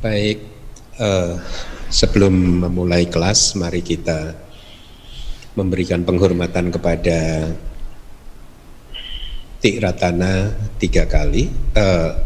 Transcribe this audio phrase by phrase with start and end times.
[0.00, 0.40] Baik,
[0.96, 1.36] uh,
[1.92, 2.32] sebelum
[2.64, 4.32] memulai kelas, mari kita
[5.52, 7.52] memberikan penghormatan kepada
[9.60, 11.52] Tiratana tiga kali.
[11.76, 12.16] Uh,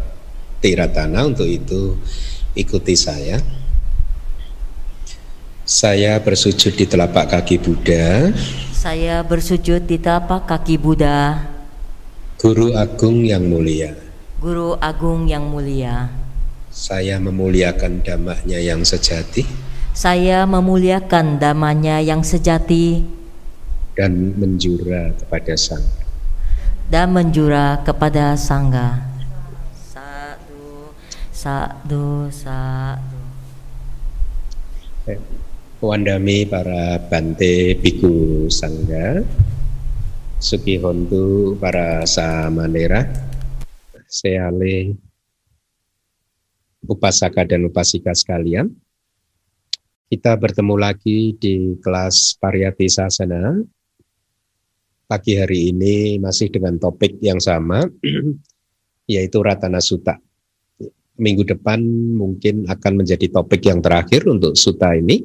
[0.63, 1.99] Tiratana untuk itu
[2.55, 3.43] ikuti saya.
[5.67, 8.31] Saya bersujud di telapak kaki Buddha.
[8.71, 11.43] Saya bersujud di telapak kaki Buddha.
[12.39, 13.99] Guru Agung yang mulia.
[14.39, 16.23] Guru Agung yang mulia.
[16.75, 19.47] Saya memuliakan damanya yang sejati.
[19.95, 22.99] Saya memuliakan damanya yang sejati.
[23.95, 25.79] Dan menjura kepada sang.
[26.91, 29.07] Dan menjura kepada sangga.
[29.71, 30.91] Satu,
[31.31, 33.19] satu, satu.
[35.79, 39.23] Wandami para bante biku sangga.
[40.43, 43.07] Sukihontu para samanera.
[44.11, 45.04] Seale
[46.85, 48.71] upasaka dan upasika sekalian.
[50.05, 53.57] Kita bertemu lagi di kelas Pariyati Sasana.
[55.05, 57.85] Pagi hari ini masih dengan topik yang sama,
[59.13, 60.17] yaitu Ratana Sutta.
[61.15, 61.81] Minggu depan
[62.17, 65.21] mungkin akan menjadi topik yang terakhir untuk Sutta ini.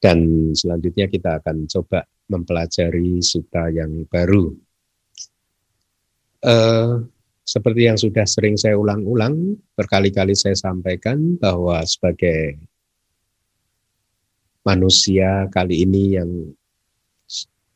[0.00, 4.52] Dan selanjutnya kita akan coba mempelajari Sutta yang baru.
[6.44, 7.08] Uh,
[7.44, 12.56] seperti yang sudah sering saya ulang-ulang, berkali-kali saya sampaikan bahwa sebagai
[14.64, 16.30] manusia kali ini yang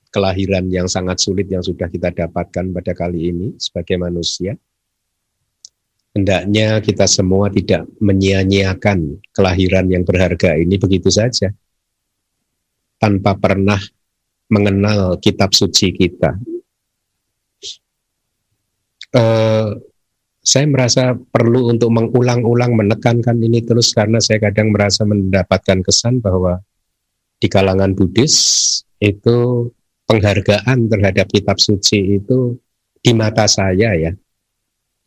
[0.08, 4.56] kelahiran yang sangat sulit yang sudah kita dapatkan pada kali ini sebagai manusia,
[6.16, 11.52] hendaknya kita semua tidak menyia-nyiakan kelahiran yang berharga ini begitu saja,
[12.96, 13.78] tanpa pernah
[14.48, 16.40] mengenal kitab suci kita,
[19.14, 19.68] eh,
[20.48, 26.64] saya merasa perlu untuk mengulang-ulang menekankan ini terus karena saya kadang merasa mendapatkan kesan bahwa
[27.36, 28.34] di kalangan Buddhis
[28.98, 29.68] itu
[30.08, 32.56] penghargaan terhadap kitab suci itu
[32.98, 34.12] di mata saya ya.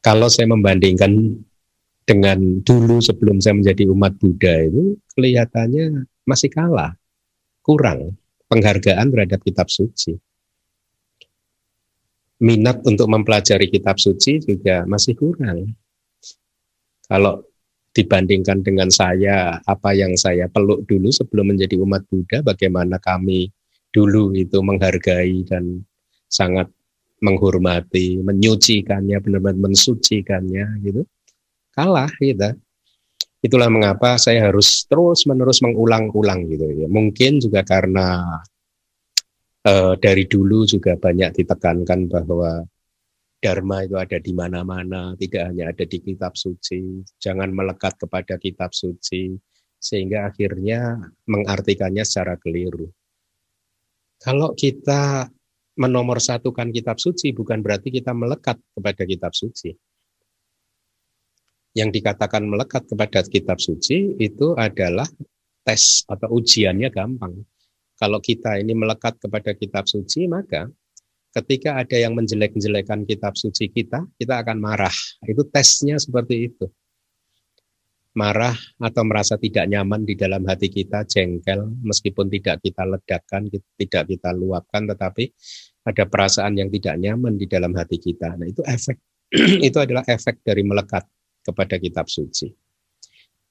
[0.02, 1.12] Kalau saya membandingkan
[2.06, 6.94] dengan dulu sebelum saya menjadi umat Buddha itu kelihatannya masih kalah,
[7.66, 10.18] kurang penghargaan terhadap kitab suci
[12.42, 15.78] minat untuk mempelajari kitab suci juga masih kurang.
[17.06, 17.46] Kalau
[17.92, 23.52] dibandingkan dengan saya, apa yang saya peluk dulu sebelum menjadi umat Buddha, bagaimana kami
[23.92, 25.84] dulu itu menghargai dan
[26.32, 26.72] sangat
[27.22, 31.06] menghormati, menyucikannya, benar-benar mensucikannya gitu.
[31.76, 32.58] Kalah kita.
[33.42, 36.88] Itulah mengapa saya harus terus-menerus mengulang-ulang gitu ya.
[36.90, 38.24] Mungkin juga karena
[39.66, 42.66] uh, dari dulu juga banyak ditekankan bahwa
[43.42, 47.02] Dharma itu ada di mana-mana, tidak hanya ada di kitab suci.
[47.18, 49.34] Jangan melekat kepada kitab suci,
[49.82, 52.86] sehingga akhirnya mengartikannya secara keliru.
[54.22, 55.26] Kalau kita
[55.74, 59.74] menomorsatukan kitab suci, bukan berarti kita melekat kepada kitab suci.
[61.74, 65.10] Yang dikatakan melekat kepada kitab suci itu adalah
[65.66, 67.42] tes atau ujiannya gampang.
[68.02, 70.66] Kalau kita ini melekat kepada kitab suci, maka
[71.38, 74.96] ketika ada yang menjelek-jelekan kitab suci kita, kita akan marah.
[75.22, 76.66] Itu tesnya seperti itu.
[78.18, 84.04] Marah atau merasa tidak nyaman di dalam hati kita, jengkel, meskipun tidak kita ledakan, tidak
[84.10, 85.30] kita luapkan, tetapi
[85.86, 88.34] ada perasaan yang tidak nyaman di dalam hati kita.
[88.36, 88.98] Nah itu efek,
[89.70, 91.06] itu adalah efek dari melekat
[91.46, 92.52] kepada kitab suci.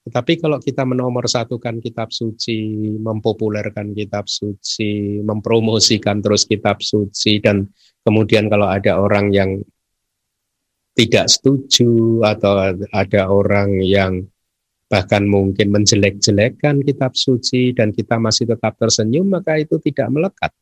[0.00, 7.68] Tetapi kalau kita menomorsatukan kitab suci, mempopulerkan kitab suci, mempromosikan terus kitab suci, dan
[8.00, 9.60] kemudian kalau ada orang yang
[10.96, 14.24] tidak setuju atau ada orang yang
[14.90, 20.52] bahkan mungkin menjelek-jelekan kitab suci dan kita masih tetap tersenyum, maka itu tidak melekat.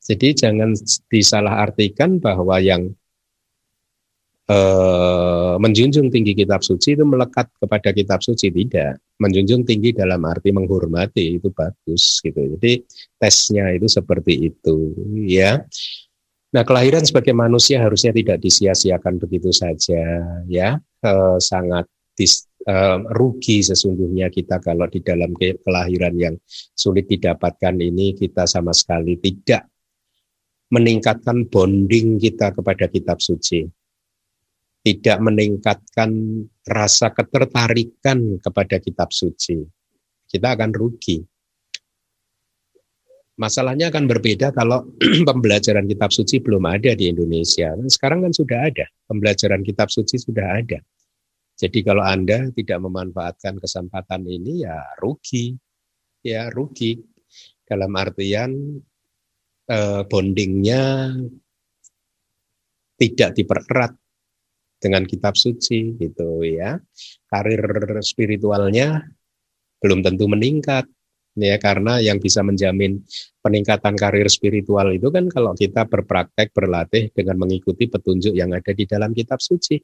[0.00, 0.72] Jadi jangan
[1.10, 2.94] disalahartikan bahwa yang
[4.46, 9.02] eh, menjunjung tinggi kitab suci itu melekat kepada kitab suci tidak.
[9.18, 12.56] Menjunjung tinggi dalam arti menghormati itu bagus gitu.
[12.56, 12.84] Jadi
[13.18, 14.94] tesnya itu seperti itu
[15.26, 15.62] ya.
[16.54, 20.02] Nah kelahiran sebagai manusia harusnya tidak disia-siakan begitu saja
[20.46, 20.78] ya.
[21.02, 26.34] Eh, sangat dis, eh, rugi sesungguhnya kita kalau di dalam kelahiran yang
[26.72, 29.66] sulit didapatkan ini kita sama sekali tidak
[30.66, 33.75] meningkatkan bonding kita kepada kitab suci
[34.86, 36.10] tidak meningkatkan
[36.62, 39.58] rasa ketertarikan kepada kitab suci,
[40.30, 41.26] kita akan rugi.
[43.34, 44.86] Masalahnya akan berbeda kalau
[45.28, 47.74] pembelajaran kitab suci belum ada di Indonesia.
[47.90, 50.78] Sekarang kan sudah ada, pembelajaran kitab suci sudah ada.
[51.58, 55.50] Jadi kalau Anda tidak memanfaatkan kesempatan ini ya rugi.
[56.22, 56.94] Ya rugi.
[57.66, 58.54] Dalam artian
[59.66, 61.10] eh, bondingnya
[62.96, 64.05] tidak dipererat
[64.86, 66.78] dengan kitab suci gitu ya.
[67.26, 67.66] Karir
[68.06, 69.02] spiritualnya
[69.82, 70.86] belum tentu meningkat
[71.36, 73.02] ya karena yang bisa menjamin
[73.42, 78.86] peningkatan karir spiritual itu kan kalau kita berpraktek berlatih dengan mengikuti petunjuk yang ada di
[78.86, 79.82] dalam kitab suci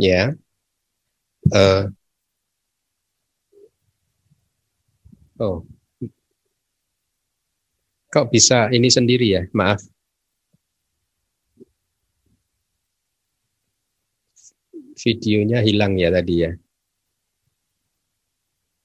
[0.00, 0.32] ya.
[1.52, 1.84] Uh,
[5.36, 5.60] oh.
[8.10, 9.42] Kok bisa ini sendiri ya?
[9.54, 9.99] Maaf
[15.00, 16.52] videonya hilang ya tadi ya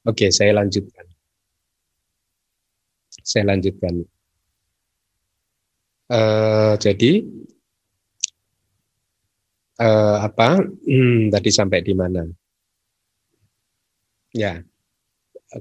[0.07, 1.05] oke saya lanjutkan
[3.25, 4.05] saya lanjutkan.
[6.05, 7.25] Uh, jadi
[9.81, 10.61] uh, apa?
[10.61, 12.21] Hmm, tadi sampai di mana?
[14.29, 14.61] Ya,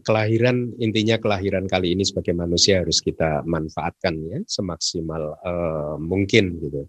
[0.05, 6.85] kelahiran intinya kelahiran kali ini sebagai manusia harus kita manfaatkan ya semaksimal uh, mungkin gitu.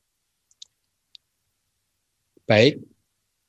[2.46, 2.84] Baik,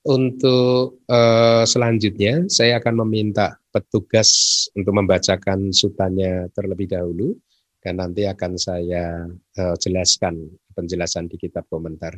[0.07, 4.31] untuk uh, selanjutnya saya akan meminta petugas
[4.79, 7.35] untuk membacakan sutanya terlebih dahulu
[7.83, 12.15] dan nanti akan saya uh, jelaskan penjelasan di kitab komentar.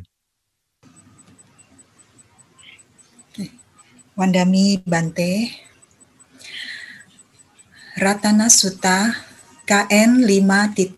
[4.13, 5.65] Wandami Bante.
[7.99, 9.11] Ratana Sutta
[9.67, 10.97] KN 5.13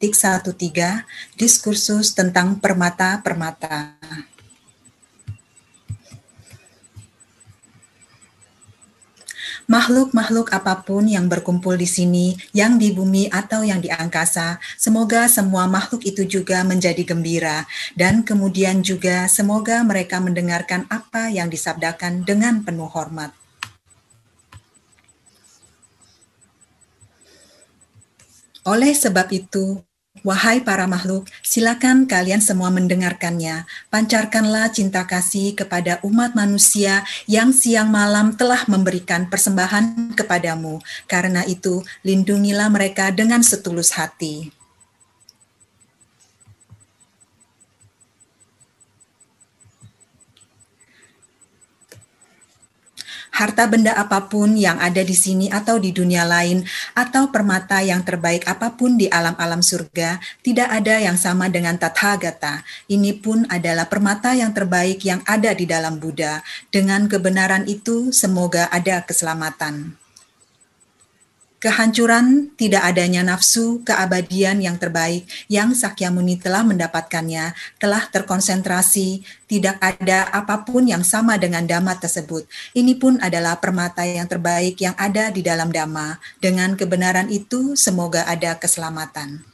[1.33, 3.97] Diskursus tentang permata-permata
[9.71, 15.31] Makhluk-makhluk apa pun yang berkumpul di sini, yang di bumi atau yang di angkasa, semoga
[15.31, 17.63] semua makhluk itu juga menjadi gembira,
[17.95, 23.31] dan kemudian juga semoga mereka mendengarkan apa yang disabdakan dengan penuh hormat.
[28.67, 29.79] Oleh sebab itu,
[30.21, 33.63] Wahai para makhluk, silakan kalian semua mendengarkannya.
[33.87, 40.83] Pancarkanlah cinta kasih kepada umat manusia yang siang malam telah memberikan persembahan kepadamu.
[41.07, 44.60] Karena itu, lindungilah mereka dengan setulus hati.
[53.41, 56.61] Harta benda apa pun yang ada di sini atau di dunia lain,
[56.93, 62.61] atau permata yang terbaik apa pun di alam-alam surga, tidak ada yang sama dengan Tathagata.
[62.85, 66.45] Ini pun adalah permata yang terbaik yang ada di dalam Buddha.
[66.69, 70.00] Dengan kebenaran itu, semoga ada keselamatan.
[71.61, 80.25] Kehancuran, tidak adanya nafsu, keabadian yang terbaik yang Sakyamuni telah mendapatkannya, telah terkonsentrasi, tidak ada
[80.33, 82.49] apa pun yang sama dengan Dhamma tersebut.
[82.73, 86.17] Ini pun adalah permata yang terbaik yang ada di dalam Dhamma.
[86.41, 89.45] Dengan kebenaran itu, semoga ada keselamatan.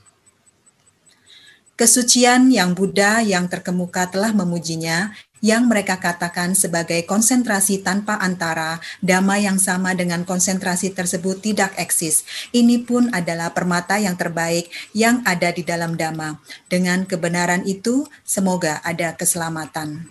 [1.78, 9.46] Kesucian yang Buddha yang terkemuka telah memujinya, yang mereka katakan sebagai konsentrasi tanpa antara, damai
[9.46, 12.26] yang sama dengan konsentrasi tersebut tidak eksis.
[12.54, 16.42] Ini pun adalah permata yang terbaik yang ada di dalam dhamma.
[16.68, 20.10] Dengan kebenaran itu, semoga ada keselamatan.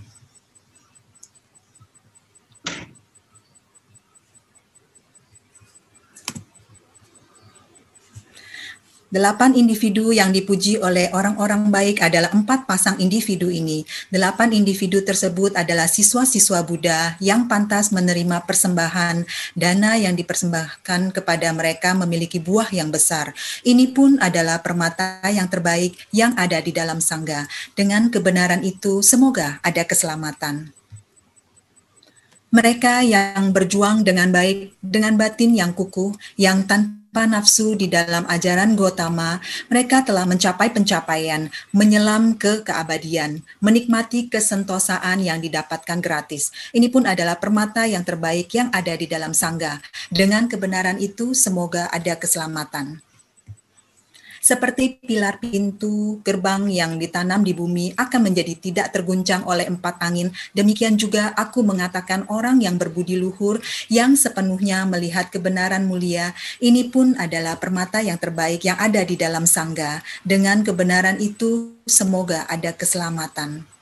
[9.07, 13.87] Delapan individu yang dipuji oleh orang-orang baik adalah empat pasang individu ini.
[14.11, 19.23] Delapan individu tersebut adalah siswa-siswa Buddha yang pantas menerima persembahan.
[19.55, 23.31] Dana yang dipersembahkan kepada mereka memiliki buah yang besar.
[23.63, 27.47] Ini pun adalah permata yang terbaik yang ada di dalam sangga.
[27.79, 30.75] Dengan kebenaran itu, semoga ada keselamatan.
[32.51, 38.29] Mereka yang berjuang dengan baik, dengan batin yang kukuh, yang tanpa tanpa nafsu di dalam
[38.29, 39.41] ajaran Gotama,
[39.73, 46.53] mereka telah mencapai pencapaian, menyelam ke keabadian, menikmati kesentosaan yang didapatkan gratis.
[46.77, 49.81] Ini pun adalah permata yang terbaik yang ada di dalam sangga.
[50.13, 53.01] Dengan kebenaran itu, semoga ada keselamatan
[54.47, 60.31] seperti pilar pintu gerbang yang ditanam di bumi akan menjadi tidak terguncang oleh empat angin.
[60.55, 63.59] Demikian juga aku mengatakan orang yang berbudi luhur
[63.91, 66.31] yang sepenuhnya melihat kebenaran mulia.
[66.63, 69.99] Ini pun adalah permata yang terbaik yang ada di dalam sangga.
[70.23, 73.76] Dengan kebenaran itu semoga ada keselamatan.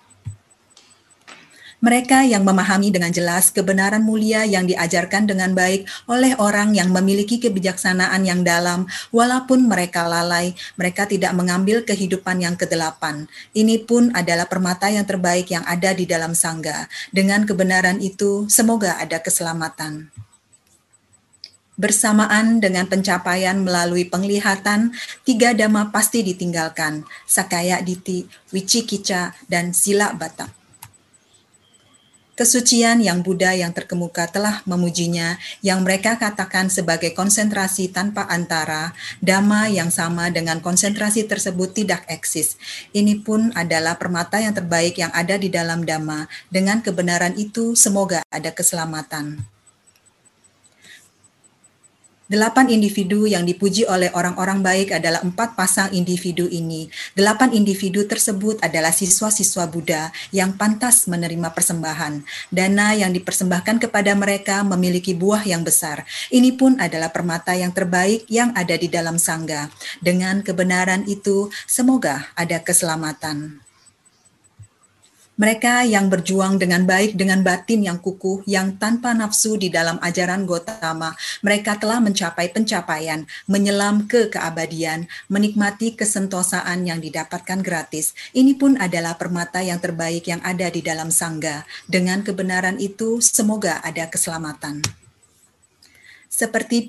[1.84, 7.36] Mereka yang memahami dengan jelas kebenaran mulia yang diajarkan dengan baik oleh orang yang memiliki
[7.36, 13.28] kebijaksanaan yang dalam, walaupun mereka lalai, mereka tidak mengambil kehidupan yang kedelapan.
[13.52, 16.88] Ini pun adalah permata yang terbaik yang ada di dalam sangga.
[17.12, 20.08] Dengan kebenaran itu, semoga ada keselamatan.
[21.76, 24.96] Bersamaan dengan pencapaian melalui penglihatan,
[25.28, 28.24] tiga dhamma pasti ditinggalkan, Sakaya Diti,
[28.56, 30.63] Wicikica, dan Sila Batak.
[32.34, 38.90] Kesucian yang Buddha yang terkemuka telah memujinya, yang mereka katakan sebagai konsentrasi tanpa antara,
[39.22, 42.58] dhamma yang sama dengan konsentrasi tersebut tidak eksis.
[42.90, 46.26] Ini pun adalah permata yang terbaik yang ada di dalam dhamma.
[46.50, 49.53] Dengan kebenaran itu, semoga ada keselamatan.
[52.24, 56.88] Delapan individu yang dipuji oleh orang-orang baik adalah empat pasang individu ini.
[57.12, 62.24] Delapan individu tersebut adalah siswa-siswa Buddha yang pantas menerima persembahan.
[62.48, 66.08] Dana yang dipersembahkan kepada mereka memiliki buah yang besar.
[66.32, 69.68] Ini pun adalah permata yang terbaik yang ada di dalam sangga.
[70.00, 73.63] Dengan kebenaran itu, semoga ada keselamatan.
[75.34, 80.46] Mereka yang berjuang dengan baik dengan batin yang kukuh, yang tanpa nafsu di dalam ajaran
[80.46, 81.10] Gotama,
[81.42, 88.14] mereka telah mencapai pencapaian, menyelam ke keabadian, menikmati kesentosaan yang didapatkan gratis.
[88.30, 91.66] Ini pun adalah permata yang terbaik yang ada di dalam sangga.
[91.90, 95.03] Dengan kebenaran itu, semoga ada keselamatan
[96.34, 96.82] seperti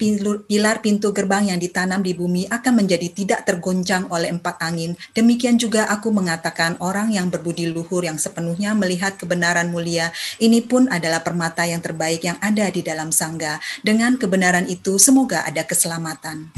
[0.49, 4.97] pilar pintu gerbang yang ditanam di bumi akan menjadi tidak tergoncang oleh empat angin.
[5.13, 10.09] Demikian juga aku mengatakan orang yang berbudi luhur yang sepenuhnya melihat kebenaran mulia,
[10.41, 13.61] ini pun adalah permata yang terbaik yang ada di dalam sangga.
[13.85, 16.49] Dengan kebenaran itu semoga ada keselamatan.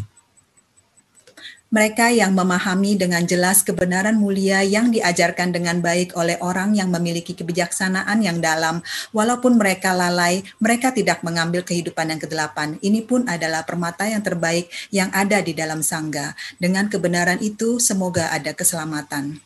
[1.68, 7.36] Mereka yang memahami dengan jelas kebenaran mulia yang diajarkan dengan baik oleh orang yang memiliki
[7.36, 8.80] kebijaksanaan yang dalam,
[9.12, 12.80] walaupun mereka lalai, mereka tidak mengambil kehidupan yang kedelapan.
[12.80, 16.40] Ini pun adalah permata yang terbaik yang ada di dalam sangga.
[16.56, 19.44] Dengan kebenaran itu, semoga ada keselamatan.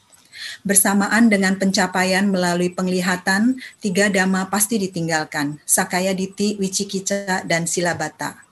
[0.62, 8.51] Bersamaan dengan pencapaian melalui penglihatan, tiga dhamma pasti ditinggalkan, Sakaya Diti, Wicikica, dan Silabata.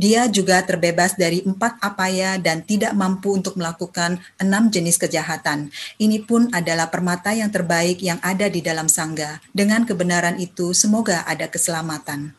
[0.00, 5.68] Dia juga terbebas dari empat apaya dan tidak mampu untuk melakukan enam jenis kejahatan.
[6.00, 9.38] Ini pun adalah permata yang terbaik yang ada di dalam sangga.
[9.52, 12.32] Dengan kebenaran itu, semoga ada keselamatan.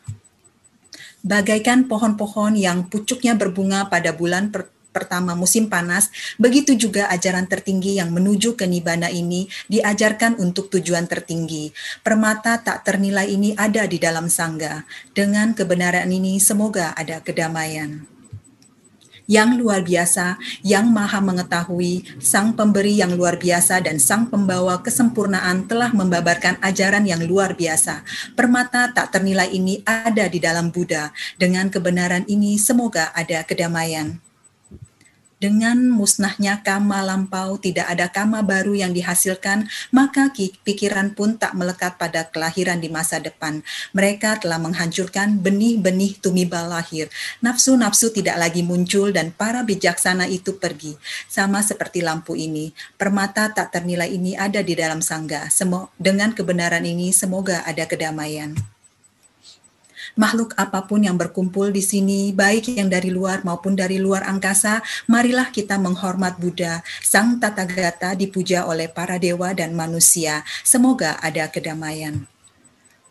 [1.24, 7.98] Bagaikan pohon-pohon yang pucuknya berbunga pada bulan per pertama musim panas, begitu juga ajaran tertinggi
[7.98, 11.74] yang menuju ke nibana ini diajarkan untuk tujuan tertinggi.
[12.06, 14.86] Permata tak ternilai ini ada di dalam sangga.
[15.12, 18.14] Dengan kebenaran ini semoga ada kedamaian
[19.30, 25.68] yang luar biasa, yang maha mengetahui, sang pemberi yang luar biasa dan sang pembawa kesempurnaan
[25.68, 28.04] telah membabarkan ajaran yang luar biasa.
[28.36, 31.16] Permata tak ternilai ini ada di dalam Buddha.
[31.40, 34.20] Dengan kebenaran ini semoga ada kedamaian.
[35.44, 40.32] Dengan musnahnya kama lampau, tidak ada kama baru yang dihasilkan, maka
[40.64, 43.60] pikiran pun tak melekat pada kelahiran di masa depan.
[43.92, 47.12] Mereka telah menghancurkan benih-benih tumibal lahir.
[47.44, 50.96] Nafsu-nafsu tidak lagi muncul dan para bijaksana itu pergi.
[51.28, 55.52] Sama seperti lampu ini, permata tak ternilai ini ada di dalam sangga.
[56.00, 58.73] Dengan kebenaran ini, semoga ada kedamaian
[60.13, 64.82] makhluk apa pun yang berkumpul di sini, baik yang dari luar maupun dari luar angkasa,
[65.10, 70.46] marilah kita menghormat Buddha, Sang Tathagata dipuja oleh para dewa dan manusia.
[70.62, 72.25] Semoga ada kedamaian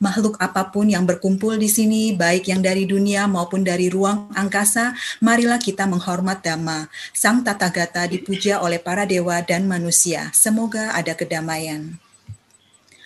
[0.03, 4.99] makhluk apa pun yang berkumpul di sini, baik yang dari dunia maupun dari ruang angkasa,
[5.23, 6.91] marilah kita menghormat Dhamma.
[7.15, 10.35] Sang Tathagata dipuja oleh para dewa dan manusia.
[10.35, 12.03] Semoga ada kedamaian.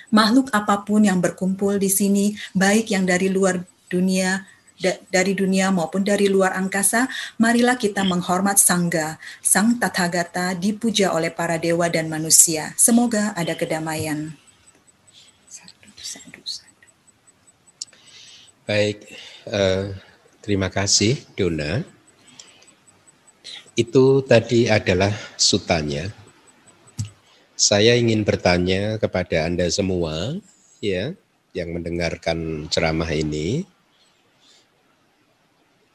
[0.08, 4.46] Makhluk apa pun yang berkumpul di sini, baik yang dari luar dunia
[5.08, 7.08] dari dunia maupun dari luar angkasa,
[7.40, 12.76] marilah kita menghormat Sangga, Sang Tathagata dipuja oleh para dewa dan manusia.
[12.76, 14.36] Semoga ada kedamaian.
[18.66, 19.06] Baik,
[19.46, 19.94] uh,
[20.42, 21.86] terima kasih Dona.
[23.78, 26.10] Itu tadi adalah sutanya.
[27.56, 30.36] Saya ingin bertanya kepada Anda semua,
[30.82, 31.16] ya,
[31.56, 33.64] yang mendengarkan ceramah ini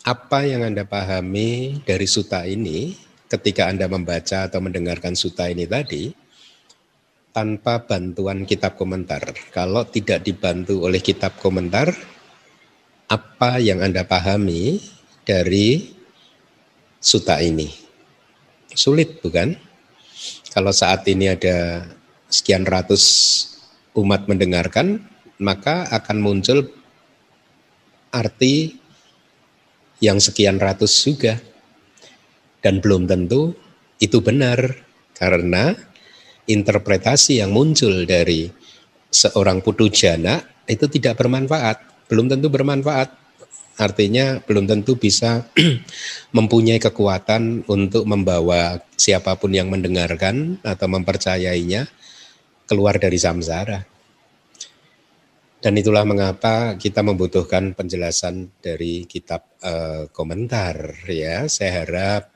[0.02, 2.98] apa yang Anda pahami dari suta ini
[3.30, 6.10] ketika Anda membaca atau mendengarkan suta ini tadi
[7.32, 9.22] tanpa bantuan kitab komentar.
[9.54, 11.94] Kalau tidak dibantu oleh kitab komentar,
[13.08, 14.82] apa yang Anda pahami
[15.24, 15.96] dari
[17.00, 17.70] suta ini?
[18.74, 19.54] Sulit bukan?
[20.52, 21.88] Kalau saat ini ada
[22.28, 23.04] sekian ratus
[23.96, 25.00] umat mendengarkan,
[25.40, 26.68] maka akan muncul
[28.12, 28.81] arti
[30.02, 31.40] yang sekian ratus juga.
[32.62, 33.54] Dan belum tentu
[34.02, 34.58] itu benar
[35.18, 35.74] karena
[36.50, 38.50] interpretasi yang muncul dari
[39.10, 43.22] seorang putu jana itu tidak bermanfaat, belum tentu bermanfaat.
[43.82, 45.48] Artinya belum tentu bisa
[46.38, 51.90] mempunyai kekuatan untuk membawa siapa pun yang mendengarkan atau mempercayainya
[52.70, 53.91] keluar dari samsara.
[55.62, 61.46] Dan itulah mengapa kita membutuhkan penjelasan dari kitab uh, komentar ya.
[61.46, 62.34] Saya harap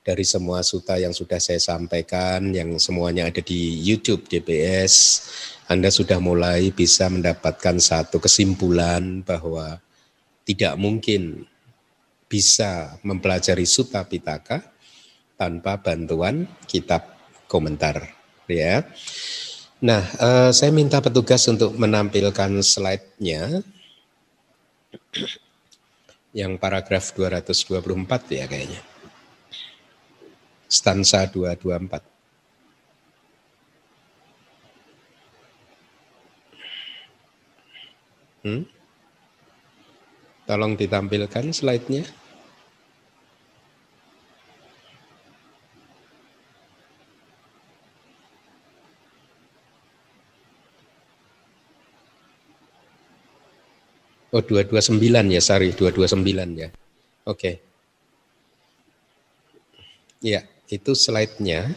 [0.00, 5.22] dari semua suta yang sudah saya sampaikan yang semuanya ada di YouTube DBS
[5.70, 9.78] Anda sudah mulai bisa mendapatkan satu kesimpulan bahwa
[10.42, 11.44] tidak mungkin
[12.26, 14.64] bisa mempelajari suta pitaka
[15.36, 18.08] tanpa bantuan kitab komentar
[18.48, 18.80] ya.
[19.82, 23.66] Nah, uh, saya minta petugas untuk menampilkan slide-nya.
[26.30, 28.78] Yang paragraf 224 ya kayaknya.
[30.70, 31.98] Stansa 224.
[38.46, 38.62] Hmm?
[40.46, 42.21] Tolong ditampilkan slide-nya.
[54.32, 56.72] Oh, 229 ya, sorry, 229 ya.
[57.28, 57.36] Oke.
[57.36, 57.54] Okay.
[60.24, 61.68] Ya, itu slide-nya.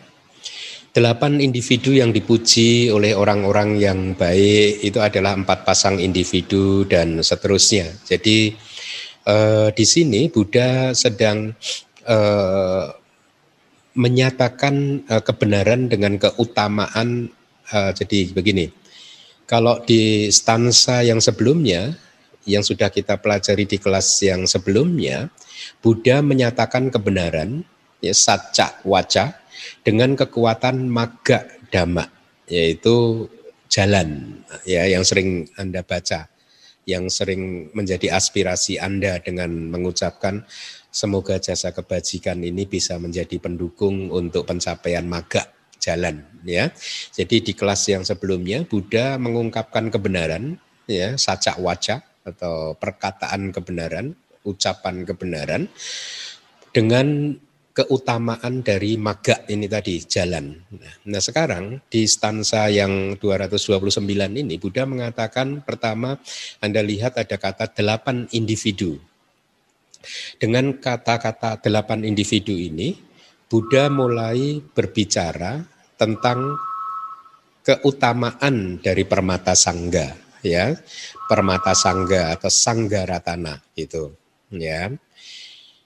[0.96, 7.92] Delapan individu yang dipuji oleh orang-orang yang baik itu adalah empat pasang individu dan seterusnya.
[8.08, 8.56] Jadi
[9.28, 11.52] eh, di sini Buddha sedang
[12.08, 12.86] eh,
[14.00, 17.28] menyatakan eh, kebenaran dengan keutamaan.
[17.68, 18.72] Eh, jadi begini,
[19.44, 22.05] kalau di stansa yang sebelumnya
[22.46, 25.34] yang sudah kita pelajari di kelas yang sebelumnya,
[25.82, 27.66] Buddha menyatakan kebenaran,
[28.00, 29.42] ya, saca waca,
[29.82, 32.06] dengan kekuatan maga dhamma,
[32.46, 33.25] yaitu
[33.66, 36.30] jalan, ya yang sering Anda baca,
[36.86, 40.46] yang sering menjadi aspirasi Anda dengan mengucapkan
[40.94, 45.50] semoga jasa kebajikan ini bisa menjadi pendukung untuk pencapaian maga
[45.81, 46.72] jalan ya.
[47.12, 50.55] Jadi di kelas yang sebelumnya Buddha mengungkapkan kebenaran
[50.88, 55.70] ya saca waca atau perkataan kebenaran, ucapan kebenaran
[56.74, 57.38] dengan
[57.75, 60.55] keutamaan dari maga ini tadi jalan.
[61.11, 64.00] Nah, sekarang di stansa yang 229
[64.31, 66.16] ini Buddha mengatakan pertama
[66.64, 68.96] Anda lihat ada kata delapan individu.
[70.40, 72.96] Dengan kata-kata delapan individu ini
[73.51, 75.59] Buddha mulai berbicara
[76.00, 76.55] tentang
[77.66, 80.77] keutamaan dari permata sangga ya
[81.25, 84.14] permata sangga atau sangga ratana itu
[84.53, 84.94] ya.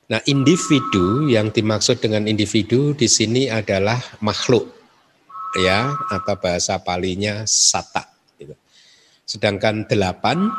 [0.09, 4.65] Nah, individu yang dimaksud dengan individu di sini adalah makhluk
[5.53, 8.09] ya atau bahasa palinya sata
[8.41, 8.57] gitu.
[9.21, 10.49] Sedangkan delapan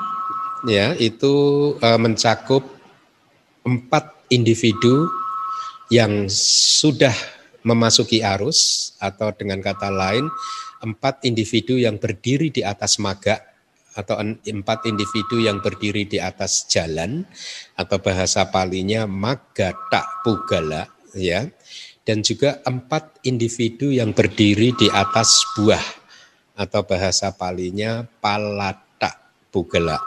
[0.71, 1.35] ya itu
[1.83, 2.63] e, mencakup
[3.67, 5.11] empat individu
[5.91, 7.15] yang sudah
[7.67, 10.31] memasuki arus atau dengan kata lain
[10.81, 13.50] empat individu yang berdiri di atas maga
[13.95, 17.27] atau empat individu yang berdiri di atas jalan
[17.75, 21.47] atau bahasa palinya magata pugala ya.
[22.01, 25.85] Dan juga empat individu yang berdiri di atas buah
[26.59, 29.15] atau bahasa palinya palata
[29.53, 30.01] pugala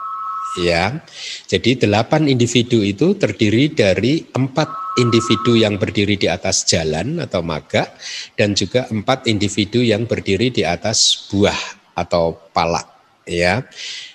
[0.59, 1.01] ya.
[1.47, 7.89] Jadi delapan individu itu terdiri dari empat individu yang berdiri di atas jalan atau maga
[8.37, 11.57] dan juga empat individu yang berdiri di atas buah
[11.97, 12.92] atau palak
[13.27, 13.63] ya.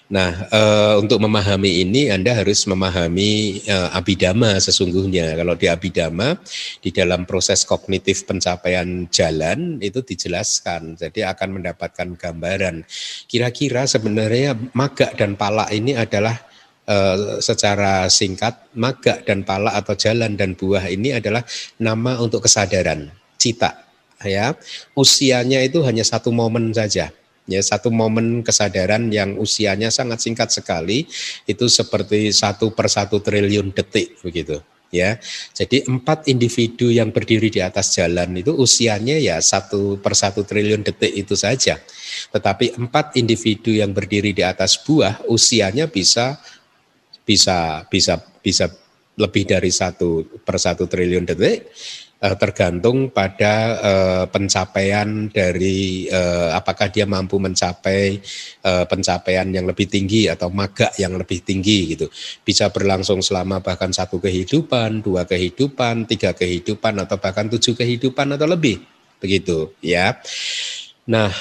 [0.08, 0.60] Nah, e,
[1.04, 5.36] untuk memahami ini Anda harus memahami e, abidama sesungguhnya.
[5.36, 6.32] Kalau di abidama
[6.80, 10.96] di dalam proses kognitif pencapaian jalan itu dijelaskan.
[10.96, 12.88] Jadi akan mendapatkan gambaran.
[13.28, 16.40] Kira-kira sebenarnya maga dan pala ini adalah
[16.88, 16.96] e,
[17.44, 21.44] secara singkat maga dan pala atau jalan dan buah ini adalah
[21.76, 23.76] nama untuk kesadaran, cita
[24.24, 24.56] ya.
[24.96, 27.12] Usianya itu hanya satu momen saja
[27.48, 31.08] ya satu momen kesadaran yang usianya sangat singkat sekali
[31.48, 34.60] itu seperti satu per satu triliun detik begitu
[34.92, 35.16] ya.
[35.52, 40.84] Jadi empat individu yang berdiri di atas jalan itu usianya ya satu per satu triliun
[40.84, 41.80] detik itu saja.
[42.32, 46.40] Tetapi empat individu yang berdiri di atas buah usianya bisa
[47.24, 48.72] bisa bisa bisa
[49.18, 51.68] lebih dari satu per satu triliun detik
[52.22, 58.18] uh, tergantung pada uh, pencapaian dari uh, apakah dia mampu mencapai
[58.66, 62.06] uh, pencapaian yang lebih tinggi atau maga yang lebih tinggi gitu.
[62.42, 68.46] Bisa berlangsung selama bahkan satu kehidupan, dua kehidupan, tiga kehidupan atau bahkan tujuh kehidupan atau
[68.46, 68.82] lebih
[69.18, 70.18] begitu ya.
[71.08, 71.32] Nah,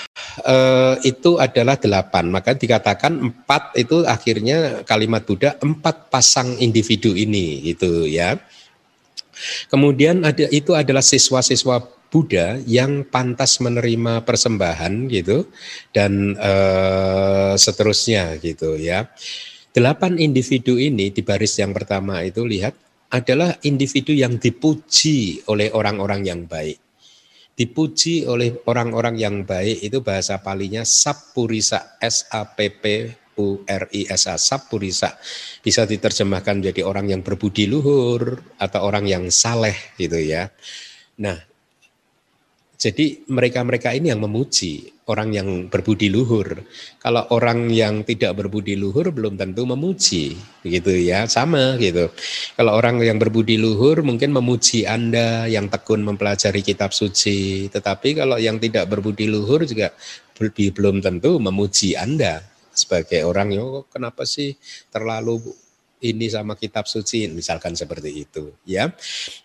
[0.47, 2.31] eh, itu adalah delapan.
[2.31, 8.39] Maka dikatakan empat itu akhirnya kalimat Buddha empat pasang individu ini, gitu ya.
[9.67, 15.51] Kemudian ada itu adalah siswa-siswa Buddha yang pantas menerima persembahan gitu
[15.91, 19.11] dan eh, seterusnya gitu ya.
[19.75, 22.73] Delapan individu ini di baris yang pertama itu lihat
[23.11, 26.79] adalah individu yang dipuji oleh orang-orang yang baik.
[27.57, 32.83] Dipuji oleh orang-orang yang baik itu bahasa palinya sapurisa S A P P
[33.37, 35.15] U R I S A Sapurisa
[35.61, 40.49] bisa diterjemahkan menjadi orang yang berbudi luhur atau orang yang saleh gitu ya.
[41.21, 41.37] Nah,
[42.77, 46.61] jadi mereka-mereka ini yang memuji orang yang berbudi luhur.
[47.01, 52.13] Kalau orang yang tidak berbudi luhur belum tentu memuji, gitu ya, sama gitu.
[52.53, 58.37] Kalau orang yang berbudi luhur mungkin memuji Anda yang tekun mempelajari kitab suci, tetapi kalau
[58.37, 59.89] yang tidak berbudi luhur juga
[60.37, 62.45] belum tentu memuji Anda
[62.77, 64.53] sebagai orang yo kenapa sih
[64.93, 65.41] terlalu
[65.97, 68.93] ini sama kitab suci misalkan seperti itu ya.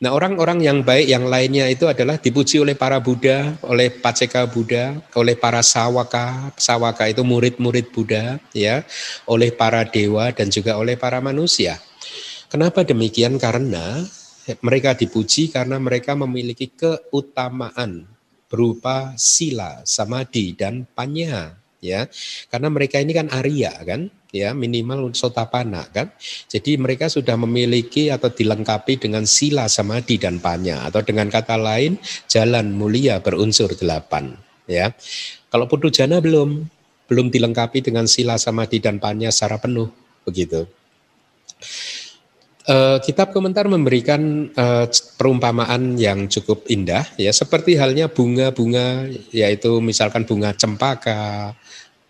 [0.05, 5.01] Nah, orang-orang yang baik yang lainnya itu adalah dipuji oleh para Buddha, oleh Paceka Buddha,
[5.17, 8.85] oleh para sawaka, sawaka itu murid-murid Buddha ya,
[9.25, 11.81] oleh para dewa dan juga oleh para manusia.
[12.53, 13.41] Kenapa demikian?
[13.41, 14.05] Karena
[14.61, 18.05] mereka dipuji karena mereka memiliki keutamaan
[18.53, 22.07] berupa sila, samadhi dan panya ya.
[22.49, 26.15] Karena mereka ini kan Arya kan ya minimal sotapana kan.
[26.49, 30.87] Jadi mereka sudah memiliki atau dilengkapi dengan sila samadhi dan panya.
[30.87, 31.99] Atau dengan kata lain
[32.31, 34.39] jalan mulia berunsur delapan
[34.71, 34.95] ya.
[35.51, 36.65] Kalau putu jana belum
[37.11, 39.93] belum dilengkapi dengan sila samadhi dan panya secara penuh
[40.25, 40.65] begitu.
[42.63, 44.87] Uh, kitab komentar memberikan uh,
[45.19, 47.35] perumpamaan yang cukup indah ya.
[47.35, 51.59] Seperti halnya bunga-bunga yaitu misalkan bunga cempaka,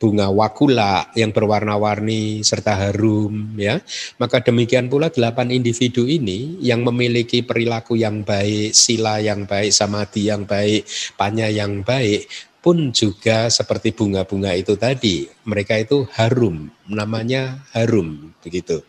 [0.02, 3.78] bunga wakula yang berwarna-warni serta harum ya.
[4.18, 10.26] Maka demikian pula delapan individu ini yang memiliki perilaku yang baik, sila yang baik, samadhi
[10.26, 10.82] yang baik,
[11.14, 12.26] panya yang baik
[12.58, 15.26] pun juga seperti bunga-bunga itu tadi.
[15.46, 18.82] Mereka itu harum, namanya harum begitu.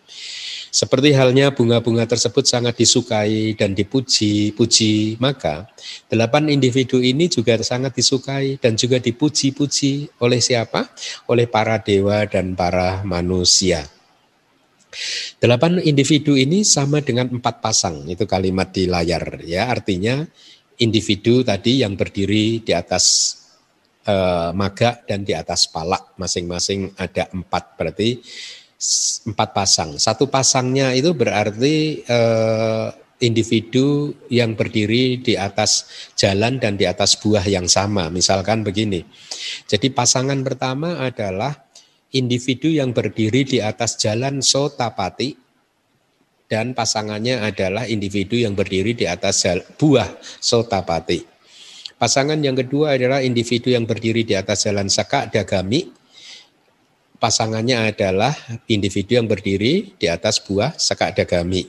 [0.73, 5.69] Seperti halnya bunga-bunga tersebut sangat disukai dan dipuji-puji, maka
[6.09, 10.89] delapan individu ini juga sangat disukai dan juga dipuji-puji oleh siapa?
[11.29, 13.86] Oleh para dewa dan para manusia.
[15.38, 20.25] Delapan individu ini sama dengan empat pasang, itu kalimat di layar ya, artinya
[20.81, 23.38] individu tadi yang berdiri di atas
[24.09, 28.17] eh, maga dan di atas palak masing-masing ada empat berarti
[29.28, 29.96] empat pasang.
[29.96, 32.88] Satu pasangnya itu berarti eh,
[33.24, 35.88] individu yang berdiri di atas
[36.19, 38.12] jalan dan di atas buah yang sama.
[38.12, 39.08] Misalkan begini.
[39.65, 41.56] Jadi pasangan pertama adalah
[42.12, 45.34] individu yang berdiri di atas jalan Sotapati
[46.52, 49.48] dan pasangannya adalah individu yang berdiri di atas
[49.80, 51.26] buah Sotapati.
[51.98, 56.02] Pasangan yang kedua adalah individu yang berdiri di atas jalan Saka Dagami
[57.23, 58.36] pasangannya adalah
[58.67, 61.63] individu yang berdiri di atas buah sekak dagami.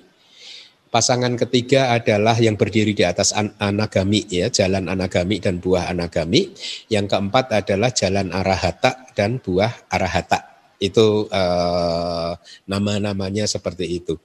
[0.90, 6.50] Pasangan ketiga adalah yang berdiri di atas an anagami ya, jalan anagami dan buah anagami.
[6.90, 10.54] Yang keempat adalah jalan arahata dan buah arahata.
[10.78, 12.32] Itu eh,
[12.66, 14.18] nama-namanya seperti itu.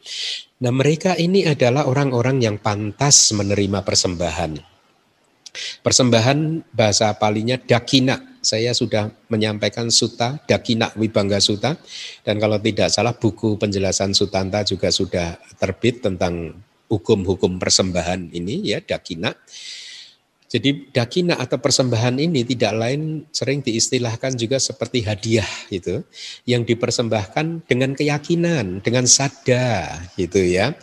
[0.61, 4.68] Nah, mereka ini adalah orang-orang yang pantas menerima persembahan.
[5.81, 8.21] Persembahan bahasa palinya dakina.
[8.39, 11.75] Saya sudah menyampaikan suta, dakina wibangga suta.
[12.23, 16.55] Dan kalau tidak salah buku penjelasan sutanta juga sudah terbit tentang
[16.89, 19.35] hukum-hukum persembahan ini ya dakina.
[20.49, 26.01] Jadi dakina atau persembahan ini tidak lain sering diistilahkan juga seperti hadiah gitu,
[26.49, 30.73] yang dipersembahkan dengan keyakinan, dengan sada gitu ya.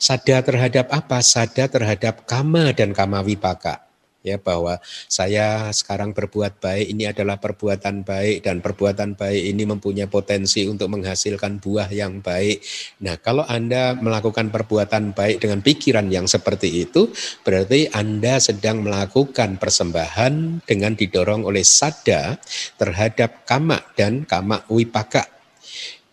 [0.00, 1.20] Sada terhadap apa?
[1.20, 3.89] Sada terhadap kama dan kama wipaka
[4.20, 4.76] ya bahwa
[5.08, 10.92] saya sekarang berbuat baik ini adalah perbuatan baik dan perbuatan baik ini mempunyai potensi untuk
[10.92, 12.60] menghasilkan buah yang baik.
[13.00, 17.08] Nah, kalau Anda melakukan perbuatan baik dengan pikiran yang seperti itu,
[17.42, 22.36] berarti Anda sedang melakukan persembahan dengan didorong oleh sada
[22.76, 25.39] terhadap kama dan kama wipaka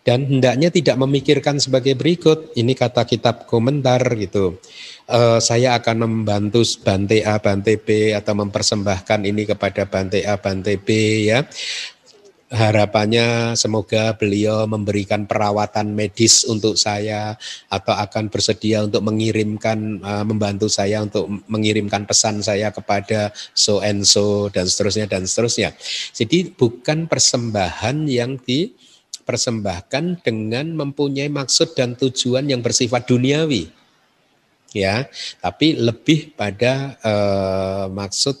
[0.08, 2.56] dan hendaknya tidak memikirkan sebagai berikut.
[2.56, 4.56] Ini kata kitab komentar gitu.
[5.04, 10.80] Uh, saya akan membantu Bante A, Bante B atau mempersembahkan ini kepada Bante A, Bante
[10.80, 10.88] B
[11.28, 11.44] ya
[12.48, 17.36] harapannya semoga beliau memberikan perawatan medis untuk saya
[17.68, 24.08] atau akan bersedia untuk mengirimkan uh, membantu saya untuk mengirimkan pesan saya kepada so and
[24.08, 25.76] so dan seterusnya dan seterusnya.
[26.16, 28.40] Jadi bukan persembahan yang
[29.28, 33.68] dipersembahkan dengan mempunyai maksud dan tujuan yang bersifat duniawi.
[34.72, 35.04] Ya,
[35.44, 38.40] tapi lebih pada uh, maksud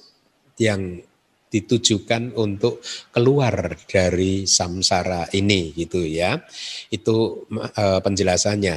[0.56, 1.04] yang
[1.52, 2.80] ditujukan untuk
[3.12, 6.40] keluar dari samsara ini gitu ya.
[6.88, 8.76] Itu uh, penjelasannya.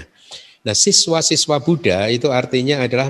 [0.67, 3.07] Nah, siswa-siswa Buddha itu artinya adalah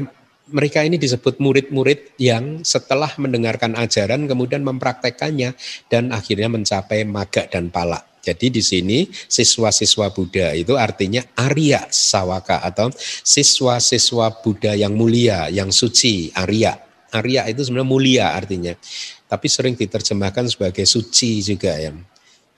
[0.53, 5.57] mereka ini disebut murid-murid yang setelah mendengarkan ajaran kemudian mempraktekannya
[5.89, 8.10] dan akhirnya mencapai maga dan pala.
[8.21, 12.93] Jadi di sini siswa-siswa Buddha itu artinya Arya Sawaka atau
[13.25, 16.77] siswa-siswa Buddha yang mulia, yang suci, Arya.
[17.11, 18.71] Arya itu sebenarnya mulia artinya
[19.31, 21.95] tapi sering diterjemahkan sebagai suci juga ya.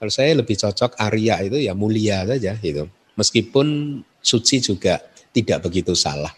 [0.02, 2.90] Kalau saya lebih cocok Arya itu ya mulia saja gitu.
[3.14, 4.98] Meskipun suci juga
[5.30, 6.34] tidak begitu salah.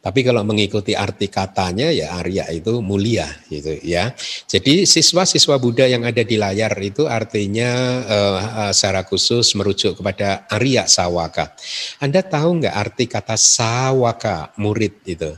[0.00, 4.16] Tapi kalau mengikuti arti katanya ya Arya itu mulia gitu ya.
[4.48, 7.70] Jadi siswa-siswa Buddha yang ada di layar itu artinya
[8.08, 11.52] uh, secara khusus merujuk kepada Arya Sawaka.
[12.00, 15.36] Anda tahu nggak arti kata Sawaka murid itu?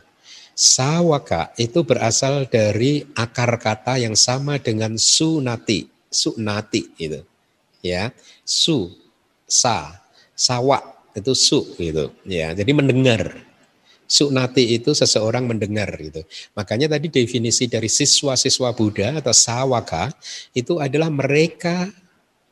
[0.55, 7.19] Sawaka itu berasal dari akar kata yang sama dengan sunati, sunati itu.
[7.83, 8.15] Ya,
[8.47, 8.95] su,
[9.43, 9.99] sa,
[10.39, 10.79] sawa
[11.19, 12.15] itu su gitu.
[12.23, 13.52] Ya, jadi mendengar.
[14.13, 16.21] Sunati itu seseorang mendengar gitu.
[16.53, 20.13] Makanya tadi definisi dari siswa-siswa Buddha atau sawaka
[20.53, 21.89] itu adalah mereka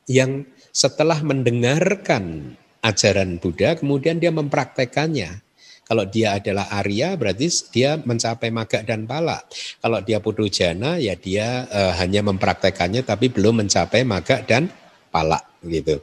[0.09, 5.45] yang setelah mendengarkan ajaran Buddha kemudian dia mempraktekannya
[5.91, 9.43] kalau dia adalah Arya berarti dia mencapai maga dan pala.
[9.83, 14.71] Kalau dia putu jana ya dia uh, hanya mempraktekannya tapi belum mencapai maga dan
[15.11, 15.99] pala gitu.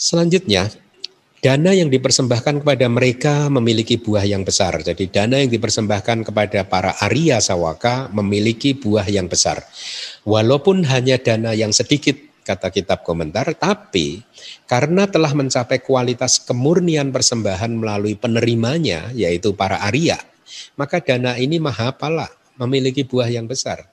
[0.00, 0.72] Selanjutnya
[1.40, 4.76] Dana yang dipersembahkan kepada mereka memiliki buah yang besar.
[4.84, 9.64] Jadi dana yang dipersembahkan kepada para Arya Sawaka memiliki buah yang besar.
[10.28, 12.12] Walaupun hanya dana yang sedikit
[12.44, 14.20] kata kitab komentar, tapi
[14.68, 20.20] karena telah mencapai kualitas kemurnian persembahan melalui penerimanya, yaitu para Arya,
[20.76, 22.28] maka dana ini maha pala,
[22.60, 23.89] memiliki buah yang besar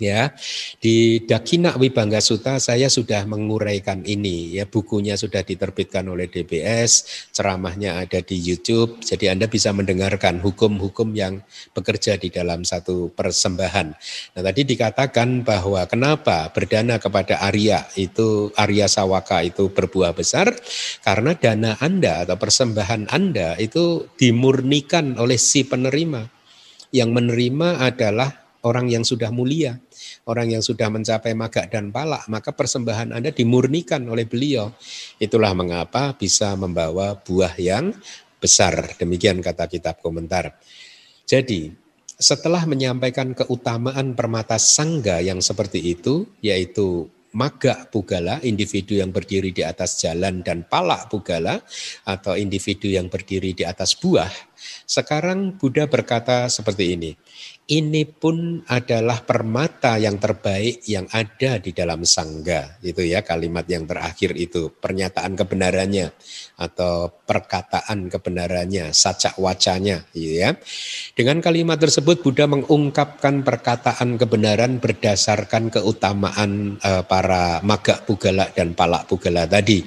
[0.00, 0.32] ya
[0.80, 8.00] di Dakina Wibangga Suta saya sudah menguraikan ini ya bukunya sudah diterbitkan oleh DBS ceramahnya
[8.00, 11.44] ada di YouTube jadi Anda bisa mendengarkan hukum-hukum yang
[11.76, 13.88] bekerja di dalam satu persembahan.
[14.36, 20.52] Nah tadi dikatakan bahwa kenapa berdana kepada Arya itu Arya Sawaka itu berbuah besar?
[21.04, 26.28] Karena dana Anda atau persembahan Anda itu dimurnikan oleh si penerima.
[26.92, 29.78] Yang menerima adalah orang yang sudah mulia,
[30.26, 34.70] orang yang sudah mencapai maga dan palak, maka persembahan Anda dimurnikan oleh beliau.
[35.18, 37.94] Itulah mengapa bisa membawa buah yang
[38.38, 38.98] besar.
[38.98, 40.58] Demikian kata kitab komentar.
[41.26, 41.70] Jadi,
[42.22, 49.64] setelah menyampaikan keutamaan permata sangga yang seperti itu, yaitu maga pugala, individu yang berdiri di
[49.64, 51.64] atas jalan dan palak pugala
[52.04, 54.28] atau individu yang berdiri di atas buah.
[54.84, 57.10] Sekarang Buddha berkata seperti ini,
[57.70, 62.82] ini pun adalah permata yang terbaik yang ada di dalam sangga.
[62.82, 66.10] Itu ya kalimat yang terakhir itu, pernyataan kebenarannya
[66.58, 70.58] atau perkataan kebenarannya, sacak wacanya gitu ya.
[71.14, 79.06] Dengan kalimat tersebut Buddha mengungkapkan perkataan kebenaran berdasarkan keutamaan uh, para maga pugala dan palak
[79.06, 79.86] pugala tadi.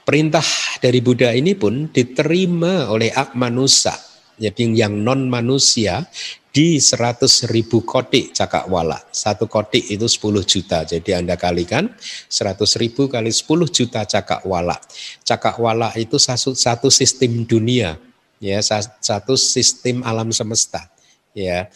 [0.00, 0.44] Perintah
[0.80, 3.92] dari Buddha ini pun diterima oleh manusia
[4.40, 6.08] jadi yang non manusia
[6.50, 8.98] di 100 ribu kotik cakakwala.
[9.14, 10.82] Satu kotik itu 10 juta.
[10.82, 11.90] Jadi Anda kalikan
[12.26, 14.76] 100 ribu kali 10 juta cakakwala.
[15.22, 17.98] Cakakwala itu satu, satu sistem dunia,
[18.42, 18.58] ya
[19.00, 20.90] satu sistem alam semesta.
[21.30, 21.70] Ya,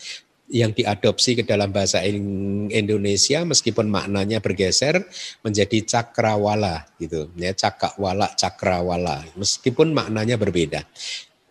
[0.53, 5.01] yang diadopsi ke dalam bahasa Indonesia meskipun maknanya bergeser
[5.41, 10.85] menjadi cakrawala gitu ya cakakwala cakrawala meskipun maknanya berbeda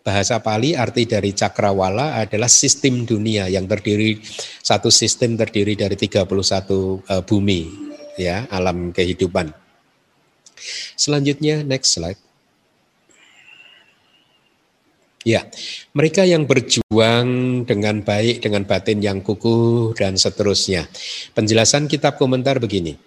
[0.04, 4.20] Bahasa Pali arti dari cakrawala adalah sistem dunia yang terdiri
[4.60, 7.60] satu sistem terdiri dari 31 uh, eh, bumi
[8.20, 9.48] ya, alam kehidupan.
[10.92, 12.20] Selanjutnya next slide.
[15.24, 15.48] Ya,
[15.96, 20.84] mereka yang berjuang dengan baik, dengan batin yang kukuh dan seterusnya.
[21.32, 23.00] Penjelasan kitab komentar begini.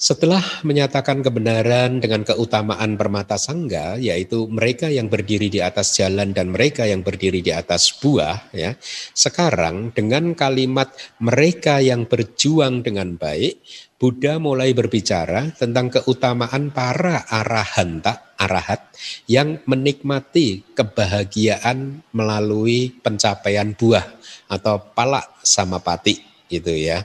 [0.00, 6.56] Setelah menyatakan kebenaran dengan keutamaan permata sangga, yaitu mereka yang berdiri di atas jalan dan
[6.56, 8.80] mereka yang berdiri di atas buah, ya.
[9.12, 10.88] Sekarang dengan kalimat
[11.20, 13.60] mereka yang berjuang dengan baik,
[14.00, 18.80] Buddha mulai berbicara tentang keutamaan para arahanta, arahat
[19.28, 24.08] yang menikmati kebahagiaan melalui pencapaian buah
[24.48, 27.04] atau palak samapati gitu ya.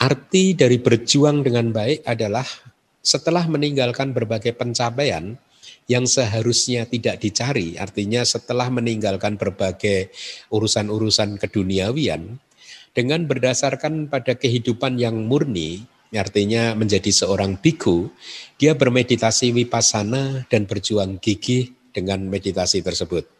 [0.00, 2.44] Arti dari berjuang dengan baik adalah
[3.04, 5.36] setelah meninggalkan berbagai pencapaian
[5.84, 10.08] yang seharusnya tidak dicari, artinya setelah meninggalkan berbagai
[10.48, 12.40] urusan-urusan keduniawian,
[12.94, 15.82] dengan berdasarkan pada kehidupan yang murni,
[16.14, 18.06] artinya menjadi seorang biku,
[18.54, 23.33] dia bermeditasi wipasana dan berjuang gigih dengan meditasi tersebut.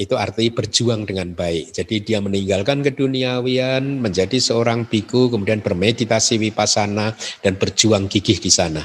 [0.00, 1.76] Itu arti berjuang dengan baik.
[1.76, 7.12] Jadi dia meninggalkan keduniawian, menjadi seorang biku, kemudian bermeditasi wipasana
[7.44, 8.80] dan berjuang gigih di sana.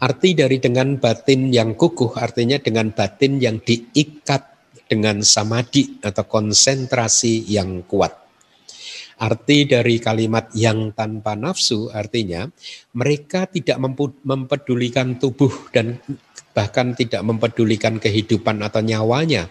[0.00, 4.42] Arti dari dengan batin yang kukuh artinya dengan batin yang diikat
[4.88, 8.24] dengan samadhi atau konsentrasi yang kuat.
[9.14, 12.48] Arti dari kalimat yang tanpa nafsu artinya
[12.96, 13.78] mereka tidak
[14.26, 16.02] mempedulikan tubuh dan
[16.50, 19.46] bahkan tidak mempedulikan kehidupan atau nyawanya.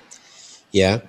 [0.74, 1.06] Ya.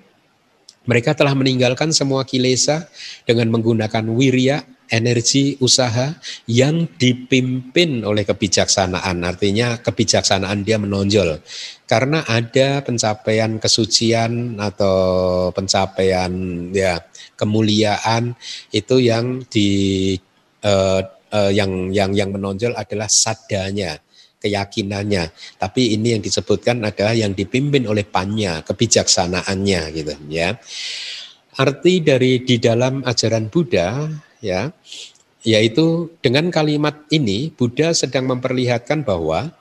[0.85, 2.85] Mereka telah meninggalkan semua kilesa
[3.25, 4.61] dengan menggunakan wirya,
[4.93, 6.13] energi, usaha
[6.45, 9.25] yang dipimpin oleh kebijaksanaan.
[9.25, 11.41] Artinya kebijaksanaan dia menonjol.
[11.89, 16.29] Karena ada pencapaian kesucian atau pencapaian
[16.69, 17.01] ya
[17.33, 18.37] kemuliaan
[18.69, 20.13] itu yang di
[20.61, 21.01] uh,
[21.33, 23.97] uh, yang yang yang menonjol adalah sadanya
[24.45, 25.33] keyakinannya.
[25.57, 30.53] Tapi ini yang disebutkan adalah yang dipimpin oleh panya, kebijaksanaannya gitu ya.
[31.57, 34.05] Arti dari di dalam ajaran Buddha
[34.43, 34.69] ya
[35.45, 39.53] yaitu dengan kalimat ini Buddha sedang memperlihatkan bahwa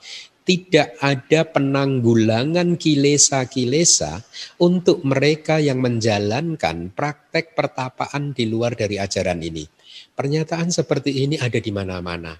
[0.44, 4.20] tidak ada penanggulangan kilesa-kilesa
[4.60, 9.64] untuk mereka yang menjalankan praktek pertapaan di luar dari ajaran ini.
[10.12, 12.36] Pernyataan seperti ini ada di mana-mana.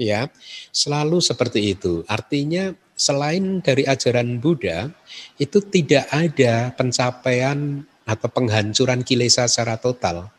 [0.00, 0.32] Ya,
[0.72, 2.00] selalu seperti itu.
[2.08, 4.88] Artinya selain dari ajaran Buddha
[5.36, 10.32] itu tidak ada pencapaian atau penghancuran kilesa secara total.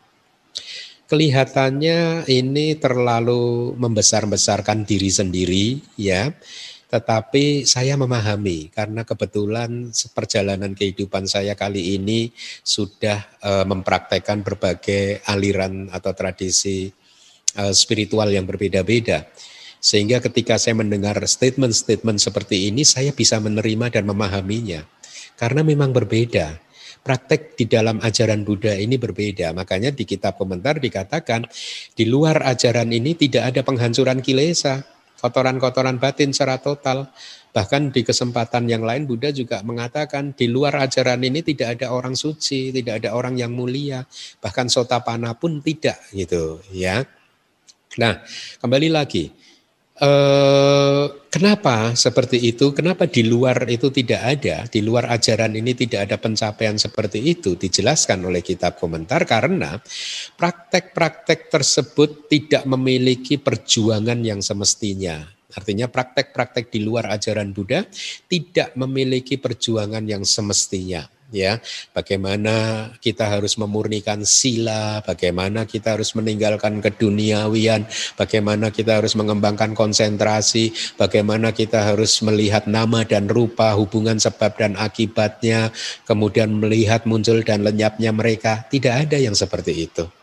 [1.06, 6.34] Kelihatannya ini terlalu membesar-besarkan diri sendiri ya
[6.94, 12.30] tetapi saya memahami karena kebetulan perjalanan kehidupan saya kali ini
[12.62, 16.94] sudah uh, mempraktekkan berbagai aliran atau tradisi
[17.58, 19.30] uh, spiritual yang berbeda-beda.
[19.84, 24.88] Sehingga ketika saya mendengar statement-statement seperti ini saya bisa menerima dan memahaminya.
[25.36, 26.62] Karena memang berbeda.
[27.04, 29.52] Praktek di dalam ajaran Buddha ini berbeda.
[29.52, 31.44] Makanya di kitab komentar dikatakan
[32.00, 34.88] di luar ajaran ini tidak ada penghancuran kilesa
[35.24, 37.08] kotoran-kotoran batin secara total.
[37.56, 42.18] Bahkan di kesempatan yang lain Buddha juga mengatakan di luar ajaran ini tidak ada orang
[42.18, 44.04] suci, tidak ada orang yang mulia,
[44.44, 47.08] bahkan sotapana pun tidak gitu ya.
[48.00, 48.24] Nah,
[48.62, 49.44] kembali lagi
[49.94, 52.74] Eh, kenapa seperti itu?
[52.74, 54.66] Kenapa di luar itu tidak ada?
[54.66, 57.54] Di luar ajaran ini tidak ada pencapaian seperti itu?
[57.54, 59.78] Dijelaskan oleh kitab komentar karena
[60.34, 65.22] praktek-praktek tersebut tidak memiliki perjuangan yang semestinya.
[65.54, 67.86] Artinya praktek-praktek di luar ajaran Buddha
[68.26, 71.60] tidak memiliki perjuangan yang semestinya ya.
[71.92, 80.72] Bagaimana kita harus memurnikan sila bagaimana kita harus meninggalkan keduniawian bagaimana kita harus mengembangkan konsentrasi
[80.96, 85.74] bagaimana kita harus melihat nama dan rupa hubungan sebab dan akibatnya
[86.06, 88.64] kemudian melihat muncul dan lenyapnya mereka.
[88.70, 90.23] Tidak ada yang seperti itu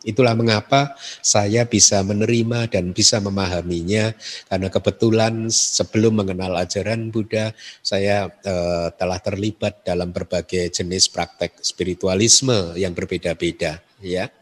[0.00, 4.16] Itulah mengapa saya bisa menerima dan bisa memahaminya
[4.48, 7.52] karena kebetulan sebelum mengenal ajaran Buddha
[7.84, 14.32] saya eh, telah terlibat dalam berbagai jenis praktek spiritualisme yang berbeda-beda ya.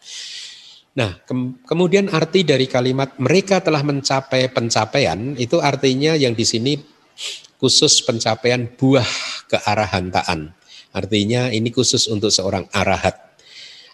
[0.94, 1.35] Nah, ke
[1.66, 6.79] kemudian arti dari kalimat mereka telah mencapai pencapaian itu artinya yang di sini
[7.59, 9.07] khusus pencapaian buah
[9.51, 10.55] kearahantaan.
[10.94, 13.28] Artinya ini khusus untuk seorang arahat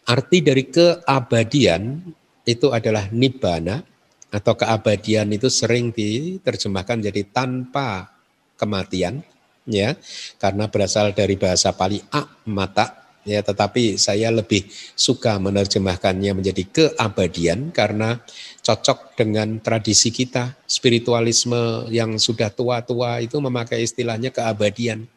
[0.05, 2.12] Arti dari keabadian
[2.45, 3.81] itu adalah nibbana
[4.29, 8.12] atau keabadian itu sering diterjemahkan jadi tanpa
[8.61, 9.25] kematian
[9.64, 9.97] ya
[10.37, 12.05] karena berasal dari bahasa Pali
[12.45, 18.21] mata ya tetapi saya lebih suka menerjemahkannya menjadi keabadian karena
[18.61, 25.09] cocok dengan tradisi kita spiritualisme yang sudah tua-tua itu memakai istilahnya keabadian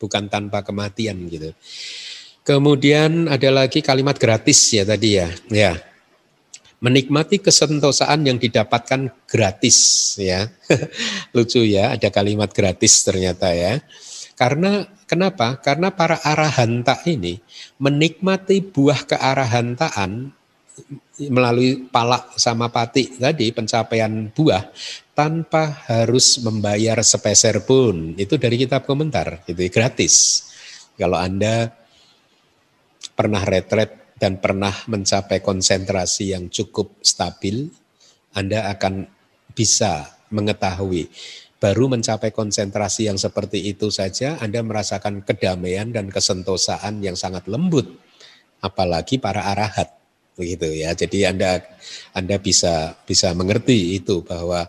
[0.00, 1.54] bukan tanpa kematian gitu.
[2.42, 5.30] Kemudian ada lagi kalimat gratis ya tadi ya.
[5.50, 5.72] Ya.
[6.82, 9.78] menikmati kesentosaan yang didapatkan gratis
[10.18, 10.50] ya.
[11.34, 13.78] Lucu ya, ada kalimat gratis ternyata ya.
[14.34, 15.62] Karena kenapa?
[15.62, 17.38] Karena para arahanta ini
[17.78, 20.34] menikmati buah kearahantaan
[21.30, 24.72] melalui palak sama pati tadi pencapaian buah
[25.14, 28.18] tanpa harus membayar sepeser pun.
[28.18, 30.48] Itu dari kitab komentar, itu gratis.
[30.98, 31.81] Kalau Anda
[33.12, 37.68] pernah retret dan pernah mencapai konsentrasi yang cukup stabil,
[38.32, 39.08] Anda akan
[39.52, 41.12] bisa mengetahui.
[41.62, 47.86] Baru mencapai konsentrasi yang seperti itu saja Anda merasakan kedamaian dan kesentosaan yang sangat lembut
[48.62, 49.90] apalagi para arahat
[50.34, 50.94] begitu ya.
[50.96, 51.62] Jadi Anda
[52.14, 54.66] Anda bisa bisa mengerti itu bahwa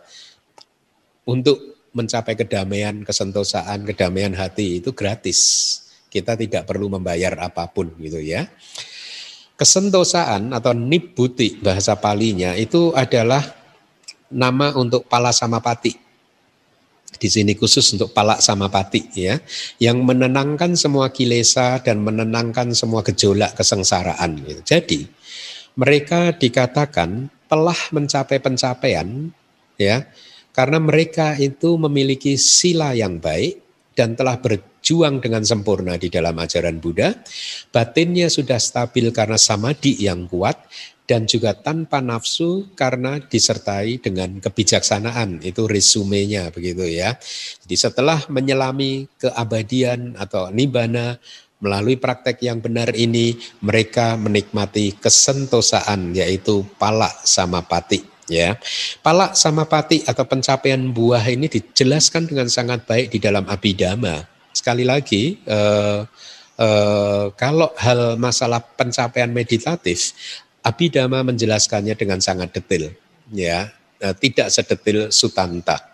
[1.26, 5.40] untuk mencapai kedamaian kesentosaan kedamaian hati itu gratis
[6.14, 8.46] kita tidak perlu membayar apa pun gitu ya
[9.54, 13.64] Kesentosaan atau nibuti bahasa palinya itu adalah
[14.34, 15.94] nama untuk pala samapati.
[17.14, 19.38] Di sini khusus untuk palak samapati ya,
[19.78, 24.42] yang menenangkan semua kilesa dan menenangkan semua gejolak kesengsaraan.
[24.44, 24.62] Gitu.
[24.66, 25.00] Jadi
[25.78, 29.32] mereka dikatakan telah mencapai pencapaian
[29.80, 30.10] ya,
[30.52, 33.63] karena mereka itu memiliki sila yang baik
[33.94, 37.14] dan telah berjuang dengan sempurna di dalam ajaran Buddha.
[37.74, 40.58] Batinnya sudah stabil karena samadhi yang kuat
[41.04, 45.42] dan juga tanpa nafsu karena disertai dengan kebijaksanaan.
[45.42, 47.18] Itu resumenya begitu ya.
[47.66, 51.18] Jadi setelah menyelami keabadian atau nibbana
[51.64, 58.60] melalui praktek yang benar ini mereka menikmati kesentosaan yaitu pala sama pati ya.
[59.02, 64.28] Palak sama pati atau pencapaian buah ini dijelaskan dengan sangat baik di dalam Abhidhamma.
[64.54, 66.02] Sekali lagi, eh,
[66.60, 70.14] eh, kalau hal masalah pencapaian meditatif,
[70.64, 72.94] Abhidhamma menjelaskannya dengan sangat detail,
[73.34, 73.68] ya,
[74.00, 75.94] eh, tidak sedetil Sutanta.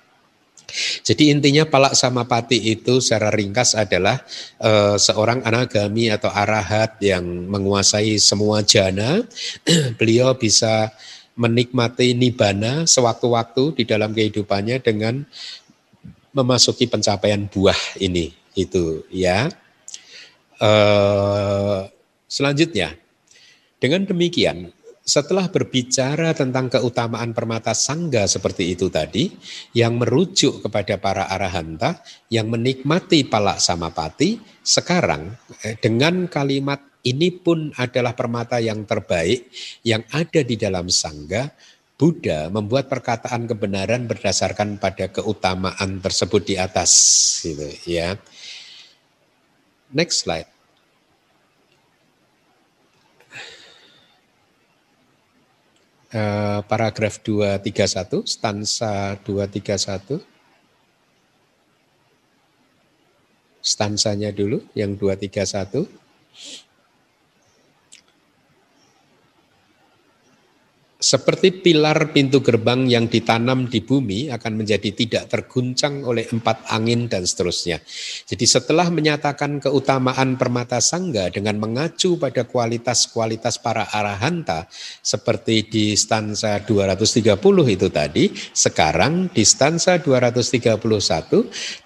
[1.02, 4.22] Jadi intinya palak sama pati itu secara ringkas adalah
[4.62, 9.26] uh, seorang anagami atau arahat yang menguasai semua jana.
[10.00, 10.94] Beliau bisa
[11.40, 15.24] menikmati nibana sewaktu-waktu di dalam kehidupannya dengan
[16.36, 19.48] memasuki pencapaian buah ini itu ya.
[20.60, 21.88] Uh,
[22.28, 22.92] selanjutnya,
[23.80, 24.76] dengan demikian
[25.10, 29.34] setelah berbicara tentang keutamaan permata sangga seperti itu tadi,
[29.74, 35.34] yang merujuk kepada para arahanta yang menikmati palak samapati, sekarang
[35.66, 39.48] eh, dengan kalimat ini pun adalah permata yang terbaik
[39.88, 41.52] yang ada di dalam sangga.
[42.00, 46.92] Buddha membuat perkataan kebenaran berdasarkan pada keutamaan tersebut di atas,
[47.44, 48.16] gitu ya.
[49.92, 50.48] Next slide.
[56.10, 60.24] Uh, paragraf 231, stansa 231.
[63.60, 65.84] Stansanya dulu, yang 231.
[71.00, 77.08] Seperti pilar pintu gerbang yang ditanam di bumi akan menjadi tidak terguncang oleh empat angin
[77.08, 77.80] dan seterusnya.
[78.28, 84.68] Jadi setelah menyatakan keutamaan permata sangga dengan mengacu pada kualitas-kualitas para arahanta
[85.00, 87.32] seperti di stansa 230
[87.72, 90.84] itu tadi, sekarang di stansa 231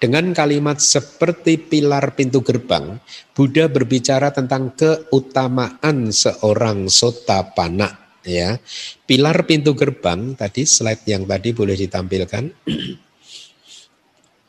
[0.02, 2.98] dengan kalimat seperti pilar pintu gerbang,
[3.30, 8.58] Buddha berbicara tentang keutamaan seorang sotapana ya.
[9.04, 12.44] Pilar pintu gerbang tadi slide yang tadi boleh ditampilkan.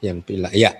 [0.05, 0.71] yang pilar ya.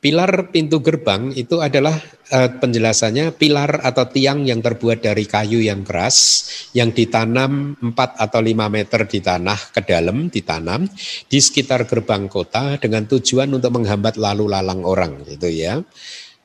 [0.00, 1.92] Pilar pintu gerbang itu adalah
[2.32, 8.40] uh, penjelasannya pilar atau tiang yang terbuat dari kayu yang keras yang ditanam 4 atau
[8.40, 10.88] 5 meter di tanah ke dalam ditanam
[11.28, 15.84] di sekitar gerbang kota dengan tujuan untuk menghambat lalu lalang orang gitu ya.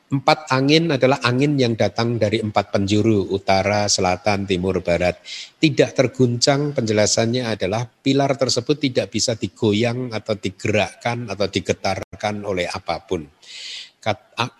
[0.05, 5.17] Empat angin adalah angin yang datang dari empat penjuru, utara, selatan, timur, barat.
[5.57, 13.01] Tidak terguncang penjelasannya adalah pilar tersebut tidak bisa digoyang atau digerakkan atau digetarkan oleh apa
[13.01, 13.25] pun.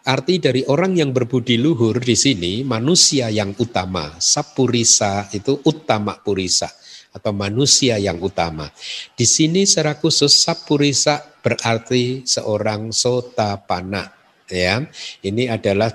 [0.10, 6.74] Arti dari orang yang berbudi luhur di sini, manusia yang utama, sapurisa itu utama purisa
[7.14, 8.66] atau manusia yang utama.
[9.14, 14.84] Di sini secara khusus sapurisa berarti seorang sotapana ya.
[15.22, 15.92] Ini adalah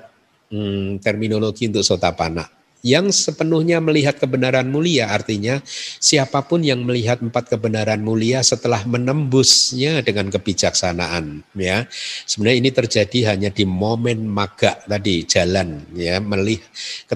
[0.50, 5.60] hmm, terminologi untuk sotapana yang sepenuhnya melihat kebenaran mulia artinya
[6.00, 11.84] siapa pun yang melihat empat kebenaran mulia setelah menembusnya dengan kebijaksanaan ya.
[12.24, 16.18] Sebenarnya ini terjadi hanya di momen maga tadi jalan ya.
[16.24, 16.64] Melihat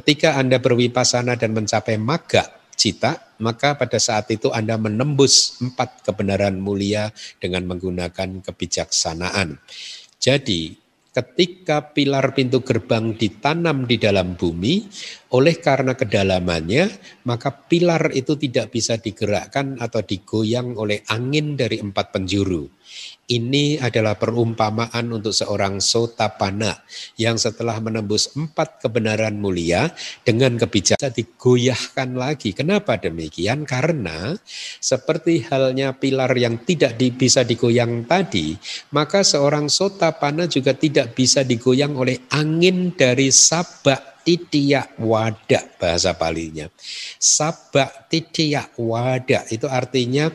[0.01, 2.45] ketika anda berwipasana dan mencapai maga
[2.77, 9.63] cita, maka pada saat itu Anda menembus empat kebenaran mulia dengan menggunakan kebijaksanaan.
[10.19, 10.84] Jadi
[11.15, 14.83] ketika pilar pintu gerbang ditanam di dalam bumi,
[15.31, 16.91] oleh karena kedalamannya,
[17.31, 22.67] maka pilar itu tidak bisa digerakkan atau digoyang oleh angin dari empat penjuru.
[23.25, 26.85] Ini adalah perumpamaan untuk seorang sotapana
[27.17, 29.89] yang setelah menembus empat kebenaran mulia
[30.21, 32.53] dengan kebijakan digoyahkan lagi.
[32.53, 33.65] Kenapa demikian?
[33.65, 34.37] Karena
[34.77, 38.61] seperti halnya pilar yang tidak bisa digoyang tadi,
[38.93, 46.69] maka seorang sotapana juga tidak bisa digoyang oleh angin dari sabak titiak wadak bahasa palinya.
[47.21, 50.33] Sabak titiak wadak itu artinya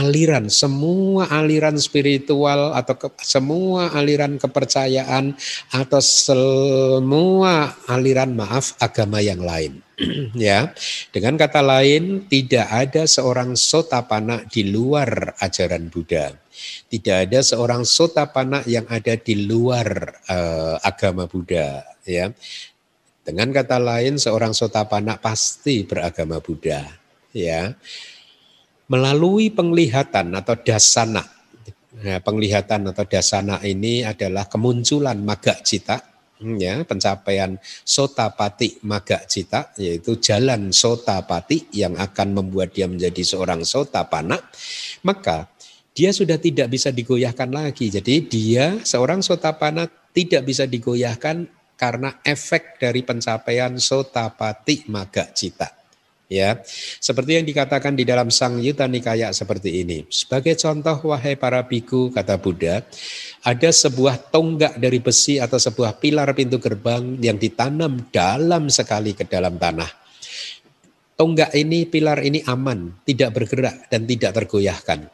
[0.00, 5.38] aliran, semua aliran spiritual atau ke, semua aliran kepercayaan
[5.70, 9.78] atau semua aliran maaf agama yang lain.
[10.34, 10.74] ya,
[11.14, 16.34] dengan kata lain tidak ada seorang sotapana di luar ajaran Buddha.
[16.90, 21.82] Tidak ada seorang sotapana yang ada di luar uh, agama Buddha.
[22.02, 22.34] Ya,
[23.24, 26.84] dengan kata lain seorang sotapana pasti beragama Buddha.
[27.34, 27.74] Ya,
[28.88, 31.24] melalui penglihatan atau dasana.
[32.04, 36.02] Nah, penglihatan atau dasana ini adalah kemunculan maga cita,
[36.42, 37.56] ya, pencapaian
[37.86, 44.36] sotapati maga cita, yaitu jalan sotapati yang akan membuat dia menjadi seorang sotapana,
[45.06, 45.48] maka
[45.94, 47.88] dia sudah tidak bisa digoyahkan lagi.
[47.88, 51.46] Jadi dia seorang sotapana tidak bisa digoyahkan
[51.78, 55.83] karena efek dari pencapaian sotapati maga cita.
[56.24, 56.64] Ya,
[57.04, 60.08] seperti yang dikatakan di dalam Sang Yuta Nikaya seperti ini.
[60.08, 62.80] Sebagai contoh, wahai para biku, kata Buddha,
[63.44, 69.28] ada sebuah tonggak dari besi atau sebuah pilar pintu gerbang yang ditanam dalam sekali ke
[69.28, 69.86] dalam tanah.
[71.14, 75.06] Tonggak ini, pilar ini aman, tidak bergerak dan tidak tergoyahkan.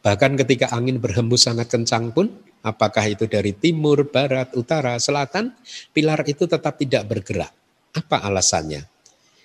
[0.00, 2.32] Bahkan ketika angin berhembus sangat kencang pun,
[2.64, 5.52] apakah itu dari timur, barat, utara, selatan,
[5.92, 7.52] pilar itu tetap tidak bergerak.
[7.92, 8.99] Apa alasannya?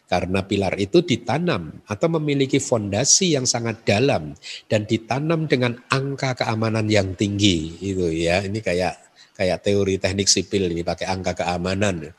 [0.05, 4.37] Karena pilar itu ditanam atau memiliki fondasi yang sangat dalam
[4.69, 8.45] dan ditanam dengan angka keamanan yang tinggi itu ya.
[8.45, 8.93] Ini kayak
[9.33, 12.13] kayak teori teknik sipil ini pakai angka keamanan.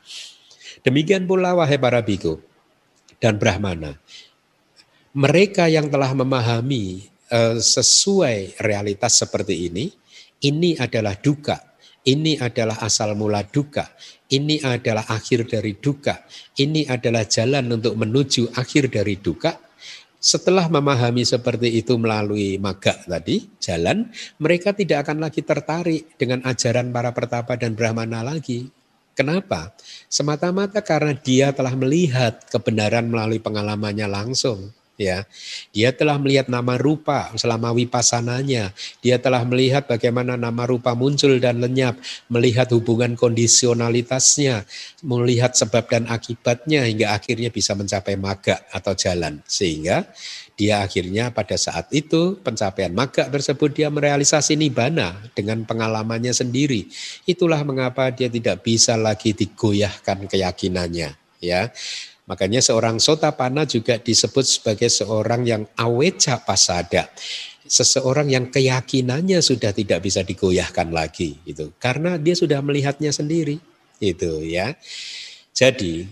[0.83, 2.43] Demikian pula wahai para biku
[3.23, 3.97] dan brahmana.
[5.17, 9.89] Mereka yang telah memahami uh, sesuai realitas seperti ini,
[10.45, 11.66] ini adalah duka,
[12.07, 13.91] ini adalah asal mula duka,
[14.27, 16.23] ini adalah akhir dari duka.
[16.55, 19.55] Ini adalah jalan untuk menuju akhir dari duka.
[20.17, 26.91] Setelah memahami seperti itu melalui maga tadi, jalan, mereka tidak akan lagi tertarik dengan ajaran
[26.91, 28.67] para pertapa dan brahmana lagi.
[29.15, 29.71] Kenapa?
[30.11, 35.23] Semata-mata karena dia telah melihat kebenaran melalui pengalamannya langsung ya.
[35.71, 38.73] Dia telah melihat nama rupa selama wipasananya.
[38.99, 41.95] Dia telah melihat bagaimana nama rupa muncul dan lenyap,
[42.27, 44.65] melihat hubungan kondisionalitasnya,
[45.05, 49.39] melihat sebab dan akibatnya hingga akhirnya bisa mencapai maga atau jalan.
[49.45, 50.09] Sehingga
[50.57, 56.89] dia akhirnya pada saat itu pencapaian maga tersebut dia merealisasi nibana dengan pengalamannya sendiri.
[57.29, 61.69] Itulah mengapa dia tidak bisa lagi digoyahkan keyakinannya ya
[62.27, 67.07] Makanya seorang sotapana juga disebut sebagai seorang yang aweca pasada.
[67.67, 73.59] Seseorang yang keyakinannya sudah tidak bisa digoyahkan lagi itu karena dia sudah melihatnya sendiri
[73.99, 74.71] itu ya.
[75.51, 76.07] Jadi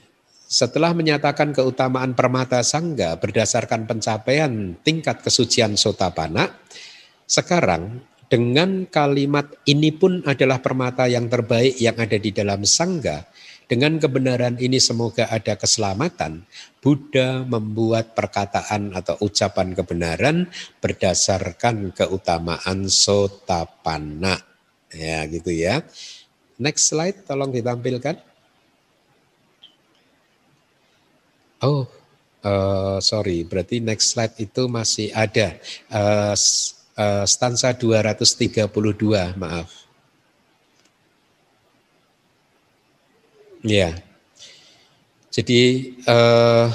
[0.45, 6.51] setelah menyatakan keutamaan permata sangga berdasarkan pencapaian tingkat kesucian sotapana,
[7.24, 13.26] sekarang dengan kalimat ini pun adalah permata yang terbaik yang ada di dalam sangga,
[13.66, 16.45] dengan kebenaran ini semoga ada keselamatan.
[16.82, 20.45] Buddha membuat perkataan atau ucapan kebenaran
[20.78, 24.38] berdasarkan keutamaan sotapana.
[24.93, 25.82] Ya, gitu ya.
[26.61, 28.22] Next slide tolong ditampilkan.
[31.66, 31.89] Oh,
[32.45, 35.57] uh, sorry, berarti next slide itu masih ada.
[35.89, 36.38] Uh,
[36.95, 38.70] uh, stansa 232,
[39.41, 39.84] maaf.
[43.66, 43.97] Ya.
[45.34, 46.70] Jadi uh,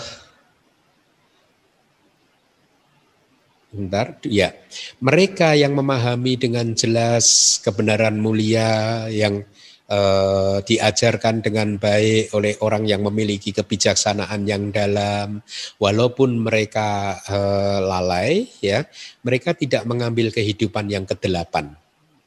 [3.70, 4.50] Bentar, ya.
[4.98, 9.46] Mereka yang memahami dengan jelas kebenaran mulia yang
[9.86, 15.38] uh, diajarkan dengan baik oleh orang yang memiliki kebijaksanaan yang dalam,
[15.78, 18.82] walaupun mereka uh, lalai, ya,
[19.22, 21.79] mereka tidak mengambil kehidupan yang kedelapan.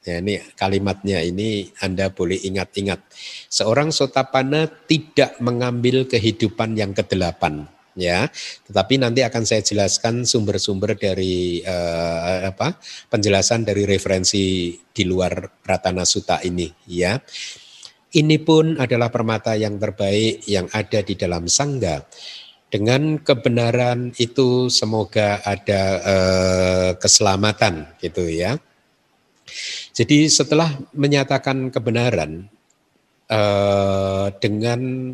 [0.04, 2.99] Ya, ini kalimatnya ini Anda boleh ingat-ingat.
[3.47, 7.72] Seorang sotapana tidak mengambil kehidupan yang kedelapan.
[7.95, 8.28] ya.
[8.68, 12.78] Tetapi nanti akan saya jelaskan sumber-sumber dari uh, apa
[13.08, 17.18] penjelasan dari referensi di luar Pratana Sutta ini ya.
[18.14, 22.06] Ini pun adalah permata yang terbaik yang ada di dalam sangga.
[22.70, 28.58] Dengan kebenaran itu semoga ada uh, keselamatan gitu ya.
[29.93, 32.49] Jadi setelah menyatakan kebenaran
[33.29, 35.13] uh, dengan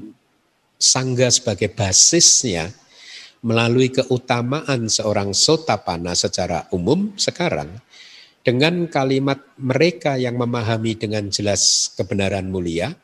[0.79, 2.71] sangga sebagai basisnya
[3.43, 7.75] melalui keutamaan seorang sotapana secara umum sekarang
[8.39, 12.95] dengan kalimat mereka yang memahami dengan jelas kebenaran mulia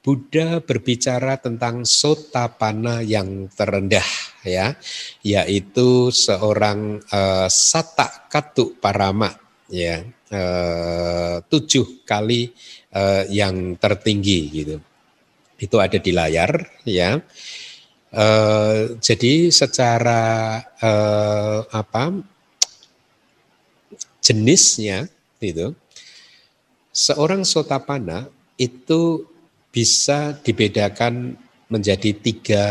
[0.00, 4.08] Buddha berbicara tentang sotapana yang terendah
[4.48, 4.72] ya
[5.20, 12.52] yaitu seorang uh, sata katu parama ya uh, tujuh kali
[12.92, 14.76] uh, yang tertinggi gitu
[15.58, 16.50] itu ada di layar
[16.86, 17.18] ya.
[18.08, 22.24] Uh, jadi secara uh, apa
[24.24, 25.12] jenisnya
[25.44, 25.76] itu
[26.88, 29.28] seorang sotapana itu
[29.68, 31.36] bisa dibedakan
[31.68, 32.64] menjadi tiga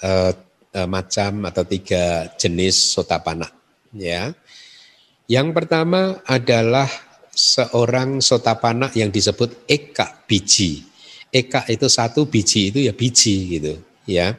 [0.00, 0.32] uh,
[0.72, 3.52] uh, macam atau tiga jenis sotapana
[3.92, 4.32] ya.
[5.28, 6.88] Yang pertama adalah
[7.30, 10.88] seorang sotapana yang disebut eka biji
[11.32, 13.72] eka itu satu, biji itu ya biji gitu
[14.08, 14.36] ya.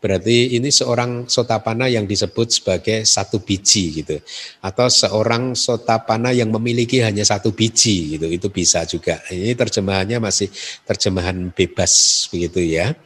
[0.00, 4.16] Berarti ini seorang sotapana yang disebut sebagai satu biji gitu.
[4.64, 8.24] Atau seorang sotapana yang memiliki hanya satu biji gitu.
[8.32, 9.20] Itu bisa juga.
[9.28, 10.48] Ini terjemahannya masih
[10.88, 12.96] terjemahan bebas begitu ya.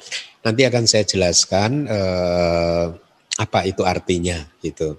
[0.47, 2.87] Nanti akan saya jelaskan eh,
[3.43, 4.95] apa itu artinya gitu.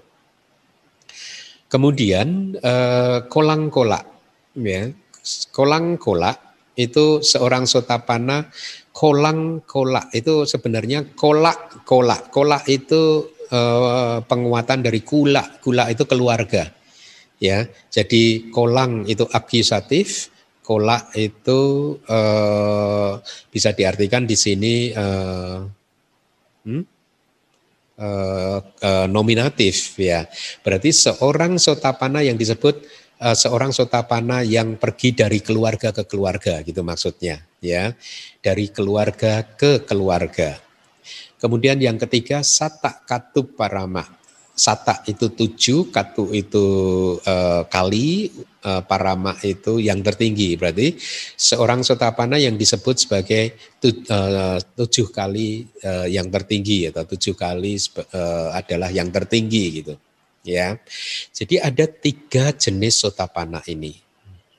[1.75, 4.07] Kemudian eh, kolang kolak
[4.55, 4.87] ya.
[5.51, 6.39] Kolang kolak
[6.79, 8.47] itu seorang sotapana
[8.95, 16.71] kolang kolak itu sebenarnya kolak kolak kolak itu eh, penguatan dari kula kula itu keluarga
[17.43, 20.31] ya jadi kolang itu akusatif
[20.63, 21.59] kolak itu
[22.07, 23.19] eh,
[23.51, 26.94] bisa diartikan di sini hmm?
[27.99, 30.27] Eh, eh, nominatif ya.
[30.61, 32.83] Berarti seorang sotapana yang disebut
[33.21, 37.95] uh, seorang sotapana yang pergi dari keluarga ke keluarga gitu maksudnya ya.
[38.43, 40.59] Dari keluarga ke keluarga.
[41.39, 44.24] Kemudian yang ketiga sata katu parama
[44.55, 46.65] sata itu tujuh katu itu
[47.19, 48.31] uh, kali
[48.63, 50.95] uh, parama itu yang tertinggi berarti
[51.35, 57.75] seorang sotapana yang disebut sebagai tu, uh, tujuh kali uh, yang tertinggi atau tujuh kali
[58.15, 59.93] uh, adalah yang tertinggi gitu
[60.45, 60.79] ya.
[61.35, 63.97] Jadi ada tiga jenis sotapana ini.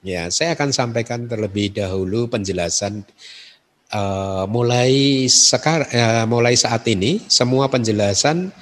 [0.07, 3.03] Ya, saya akan sampaikan terlebih dahulu penjelasan
[3.90, 8.55] uh, mulai sekarang uh, mulai saat ini semua penjelasan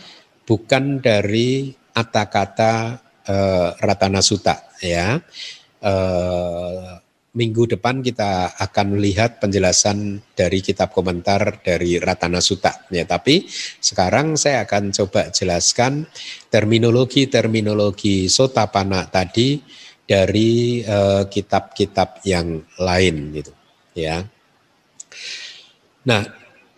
[0.45, 2.72] bukan dari kata-kata
[3.28, 5.20] uh, Ratana Sutta ya.
[5.84, 12.86] Uh, minggu depan kita akan melihat penjelasan dari kitab komentar dari Ratana Sutta.
[12.95, 13.51] Ya, tapi
[13.82, 16.07] sekarang saya akan coba jelaskan
[16.49, 19.59] terminologi-terminologi sotapana tadi
[20.07, 23.53] dari eh, kitab-kitab yang lain gitu,
[23.99, 24.22] ya.
[26.07, 26.22] Nah,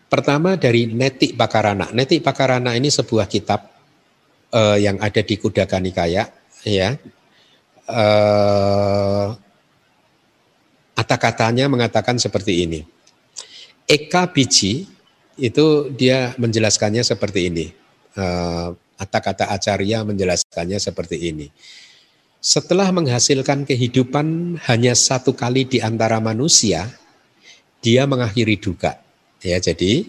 [0.07, 1.90] pertama dari Netik Pakarana.
[1.92, 3.66] Netik Pakarana ini sebuah kitab
[4.54, 6.30] uh, yang ada di Kudaka Nikaya,
[6.66, 6.98] ya.
[7.86, 9.36] Uh,
[10.96, 12.80] Kata-katanya mengatakan seperti ini.
[13.84, 14.88] Eka biji
[15.36, 17.66] itu dia menjelaskannya seperti ini.
[18.16, 21.52] Uh, kata-kata acarya menjelaskannya seperti ini.
[22.40, 26.88] Setelah menghasilkan kehidupan hanya satu kali di antara manusia,
[27.84, 28.96] dia mengakhiri duka.
[29.45, 30.09] Ya, jadi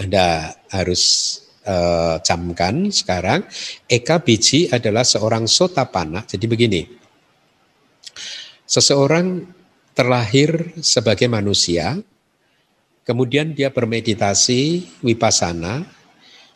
[0.00, 1.36] Anda harus
[1.66, 3.44] uh, camkan sekarang
[3.84, 6.24] Eka biji adalah seorang sotapana.
[6.24, 6.82] Jadi begini.
[8.64, 9.44] Seseorang
[9.92, 11.98] terlahir sebagai manusia,
[13.02, 15.82] kemudian dia bermeditasi wipasana,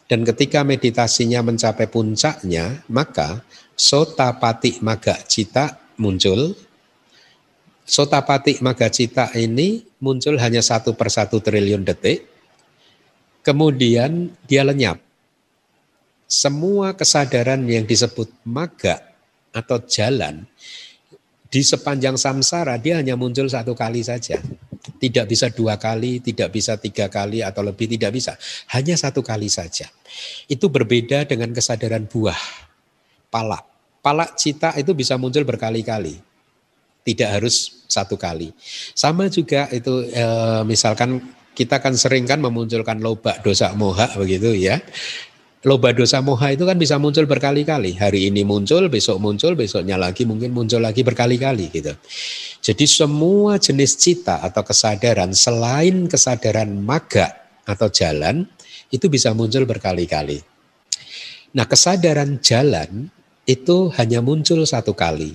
[0.04, 3.42] dan ketika meditasinya mencapai puncaknya, maka
[3.74, 6.54] sotapati maga cita muncul.
[7.84, 12.24] Sotapati maga cita ini muncul hanya satu per satu triliun detik,
[13.44, 14.96] kemudian dia lenyap.
[16.24, 19.04] Semua kesadaran yang disebut maga
[19.52, 20.48] atau jalan
[21.52, 24.42] di sepanjang samsara dia hanya muncul satu kali saja.
[24.98, 28.34] Tidak bisa dua kali, tidak bisa tiga kali atau lebih, tidak bisa.
[28.74, 29.86] Hanya satu kali saja.
[30.50, 32.36] Itu berbeda dengan kesadaran buah,
[33.30, 33.62] pala.
[34.02, 36.33] Pala cita itu bisa muncul berkali-kali.
[37.04, 38.50] Tidak harus satu kali.
[38.96, 40.26] Sama juga itu e,
[40.64, 41.20] misalkan
[41.54, 44.80] kita kan sering kan memunculkan loba dosa moha begitu ya.
[45.64, 47.96] loba dosa moha itu kan bisa muncul berkali-kali.
[47.96, 51.96] Hari ini muncul, besok muncul, besoknya lagi mungkin muncul lagi berkali-kali gitu.
[52.60, 57.32] Jadi semua jenis cita atau kesadaran selain kesadaran maga
[57.64, 58.44] atau jalan
[58.92, 60.44] itu bisa muncul berkali-kali.
[61.56, 63.08] Nah kesadaran jalan
[63.48, 65.32] itu hanya muncul satu kali.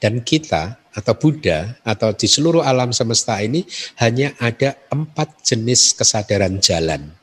[0.00, 3.62] Dan kita atau Buddha atau di seluruh alam semesta ini
[4.02, 7.14] hanya ada empat jenis kesadaran jalan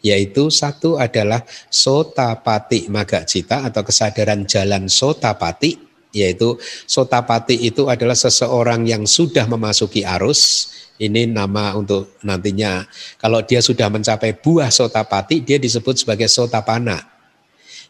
[0.00, 5.76] yaitu satu adalah sotapati maga cita atau kesadaran jalan sotapati
[6.10, 6.58] yaitu
[6.90, 10.72] sotapati itu adalah seseorang yang sudah memasuki arus.
[11.00, 12.84] Ini nama untuk nantinya.
[13.16, 17.19] Kalau dia sudah mencapai buah sotapati dia disebut sebagai sotapana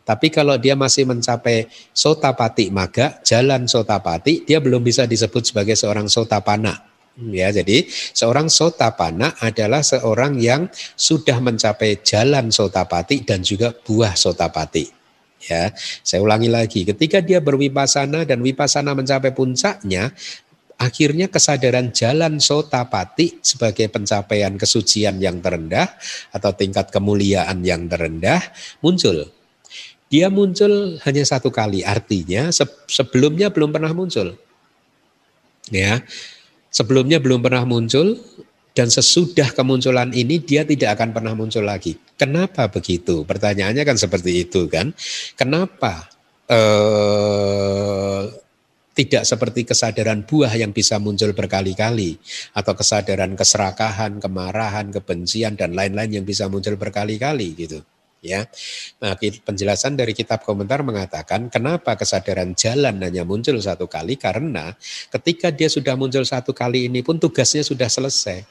[0.03, 6.09] tapi kalau dia masih mencapai sotapati maga jalan sotapati dia belum bisa disebut sebagai seorang
[6.09, 7.85] sotapana Ya, jadi
[8.17, 14.89] seorang sotapana adalah seorang yang sudah mencapai jalan sotapati dan juga buah sotapati.
[15.45, 15.73] Ya,
[16.05, 20.13] saya ulangi lagi, ketika dia berwipasana dan wipasana mencapai puncaknya,
[20.81, 25.93] akhirnya kesadaran jalan sotapati sebagai pencapaian kesucian yang terendah
[26.33, 28.41] atau tingkat kemuliaan yang terendah
[28.81, 29.40] muncul.
[30.11, 32.51] Dia muncul hanya satu kali, artinya
[32.91, 34.35] sebelumnya belum pernah muncul.
[35.71, 36.03] Ya,
[36.67, 38.19] sebelumnya belum pernah muncul
[38.75, 41.95] dan sesudah kemunculan ini dia tidak akan pernah muncul lagi.
[42.19, 43.23] Kenapa begitu?
[43.23, 44.91] Pertanyaannya kan seperti itu kan.
[45.39, 46.11] Kenapa
[46.51, 48.23] eh,
[48.99, 52.19] tidak seperti kesadaran buah yang bisa muncul berkali-kali
[52.59, 57.79] atau kesadaran keserakahan, kemarahan, kebencian dan lain-lain yang bisa muncul berkali-kali gitu
[58.21, 58.47] ya.
[59.01, 64.77] Nah, penjelasan dari kitab komentar mengatakan kenapa kesadaran jalan hanya muncul satu kali karena
[65.13, 68.47] ketika dia sudah muncul satu kali ini pun tugasnya sudah selesai.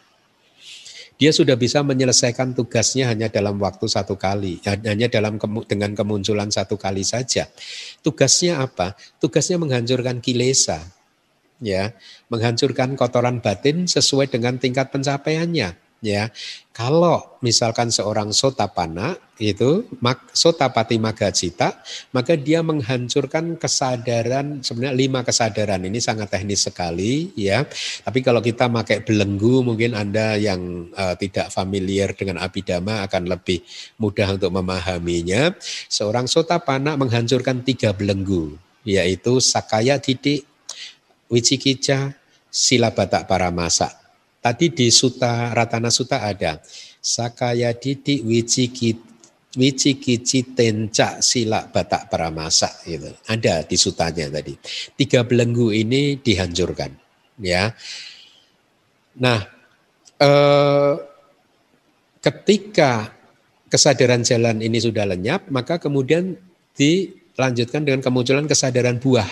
[1.20, 5.36] Dia sudah bisa menyelesaikan tugasnya hanya dalam waktu satu kali, hanya dalam
[5.68, 7.44] dengan kemunculan satu kali saja.
[8.00, 8.96] Tugasnya apa?
[9.20, 10.80] Tugasnya menghancurkan kilesa,
[11.60, 11.92] ya,
[12.32, 16.32] menghancurkan kotoran batin sesuai dengan tingkat pencapaiannya ya
[16.80, 21.84] kalau misalkan seorang sotapana itu mak, sotapati magacita
[22.16, 27.68] maka dia menghancurkan kesadaran sebenarnya lima kesadaran ini sangat teknis sekali ya.
[28.08, 33.60] Tapi kalau kita pakai belenggu mungkin anda yang uh, tidak familiar dengan abidama akan lebih
[34.00, 35.52] mudah untuk memahaminya.
[35.92, 38.56] Seorang sotapana menghancurkan tiga belenggu
[38.88, 40.48] yaitu sakaya didik
[41.28, 42.16] wicikica
[42.48, 43.99] sila batak paramasa
[44.40, 46.64] Tadi di Suta Ratana Suta ada
[47.00, 48.96] Sakaya Wiciki
[49.50, 53.10] Wicikici Tenca Sila Batak Paramasa gitu.
[53.26, 54.54] Ada di sutanya tadi.
[54.94, 56.94] Tiga belenggu ini dihancurkan
[57.42, 57.74] ya.
[59.20, 59.42] Nah,
[60.22, 60.96] eh,
[62.22, 63.10] ketika
[63.74, 66.38] kesadaran jalan ini sudah lenyap, maka kemudian
[66.78, 69.28] dilanjutkan dengan kemunculan kesadaran buah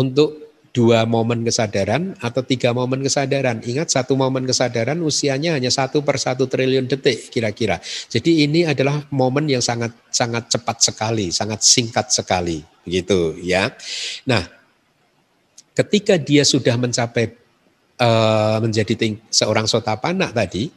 [0.00, 3.58] untuk dua momen kesadaran atau tiga momen kesadaran.
[3.64, 7.80] Ingat satu momen kesadaran usianya hanya satu per satu triliun detik kira-kira.
[8.12, 13.72] Jadi ini adalah momen yang sangat sangat cepat sekali, sangat singkat sekali, begitu ya.
[14.28, 14.44] Nah,
[15.72, 17.32] ketika dia sudah mencapai
[17.98, 20.70] uh, menjadi ting- seorang sotapana tadi,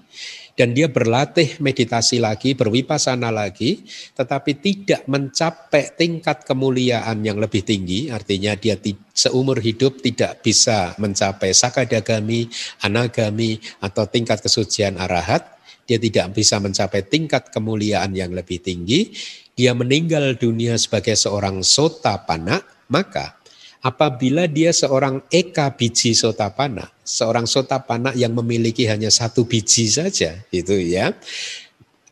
[0.62, 3.82] dan dia berlatih meditasi lagi, berwipasana lagi,
[4.14, 8.78] tetapi tidak mencapai tingkat kemuliaan yang lebih tinggi, artinya dia
[9.10, 12.46] seumur hidup tidak bisa mencapai sakadagami,
[12.86, 15.50] anagami, atau tingkat kesucian arahat,
[15.90, 19.18] dia tidak bisa mencapai tingkat kemuliaan yang lebih tinggi,
[19.58, 22.62] dia meninggal dunia sebagai seorang sotapana,
[22.94, 23.41] maka
[23.82, 30.78] apabila dia seorang eka biji sotapana, seorang sotapana yang memiliki hanya satu biji saja, itu
[30.78, 31.18] ya,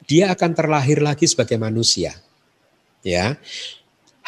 [0.09, 2.17] dia akan terlahir lagi sebagai manusia.
[3.05, 3.39] Ya,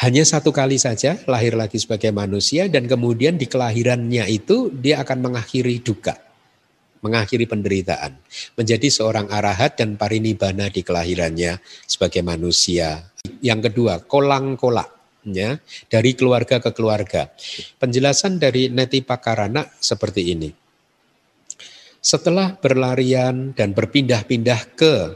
[0.00, 5.28] hanya satu kali saja lahir lagi sebagai manusia dan kemudian di kelahirannya itu dia akan
[5.28, 6.16] mengakhiri duka,
[7.04, 8.16] mengakhiri penderitaan,
[8.56, 13.12] menjadi seorang arahat dan parinibana di kelahirannya sebagai manusia.
[13.44, 17.30] Yang kedua, kolang-kolak ya dari keluarga ke keluarga.
[17.78, 20.50] Penjelasan dari Neti Pakarana seperti ini.
[22.02, 25.14] Setelah berlarian dan berpindah-pindah ke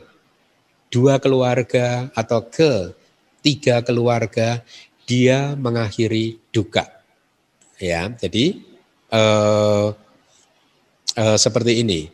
[0.87, 2.95] dua keluarga atau ke
[3.43, 4.63] tiga keluarga,
[5.07, 6.87] dia mengakhiri duka.
[7.83, 8.63] Ya, jadi
[9.11, 9.89] eh,
[11.19, 12.11] eh, seperti ini.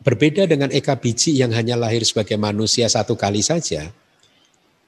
[0.00, 3.92] Berbeda dengan Eka Biji yang hanya lahir sebagai manusia satu kali saja,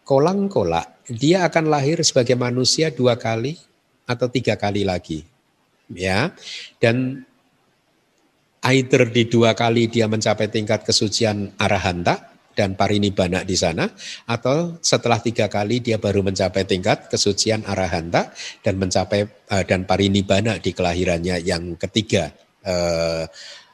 [0.03, 3.59] kolang kolak, dia akan lahir sebagai manusia dua kali
[4.07, 5.25] atau tiga kali lagi.
[5.93, 6.33] Ya,
[6.81, 7.27] dan
[8.65, 13.89] either di dua kali dia mencapai tingkat kesucian arahanta dan parinibbana di sana
[14.29, 18.31] atau setelah tiga kali dia baru mencapai tingkat kesucian arahanta
[18.61, 22.29] dan mencapai uh, dan parinibbana di kelahirannya yang ketiga
[22.69, 23.25] uh,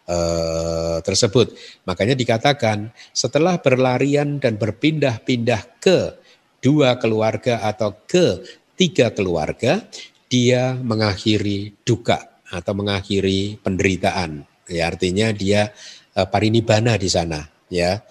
[0.08, 1.54] uh, tersebut.
[1.84, 6.16] Makanya dikatakan setelah berlarian dan berpindah-pindah ke
[6.58, 8.42] dua keluarga atau ke
[8.74, 9.84] tiga keluarga,
[10.26, 14.42] dia mengakhiri duka atau mengakhiri penderitaan.
[14.68, 15.70] Ya, artinya dia
[16.16, 18.02] uh, parinibbana di sana, ya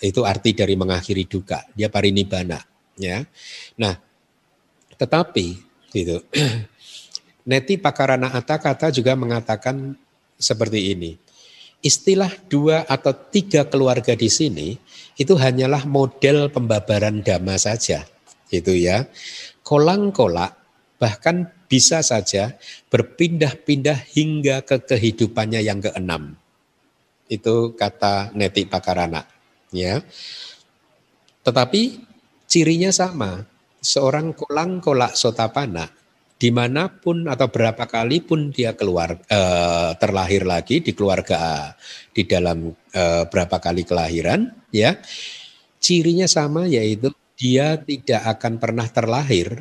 [0.00, 1.60] itu arti dari mengakhiri duka.
[1.76, 2.56] Dia parinibbana,
[2.96, 3.20] ya.
[3.76, 3.94] Nah,
[4.96, 5.46] tetapi
[5.92, 6.24] gitu.
[7.48, 9.96] Neti Pakarana Atakata juga mengatakan
[10.36, 11.16] seperti ini.
[11.80, 14.76] Istilah dua atau tiga keluarga di sini
[15.16, 18.04] itu hanyalah model pembabaran dhamma saja.
[18.52, 19.08] Gitu ya.
[19.64, 20.56] Kolang-kolak
[21.00, 22.58] bahkan bisa saja
[22.92, 26.36] berpindah-pindah hingga ke kehidupannya yang keenam.
[27.30, 29.24] Itu kata Neti Pakarana
[29.72, 30.02] ya.
[31.46, 31.82] Tetapi
[32.44, 33.46] cirinya sama.
[33.80, 35.88] Seorang kolang kolak sotapana
[36.40, 41.76] di mana pun atau berapa kali pun dia keluar eh, terlahir lagi di keluarga
[42.16, 44.96] di dalam eh, berapa kali kelahiran ya
[45.76, 49.60] cirinya sama yaitu dia tidak akan pernah terlahir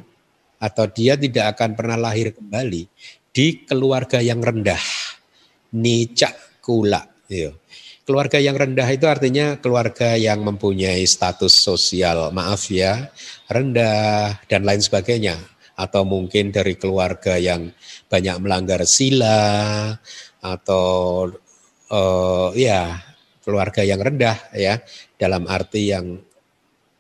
[0.60, 2.88] atau dia tidak akan pernah lahir kembali
[3.36, 4.80] di keluarga yang rendah
[5.76, 7.52] nicak kula ya.
[8.10, 13.14] Keluarga yang rendah itu artinya keluarga yang mempunyai status sosial, maaf ya,
[13.46, 15.38] rendah dan lain sebagainya.
[15.80, 17.72] Atau mungkin dari keluarga yang
[18.12, 19.96] banyak melanggar sila
[20.44, 21.28] atau
[21.88, 23.00] uh, ya
[23.44, 24.84] keluarga yang rendah ya
[25.16, 26.20] dalam arti yang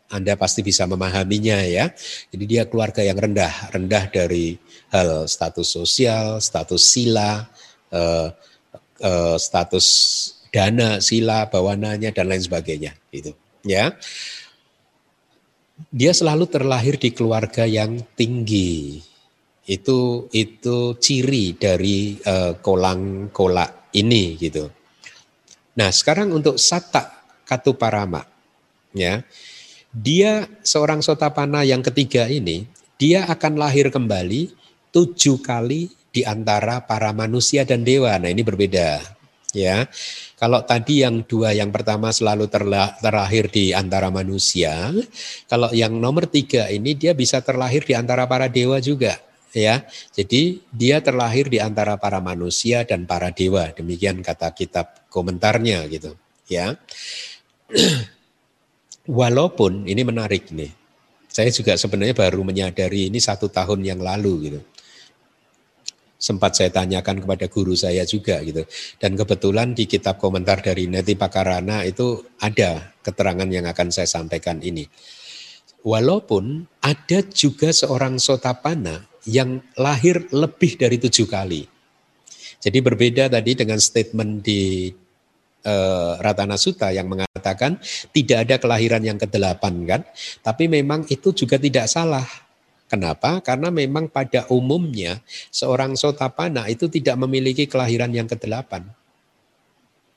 [0.10, 1.94] anda pasti bisa memahaminya ya.
[2.34, 4.58] Jadi dia keluarga yang rendah, rendah dari
[4.90, 7.46] hal status sosial, status sila,
[7.94, 8.34] uh,
[9.06, 9.88] uh, status
[10.50, 13.38] dana, sila, bawananya dan lain sebagainya gitu.
[13.62, 13.94] Ya.
[15.88, 19.00] Dia selalu terlahir di keluarga yang tinggi.
[19.64, 24.68] Itu itu ciri dari uh, kolang kolak ini gitu.
[25.80, 28.26] Nah, sekarang untuk Sata Katuparama
[28.92, 29.24] ya.
[29.90, 32.70] Dia seorang sotapana yang ketiga ini,
[33.02, 34.54] dia akan lahir kembali
[34.94, 38.14] tujuh kali di antara para manusia dan dewa.
[38.22, 39.19] Nah, ini berbeda
[39.54, 39.88] ya.
[40.38, 44.94] Kalau tadi yang dua, yang pertama selalu terlahir di antara manusia,
[45.50, 49.20] kalau yang nomor tiga ini dia bisa terlahir di antara para dewa juga,
[49.52, 49.84] ya.
[50.14, 53.70] Jadi dia terlahir di antara para manusia dan para dewa.
[53.74, 56.16] Demikian kata kitab komentarnya gitu,
[56.48, 56.78] ya.
[59.10, 60.70] Walaupun ini menarik nih,
[61.26, 64.62] saya juga sebenarnya baru menyadari ini satu tahun yang lalu gitu
[66.20, 68.68] sempat saya tanyakan kepada guru saya juga gitu.
[69.00, 74.60] Dan kebetulan di kitab komentar dari Neti Pakarana itu ada keterangan yang akan saya sampaikan
[74.60, 74.84] ini.
[75.80, 81.64] Walaupun ada juga seorang sotapana yang lahir lebih dari tujuh kali.
[82.60, 84.92] Jadi berbeda tadi dengan statement di
[85.64, 87.80] uh, Ratana Sutta yang mengatakan
[88.12, 90.02] tidak ada kelahiran yang kedelapan kan.
[90.44, 92.28] Tapi memang itu juga tidak salah
[92.90, 93.38] Kenapa?
[93.46, 95.22] Karena memang pada umumnya
[95.54, 98.82] seorang sotapana itu tidak memiliki kelahiran yang kedelapan.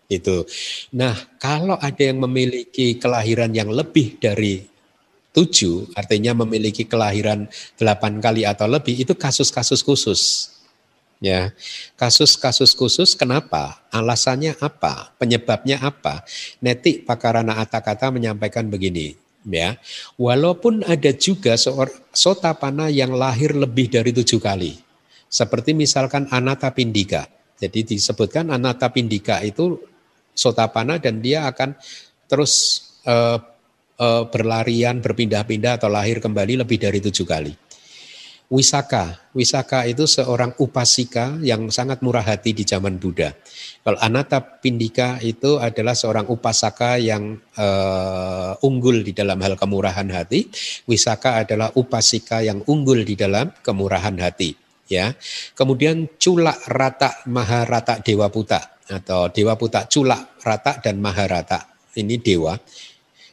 [0.08, 0.48] Itu.
[0.96, 4.64] Nah, kalau ada yang memiliki kelahiran yang lebih dari
[5.36, 7.44] tujuh, artinya memiliki kelahiran
[7.76, 10.48] delapan kali atau lebih, itu kasus-kasus khusus.
[11.22, 11.54] Ya,
[12.00, 13.78] kasus-kasus khusus kenapa?
[13.94, 15.14] Alasannya apa?
[15.20, 16.26] Penyebabnya apa?
[16.58, 19.78] Netik Pakarana Atakata menyampaikan begini ya.
[20.18, 24.76] Walaupun ada juga seorang sotapana yang lahir lebih dari tujuh kali.
[25.32, 27.24] Seperti misalkan anata pindika
[27.62, 29.78] jadi disebutkan anata pindika itu
[30.34, 31.78] sotapana dan dia akan
[32.26, 33.38] terus uh,
[34.03, 37.55] uh, berlarian berpindah-pindah atau lahir kembali lebih dari tujuh kali
[38.53, 39.32] Wisaka.
[39.32, 43.32] Wisaka itu seorang upasika yang sangat murah hati di zaman Buddha.
[43.80, 50.53] Kalau Anata Pindika itu adalah seorang upasaka yang uh, unggul di dalam hal kemurahan hati.
[50.84, 54.53] Wisaka adalah upasika yang unggul di dalam kemurahan hati.
[54.92, 55.16] Ya,
[55.57, 62.61] kemudian Culak Rata Maharata Dewa Puta atau Dewa Puta Culak Rata dan Maharata ini dewa.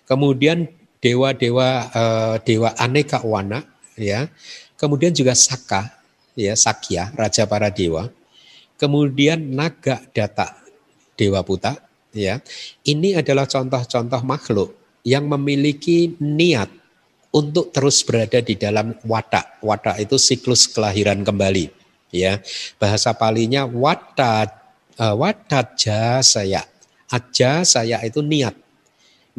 [0.07, 0.63] Kemudian
[1.03, 3.67] dewa-dewa uh, dewa aneka wana
[3.99, 4.31] ya
[4.79, 5.91] kemudian juga Saka,
[6.39, 8.07] ya Sakya, raja para dewa,
[8.79, 10.55] kemudian Naga Data,
[11.19, 11.75] dewa puta,
[12.15, 12.39] ya.
[12.87, 14.71] Ini adalah contoh-contoh makhluk
[15.03, 16.71] yang memiliki niat
[17.35, 19.59] untuk terus berada di dalam watak.
[19.59, 21.67] Watak itu siklus kelahiran kembali,
[22.15, 22.39] ya.
[22.79, 24.47] Bahasa palinya wata
[24.95, 25.75] uh, watat
[26.23, 26.63] saya.
[27.09, 28.53] Aja saya itu niat.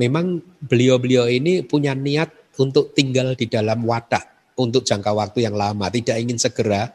[0.00, 4.24] memang beliau-beliau ini punya niat untuk tinggal di dalam watak
[4.56, 6.90] untuk jangka waktu yang lama, tidak ingin segera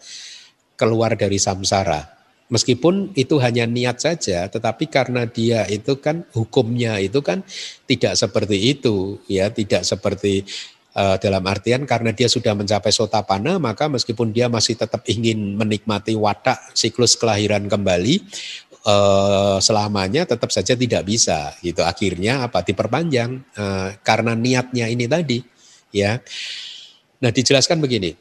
[0.75, 2.15] keluar dari samsara.
[2.45, 7.41] Meskipun itu hanya niat saja, tetapi karena dia itu kan hukumnya itu kan
[7.89, 10.45] tidak seperti itu, ya tidak seperti
[10.93, 16.13] uh, dalam artian karena dia sudah mencapai sotapana, maka meskipun dia masih tetap ingin menikmati
[16.13, 18.21] watak siklus kelahiran kembali,
[18.85, 21.81] uh, selamanya tetap saja tidak bisa gitu.
[21.81, 22.61] Akhirnya apa?
[22.61, 25.41] Diperpanjang uh, karena niatnya ini tadi
[25.89, 26.21] ya
[27.19, 28.15] nah dijelaskan begini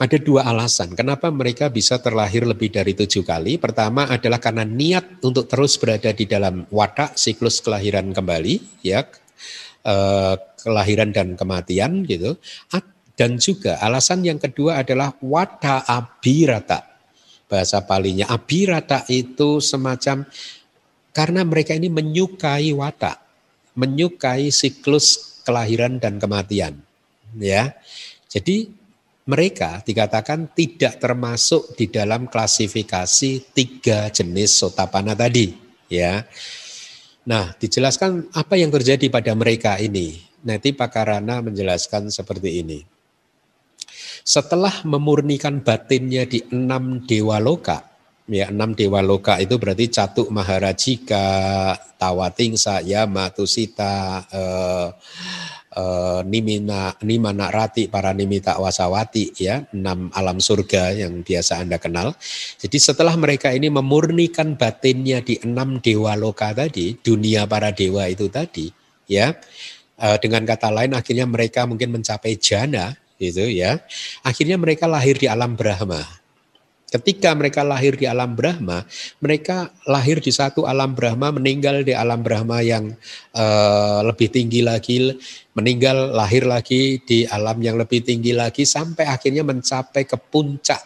[0.00, 3.60] ada dua alasan kenapa mereka bisa terlahir lebih dari tujuh kali.
[3.60, 9.04] Pertama adalah karena niat untuk terus berada di dalam watak siklus kelahiran kembali, ya
[9.84, 10.34] eh,
[10.64, 12.40] kelahiran dan kematian gitu.
[13.12, 16.80] Dan juga alasan yang kedua adalah wata abirata
[17.44, 18.32] bahasa palinya.
[18.32, 20.24] Abirata itu semacam
[21.12, 23.20] karena mereka ini menyukai watak,
[23.76, 26.80] menyukai siklus kelahiran dan kematian.
[27.38, 27.78] Ya,
[28.26, 28.70] jadi
[29.28, 35.54] mereka dikatakan tidak termasuk di dalam klasifikasi tiga jenis sotapana tadi.
[35.90, 36.26] Ya,
[37.26, 40.22] nah dijelaskan apa yang terjadi pada mereka ini.
[40.40, 42.80] Nanti Pak Karana menjelaskan seperti ini.
[44.24, 47.84] Setelah memurnikan batinnya di enam dewa loka,
[48.30, 51.26] ya enam dewa loka itu berarti Catuk Maharajika,
[51.98, 54.88] Tawatingsa, Yama, Tusita, eh,
[55.70, 62.14] eh, Nimina, Nimana Rati, para Nimita Wasawati, ya enam alam surga yang biasa anda kenal.
[62.58, 68.26] Jadi setelah mereka ini memurnikan batinnya di enam dewa loka tadi, dunia para dewa itu
[68.28, 68.70] tadi,
[69.08, 69.34] ya
[69.98, 73.78] eh, dengan kata lain akhirnya mereka mungkin mencapai jana gitu ya.
[74.24, 76.19] Akhirnya mereka lahir di alam Brahma.
[76.90, 78.82] Ketika mereka lahir di alam Brahma,
[79.22, 82.90] mereka lahir di satu alam Brahma, meninggal di alam Brahma yang
[83.30, 85.14] uh, lebih tinggi lagi,
[85.54, 90.82] meninggal lahir lagi di alam yang lebih tinggi lagi, sampai akhirnya mencapai ke puncak,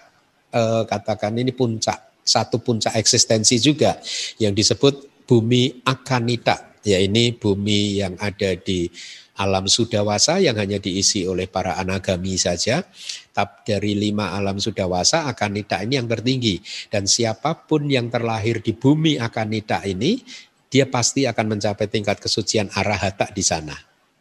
[0.53, 3.97] uh, katakan ini puncak, satu puncak eksistensi juga,
[4.37, 8.93] yang disebut bumi Akanita, ya ini bumi yang ada di
[9.35, 12.87] alam sudawasa yang hanya diisi oleh para anagami saja.
[13.35, 16.63] Tapi dari lima alam sudawasa akanita ini yang tertinggi.
[16.87, 20.23] Dan siapa pun yang terlahir di bumi akanita ini,
[20.71, 23.75] dia pasti akan mencapai tingkat kesucian arahata di sana.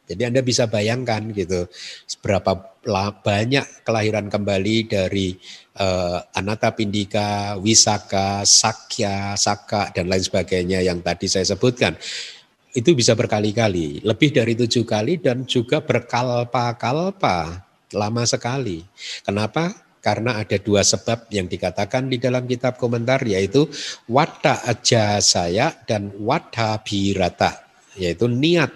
[0.04, 1.64] Jadi Anda bisa bayangkan gitu
[2.04, 2.76] seberapa
[3.24, 5.32] banyak kelahiran kembali dari
[5.80, 11.96] uh, Anata Pindika, Wisaka, Sakya, Saka dan lain sebagainya yang tadi saya sebutkan
[12.74, 17.62] itu bisa berkali-kali, lebih dari tujuh kali dan juga berkalpa-kalpa,
[17.94, 18.82] lama sekali.
[19.22, 19.78] Kenapa?
[20.04, 23.70] Karena ada dua sebab yang dikatakan di dalam kitab komentar yaitu
[24.12, 27.64] wata aja saya dan wata birata,
[27.96, 28.74] yaitu niat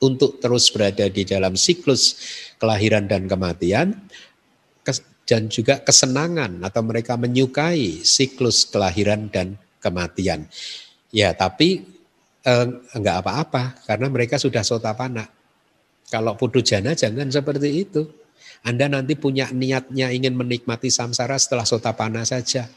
[0.00, 2.16] untuk terus berada di dalam siklus
[2.56, 4.00] kelahiran dan kematian
[5.22, 10.50] dan juga kesenangan atau mereka menyukai siklus kelahiran dan kematian.
[11.12, 11.84] Ya, tapi
[12.42, 15.26] eh, enggak apa-apa karena mereka sudah sotapana.
[16.10, 18.02] Kalau putu jana jangan seperti itu.
[18.62, 22.70] Anda nanti punya niatnya ingin menikmati samsara setelah sotapana saja.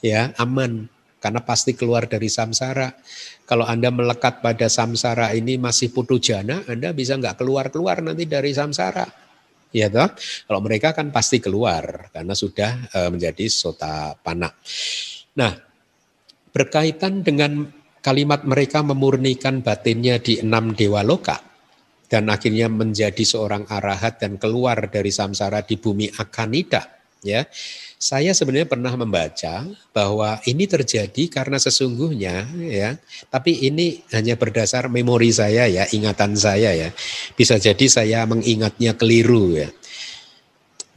[0.00, 0.88] Ya, aman
[1.20, 2.96] karena pasti keluar dari samsara.
[3.44, 8.56] Kalau Anda melekat pada samsara ini masih putu jana, Anda bisa enggak keluar-keluar nanti dari
[8.56, 9.04] samsara.
[9.70, 10.10] Ya toh?
[10.50, 14.50] Kalau mereka kan pasti keluar karena sudah uh, menjadi sotapana.
[15.38, 15.52] Nah,
[16.50, 17.70] berkaitan dengan
[18.00, 21.40] kalimat mereka memurnikan batinnya di enam dewa loka
[22.10, 26.88] dan akhirnya menjadi seorang arahat dan keluar dari samsara di bumi Akanida
[27.22, 27.46] ya.
[28.00, 32.96] Saya sebenarnya pernah membaca bahwa ini terjadi karena sesungguhnya ya.
[33.28, 36.88] Tapi ini hanya berdasar memori saya ya ingatan saya ya.
[37.36, 39.68] Bisa jadi saya mengingatnya keliru ya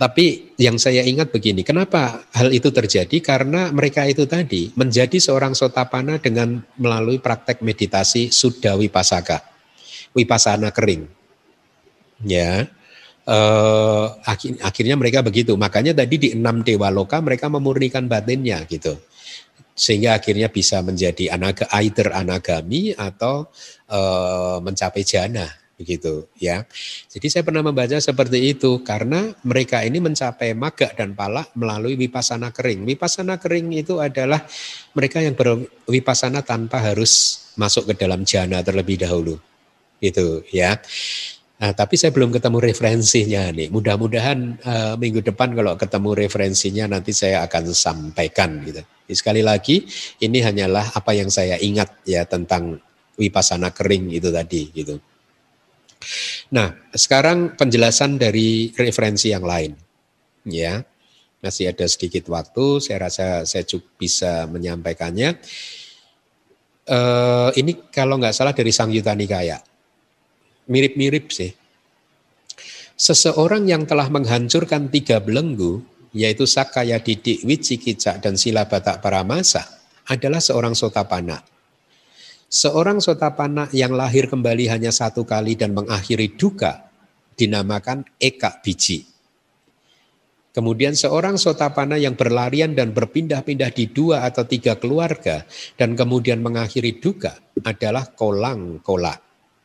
[0.03, 3.23] tapi yang saya ingat begini, kenapa hal itu terjadi?
[3.23, 9.39] Karena mereka itu tadi menjadi seorang sotapana dengan melalui praktek meditasi sudah wipasaka,
[10.11, 11.07] wipasana kering.
[12.27, 12.67] Ya,
[13.23, 14.07] eh,
[14.59, 15.55] akhirnya mereka begitu.
[15.55, 18.99] Makanya tadi di enam dewa loka mereka memurnikan batinnya gitu,
[19.71, 23.47] sehingga akhirnya bisa menjadi anaga, either anagami atau
[23.87, 26.63] eh, mencapai jana begitu ya.
[27.11, 32.55] Jadi saya pernah membaca seperti itu karena mereka ini mencapai maga dan pala melalui wipasana
[32.55, 32.87] kering.
[32.87, 34.39] Wipasana kering itu adalah
[34.95, 39.35] mereka yang berwipasana tanpa harus masuk ke dalam jana terlebih dahulu.
[39.99, 40.79] Gitu ya.
[41.63, 43.71] Nah, tapi saya belum ketemu referensinya nih.
[43.71, 48.83] Mudah-mudahan uh, minggu depan kalau ketemu referensinya nanti saya akan sampaikan gitu.
[49.07, 49.85] Sekali lagi
[50.19, 52.81] ini hanyalah apa yang saya ingat ya tentang
[53.15, 54.97] wipasana kering itu tadi gitu.
[56.53, 59.73] Nah, sekarang penjelasan dari referensi yang lain.
[60.47, 60.83] Ya.
[61.43, 65.35] Masih ada sedikit waktu, saya rasa saya cukup bisa menyampaikannya.
[66.87, 69.59] Uh, ini kalau nggak salah dari Sang Yuta Nikaya.
[70.71, 71.51] Mirip-mirip sih.
[72.95, 75.83] Seseorang yang telah menghancurkan tiga belenggu,
[76.15, 79.67] yaitu Sakaya Didik, Wicikicak, dan Sila Batak Paramasa,
[80.07, 81.43] adalah seorang sotapana.
[82.53, 86.85] Seorang sotapana yang lahir kembali hanya satu kali dan mengakhiri duka
[87.33, 89.09] dinamakan eka biji.
[90.53, 95.49] Kemudian seorang sotapana yang berlarian dan berpindah-pindah di dua atau tiga keluarga
[95.81, 97.33] dan kemudian mengakhiri duka
[97.65, 99.17] adalah kolang kolak.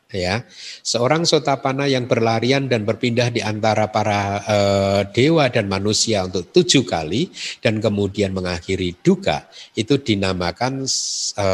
[0.09, 0.41] Ya,
[0.81, 4.57] seorang sotapana yang berlarian dan berpindah di antara para e,
[5.13, 7.29] dewa dan manusia untuk tujuh kali
[7.61, 9.45] dan kemudian mengakhiri duka
[9.77, 10.89] itu dinamakan
[11.37, 11.47] e,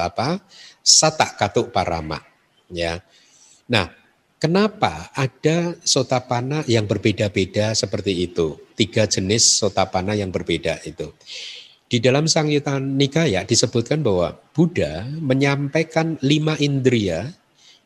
[0.00, 0.40] apa?
[0.88, 2.16] Satak katuk parama.
[2.72, 3.04] Ya.
[3.68, 3.92] Nah,
[4.40, 8.56] kenapa ada sotapana yang berbeda-beda seperti itu?
[8.72, 11.12] Tiga jenis sotapana yang berbeda itu.
[11.88, 17.32] Di dalam Sangyuta Nikaya disebutkan bahwa Buddha menyampaikan lima indria.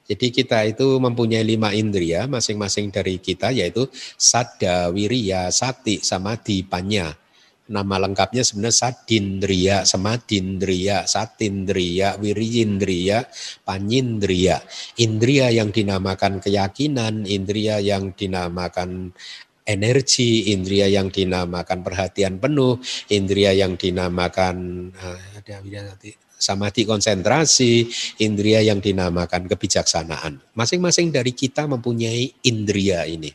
[0.02, 3.86] Jadi kita itu mempunyai lima indria masing-masing dari kita yaitu
[4.18, 7.14] sada, wirya, sati, samadhi, panya.
[7.62, 13.30] Nama lengkapnya sebenarnya Sadindriya, Semadindriya, Satindriya, Wiriyindriya,
[13.62, 14.58] Panyindriya.
[14.98, 19.14] Indria yang dinamakan keyakinan, indria yang dinamakan
[19.62, 22.82] energi, indria yang dinamakan perhatian penuh,
[23.14, 26.10] indria yang dinamakan uh, ada nanti
[26.42, 27.86] samadhi konsentrasi,
[28.18, 30.42] indria yang dinamakan kebijaksanaan.
[30.58, 33.30] Masing-masing dari kita mempunyai indria ini.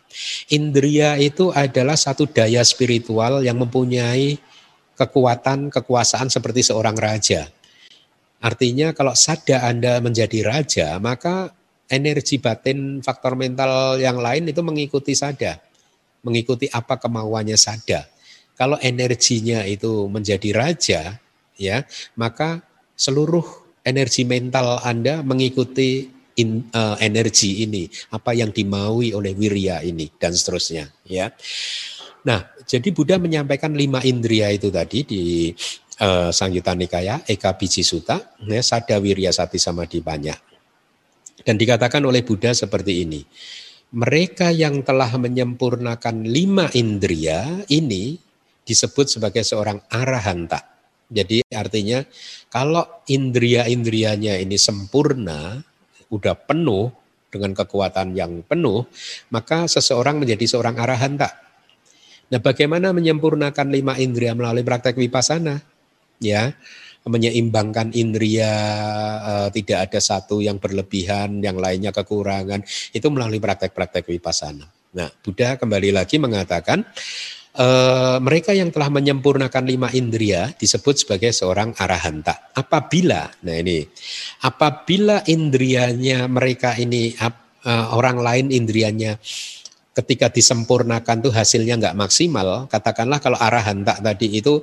[0.52, 4.36] Indria itu adalah satu daya spiritual yang mempunyai
[5.00, 7.48] kekuatan, kekuasaan seperti seorang raja.
[8.44, 11.56] Artinya kalau sada Anda menjadi raja, maka
[11.88, 15.58] energi batin faktor mental yang lain itu mengikuti sada.
[16.22, 18.06] Mengikuti apa kemauannya sada.
[18.58, 21.02] Kalau energinya itu menjadi raja,
[21.58, 21.86] ya,
[22.18, 22.66] maka
[22.98, 23.46] seluruh
[23.86, 30.34] energi mental Anda mengikuti in, uh, energi ini, apa yang dimaui oleh wirya ini dan
[30.34, 31.32] seterusnya, ya.
[32.28, 35.24] Nah, jadi Buddha menyampaikan lima indria itu tadi di
[36.04, 40.40] uh, Sangyutta Nikaya, Eka Biji Sutta, ya, Sada Wirya Sati Samadhi banyak.
[41.48, 43.24] Dan dikatakan oleh Buddha seperti ini,
[43.96, 48.20] mereka yang telah menyempurnakan lima indria ini
[48.68, 50.77] disebut sebagai seorang arahanta.
[51.08, 52.04] Jadi artinya
[52.52, 55.64] kalau indria-indrianya ini sempurna,
[56.12, 56.92] udah penuh
[57.28, 58.88] dengan kekuatan yang penuh,
[59.32, 61.32] maka seseorang menjadi seorang arahanta.
[62.28, 65.64] Nah, bagaimana menyempurnakan lima indria melalui praktek wipasana?
[66.20, 66.52] Ya,
[67.08, 68.52] menyeimbangkan indria,
[69.24, 74.68] uh, tidak ada satu yang berlebihan, yang lainnya kekurangan, itu melalui praktek-praktek wipasana.
[74.92, 76.84] Nah, Buddha kembali lagi mengatakan
[77.58, 82.54] Uh, mereka yang telah menyempurnakan lima indria disebut sebagai seorang arahanta.
[82.54, 83.82] Apabila, nah ini,
[84.46, 89.18] apabila indrianya mereka ini uh, orang lain indrianya
[89.98, 94.62] ketika disempurnakan tuh hasilnya nggak maksimal, katakanlah kalau arahanta tadi itu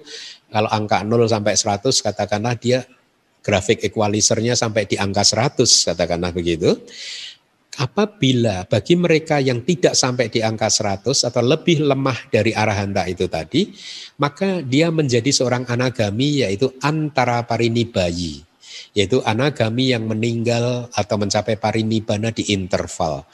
[0.54, 2.86] kalau angka 0 sampai 100 katakanlah dia
[3.42, 6.78] grafik equalizernya sampai di angka 100 katakanlah begitu
[7.78, 13.26] apabila bagi mereka yang tidak sampai di angka 100 atau lebih lemah dari arahanta itu
[13.26, 13.74] tadi,
[14.18, 18.42] maka dia menjadi seorang anagami yaitu antara parinibayi,
[18.94, 23.26] yaitu anagami yang meninggal atau mencapai parinibbana di interval.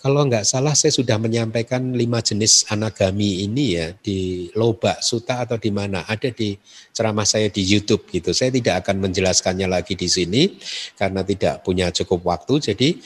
[0.00, 5.60] Kalau nggak salah saya sudah menyampaikan lima jenis anagami ini ya di Loba Suta atau
[5.60, 6.56] di mana ada di
[6.88, 8.32] ceramah saya di YouTube gitu.
[8.32, 10.56] Saya tidak akan menjelaskannya lagi di sini
[10.96, 12.72] karena tidak punya cukup waktu.
[12.72, 12.96] Jadi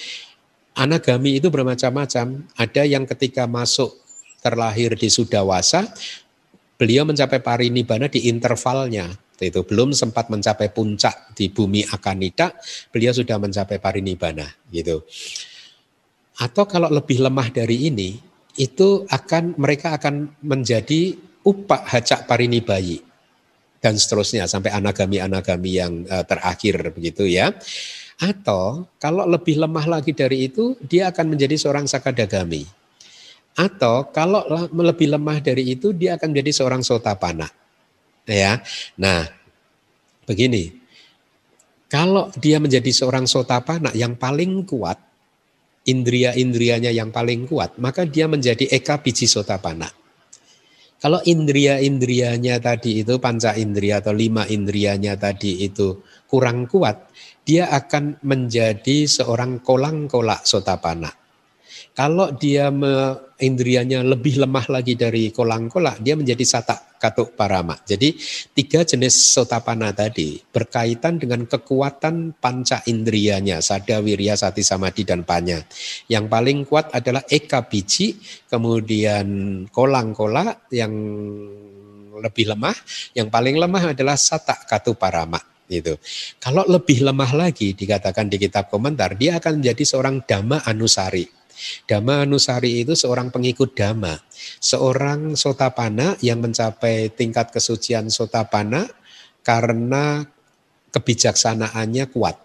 [0.75, 2.51] Anagami itu bermacam-macam.
[2.59, 3.95] Ada yang ketika masuk
[4.43, 5.87] terlahir di Sudawasa,
[6.75, 9.09] beliau mencapai parinibbana di intervalnya.
[9.39, 12.55] Itu belum sempat mencapai puncak di bumi Akanita,
[12.91, 15.03] beliau sudah mencapai parinibbana gitu.
[16.39, 18.19] Atau kalau lebih lemah dari ini,
[18.55, 23.03] itu akan mereka akan menjadi upak hacak parinibayi
[23.83, 27.53] dan seterusnya sampai anagami-anagami yang uh, terakhir begitu ya.
[28.21, 32.63] Atau kalau lebih lemah lagi dari itu, dia akan menjadi seorang sakadagami.
[33.55, 37.47] Atau kalau lebih lemah dari itu, dia akan menjadi seorang sotapana.
[38.25, 38.65] Ya,
[38.97, 39.29] nah
[40.25, 40.73] begini,
[41.93, 44.97] kalau dia menjadi seorang sotapana yang paling kuat,
[45.85, 49.87] indria-indrianya yang paling kuat, maka dia menjadi eka biji sotapana.
[51.05, 57.13] Kalau indria-indrianya tadi itu panca indria atau lima indrianya tadi itu kurang kuat,
[57.45, 61.13] dia akan menjadi seorang kolang-kolak sotapana.
[61.93, 67.77] Kalau dia me, indrianya lebih lemah lagi dari kolang-kolak, dia menjadi satak katuk parama.
[67.85, 68.17] Jadi
[68.57, 75.61] tiga jenis sotapana tadi berkaitan dengan kekuatan panca indrianya, sada, wirya, sati, samadhi, dan panya.
[76.09, 78.17] Yang paling kuat adalah eka biji,
[78.49, 79.29] kemudian
[79.69, 80.97] kolang-kolak yang
[82.25, 82.77] lebih lemah,
[83.13, 85.37] yang paling lemah adalah satak katu parama
[85.69, 85.93] itu.
[86.41, 91.44] Kalau lebih lemah lagi dikatakan di kitab komentar, dia akan menjadi seorang dhamma anusari.
[91.87, 94.17] Dhamma Anusari itu seorang pengikut Dhamma.
[94.61, 98.89] Seorang sotapana yang mencapai tingkat kesucian sotapana
[99.45, 100.25] karena
[100.95, 102.37] kebijaksanaannya kuat.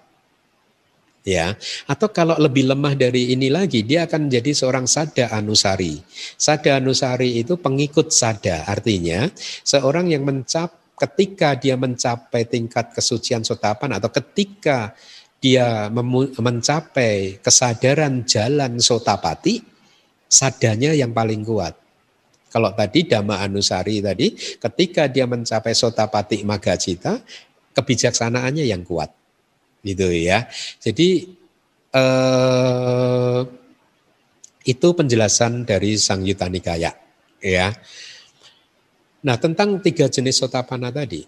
[1.28, 6.00] Ya, atau kalau lebih lemah dari ini lagi, dia akan menjadi seorang sada anusari.
[6.40, 9.28] Sada anusari itu pengikut sada, artinya
[9.62, 14.96] seorang yang mencap ketika dia mencapai tingkat kesucian sotapan atau ketika
[15.40, 15.88] dia
[16.36, 19.64] mencapai kesadaran jalan sotapati,
[20.28, 21.80] sadanya yang paling kuat.
[22.50, 27.24] Kalau tadi Dhamma Anusari tadi, ketika dia mencapai sotapati magacita,
[27.72, 29.14] kebijaksanaannya yang kuat.
[29.80, 30.44] Gitu ya.
[30.84, 31.30] Jadi
[31.96, 33.40] eh,
[34.68, 36.92] itu penjelasan dari Sang Yuta Nikaya.
[37.40, 37.72] Ya.
[39.24, 41.24] Nah tentang tiga jenis sotapana tadi,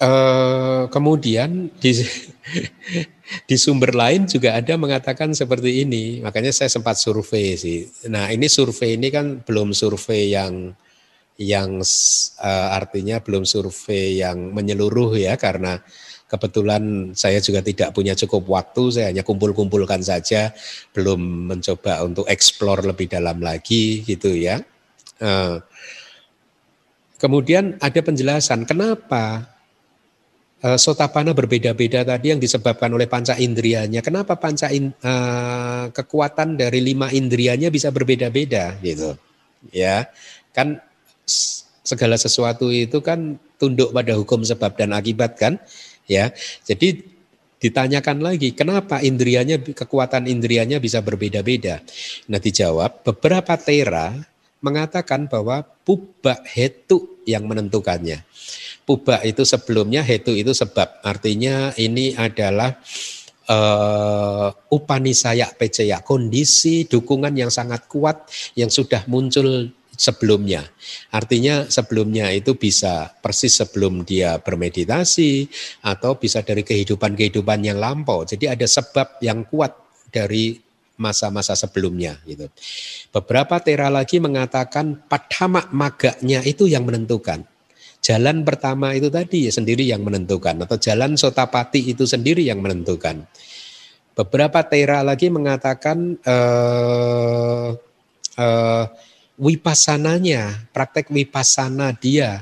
[0.00, 1.92] Uh, kemudian di
[3.48, 6.24] di sumber lain juga ada mengatakan seperti ini.
[6.24, 7.84] Makanya saya sempat survei sih.
[8.08, 10.72] Nah, ini survei ini kan belum survei yang
[11.40, 11.80] yang
[12.40, 15.80] uh, artinya belum survei yang menyeluruh ya karena
[16.30, 20.54] kebetulan saya juga tidak punya cukup waktu, saya hanya kumpul-kumpulkan saja,
[20.94, 24.62] belum mencoba untuk eksplor lebih dalam lagi gitu ya.
[25.18, 25.58] Uh,
[27.18, 29.44] kemudian ada penjelasan kenapa
[30.64, 34.00] uh, sotapana berbeda-beda tadi yang disebabkan oleh panca indrianya.
[34.04, 39.16] Kenapa panca in, uh, kekuatan dari lima indrianya bisa berbeda-beda gitu?
[39.72, 40.08] Ya,
[40.56, 40.80] kan
[41.84, 45.60] segala sesuatu itu kan tunduk pada hukum sebab dan akibat kan?
[46.08, 46.32] Ya,
[46.64, 47.04] jadi
[47.60, 51.84] ditanyakan lagi kenapa indrianya kekuatan indrianya bisa berbeda-beda.
[52.32, 54.16] Nah dijawab beberapa tera
[54.64, 58.24] mengatakan bahwa pubak hetu yang menentukannya.
[58.90, 60.98] Puba itu sebelumnya, hetu itu sebab.
[61.06, 62.74] Artinya ini adalah
[63.46, 68.26] uh, upanisaya pecaya, kondisi dukungan yang sangat kuat
[68.58, 70.66] yang sudah muncul sebelumnya.
[71.14, 75.46] Artinya sebelumnya itu bisa persis sebelum dia bermeditasi
[75.86, 78.26] atau bisa dari kehidupan-kehidupan yang lampau.
[78.26, 79.70] Jadi ada sebab yang kuat
[80.10, 80.58] dari
[80.98, 82.50] masa-masa sebelumnya gitu.
[83.14, 87.46] Beberapa tera lagi mengatakan padhama maganya itu yang menentukan.
[88.00, 93.28] Jalan pertama itu tadi ya sendiri yang menentukan atau jalan sotapati itu sendiri yang menentukan.
[94.16, 97.68] Beberapa tera lagi mengatakan eh,
[98.40, 98.84] eh,
[99.36, 102.40] wipasananya, praktek wipasana dia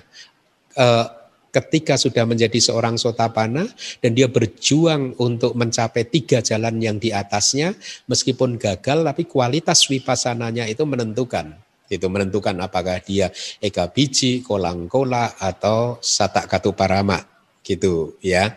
[0.79, 1.07] eh,
[1.51, 3.67] ketika sudah menjadi seorang sotapana
[3.99, 7.75] dan dia berjuang untuk mencapai tiga jalan yang di atasnya
[8.07, 11.57] meskipun gagal tapi kualitas wipasananya itu menentukan
[11.89, 17.17] itu menentukan apakah dia eka biji, kolang kola atau satak katu parama
[17.65, 18.53] gitu ya.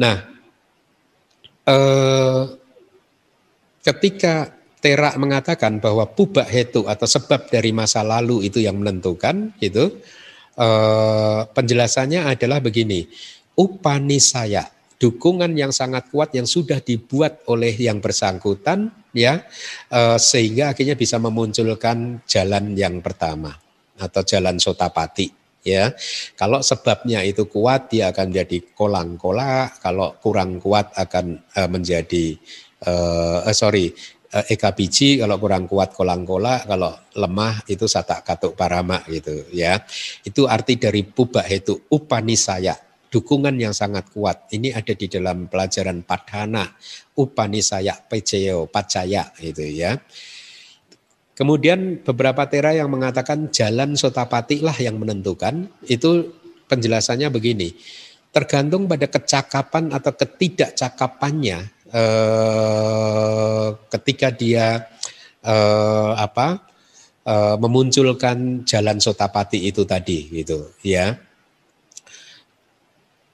[0.00, 0.16] Nah,
[1.68, 2.42] eh,
[3.84, 10.00] ketika Terak mengatakan bahwa pubak hetu atau sebab dari masa lalu itu yang menentukan gitu,
[10.56, 13.04] eh, penjelasannya adalah begini,
[13.60, 19.42] upanisaya dukungan yang sangat kuat yang sudah dibuat oleh yang bersangkutan ya
[19.90, 23.54] eh, sehingga akhirnya bisa memunculkan jalan yang pertama
[24.00, 25.28] atau jalan sotapati
[25.64, 25.92] ya.
[26.36, 31.26] Kalau sebabnya itu kuat dia akan jadi kolang kola kalau kurang kuat akan
[31.56, 32.24] eh, menjadi
[32.88, 33.92] uh, sorry
[34.30, 35.18] eka biji.
[35.20, 39.82] Kalau kurang kuat kolang kola kalau lemah itu satak katuk parama gitu ya.
[40.22, 42.78] Itu arti dari pubak itu upanisaya.
[43.10, 44.46] Dukungan yang sangat kuat.
[44.54, 46.62] Ini ada di dalam pelajaran Padhana,
[47.20, 50.00] Upanisaya, Peceo, Pacaya itu ya.
[51.36, 56.36] Kemudian beberapa tera yang mengatakan jalan sotapati lah yang menentukan, itu
[56.68, 57.72] penjelasannya begini.
[58.30, 61.58] Tergantung pada kecakapan atau ketidakcakapannya
[61.90, 64.86] eh, ketika dia
[65.42, 66.60] eh, apa
[67.26, 71.29] eh, memunculkan jalan sotapati itu tadi gitu ya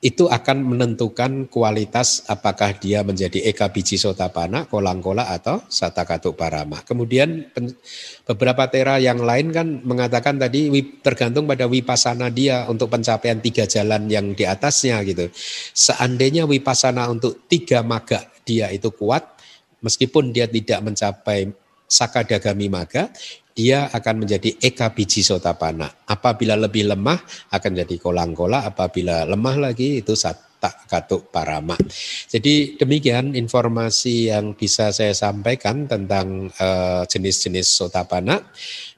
[0.04, 6.84] itu akan menentukan kualitas apakah dia menjadi eka biji sotapana, kolangkola atau satakatuk parama.
[6.84, 7.48] Kemudian
[8.28, 10.68] beberapa tera yang lain kan mengatakan tadi
[11.00, 15.32] tergantung pada wipasana dia untuk pencapaian tiga jalan yang di atasnya gitu.
[15.72, 19.24] Seandainya wipasana untuk tiga maga dia itu kuat,
[19.80, 21.56] meskipun dia tidak mencapai
[21.88, 23.08] sakadagami maga,
[23.56, 25.88] dia akan menjadi eka biji sotapana.
[26.04, 27.16] Apabila lebih lemah
[27.48, 30.12] akan jadi kolang-kola, apabila lemah lagi itu
[30.60, 31.76] tak katuk parama.
[32.28, 38.44] Jadi demikian informasi yang bisa saya sampaikan tentang uh, jenis-jenis sotapana.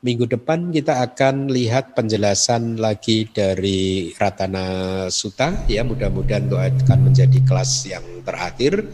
[0.02, 7.38] Minggu depan kita akan lihat penjelasan lagi dari Ratana Suta ya mudah-mudahan itu akan menjadi
[7.46, 8.86] kelas yang terakhir.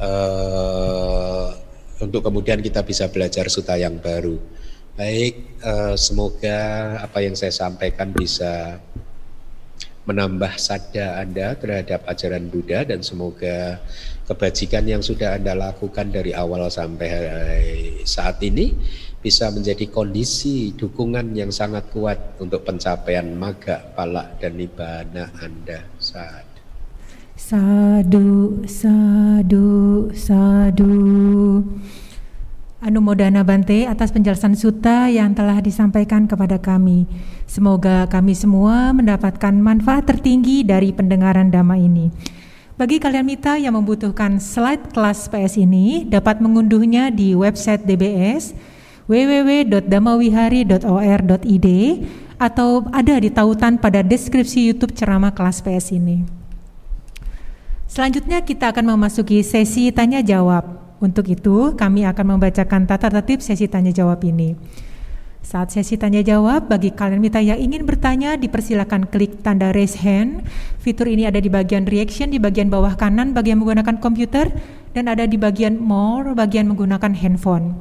[0.00, 1.52] Uh,
[2.00, 4.59] untuk kemudian kita bisa belajar suta yang baru.
[5.00, 6.60] Baik, uh, semoga
[7.00, 8.76] apa yang saya sampaikan bisa
[10.04, 13.80] menambah sada Anda terhadap ajaran Buddha dan semoga
[14.28, 17.08] kebajikan yang sudah Anda lakukan dari awal sampai
[18.04, 18.76] saat ini
[19.24, 26.44] bisa menjadi kondisi dukungan yang sangat kuat untuk pencapaian maga, palak, dan nibbana Anda saat
[27.40, 30.92] Sadu, sadu, sadu.
[32.80, 37.04] Anumodana Bante atas penjelasan suta yang telah disampaikan kepada kami.
[37.44, 42.08] Semoga kami semua mendapatkan manfaat tertinggi dari pendengaran dhamma ini.
[42.80, 48.56] Bagi kalian mita yang membutuhkan slide kelas PS ini dapat mengunduhnya di website DBS
[49.04, 51.68] www.damawihari.or.id
[52.40, 56.24] atau ada di tautan pada deskripsi YouTube ceramah kelas PS ini.
[57.84, 60.79] Selanjutnya kita akan memasuki sesi tanya jawab.
[61.00, 64.52] Untuk itu, kami akan membacakan tata tertib sesi tanya jawab ini.
[65.40, 70.44] Saat sesi tanya jawab, bagi kalian mita yang ingin bertanya, dipersilakan klik tanda raise hand.
[70.76, 74.52] Fitur ini ada di bagian reaction di bagian bawah kanan bagi yang menggunakan komputer
[74.92, 77.80] dan ada di bagian more bagian menggunakan handphone.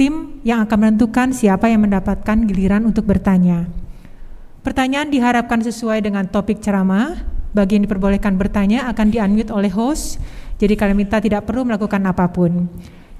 [0.00, 3.68] Tim yang akan menentukan siapa yang mendapatkan giliran untuk bertanya.
[4.64, 7.28] Pertanyaan diharapkan sesuai dengan topik ceramah.
[7.52, 10.16] Bagi yang diperbolehkan bertanya akan di-unmute oleh host
[10.62, 12.70] jadi kalian minta tidak perlu melakukan apa pun.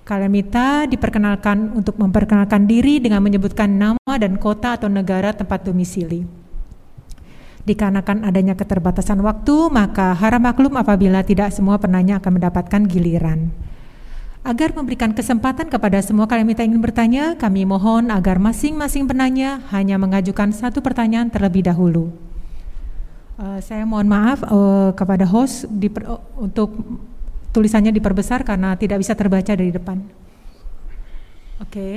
[0.07, 6.23] Kalian minta diperkenalkan untuk memperkenalkan diri dengan menyebutkan nama dan kota atau negara tempat domisili.
[7.67, 13.51] Dikarenakan adanya keterbatasan waktu, maka harap maklum apabila tidak semua penanya akan mendapatkan giliran.
[14.43, 19.99] Agar memberikan kesempatan kepada semua kalian minta ingin bertanya, kami mohon agar masing-masing penanya hanya
[19.99, 22.11] mengajukan satu pertanyaan terlebih dahulu.
[23.39, 26.75] Uh, saya mohon maaf uh, kepada host di, uh, untuk
[27.53, 30.01] tulisannya diperbesar karena tidak bisa terbaca dari depan.
[31.61, 31.69] Oke.
[31.69, 31.97] Okay.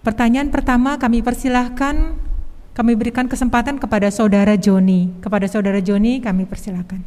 [0.00, 2.16] Pertanyaan pertama kami persilahkan
[2.72, 5.12] kami berikan kesempatan kepada saudara Joni.
[5.20, 7.04] Kepada saudara Joni kami persilahkan.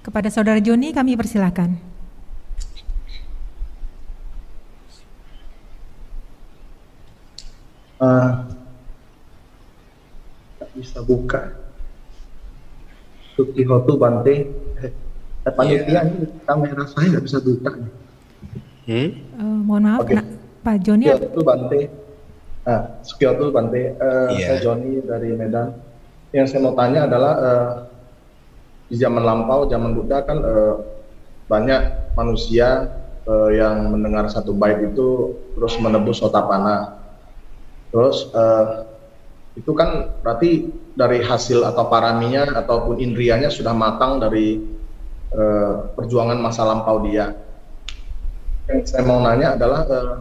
[0.00, 1.76] Kepada saudara Joni kami persilahkan.
[8.00, 8.48] Uh,
[10.74, 11.56] bisa buka
[13.34, 14.34] Suki Hotu Bante
[14.80, 16.02] eh, panitia yeah.
[16.04, 17.92] ini kamera saya nggak bisa buka nih.
[18.90, 19.08] Hmm?
[19.38, 20.20] Uh, mohon maaf okay.
[20.60, 21.80] Pak Joni Sukiyoto Bante
[22.68, 24.56] ah, Sukiyoto Bante uh, yeah.
[24.56, 25.68] saya Joni dari Medan
[26.30, 27.72] yang saya mau tanya adalah uh,
[28.90, 30.74] di zaman lampau zaman Buddha kan uh,
[31.46, 32.86] banyak manusia
[33.26, 36.98] uh, yang mendengar satu bait itu terus menebus otapana
[37.90, 38.86] terus uh,
[39.58, 44.62] itu kan berarti dari hasil atau paraminya ataupun indrianya sudah matang dari
[45.34, 47.34] uh, perjuangan masa lampau dia.
[48.70, 50.16] Yang saya mau nanya adalah uh,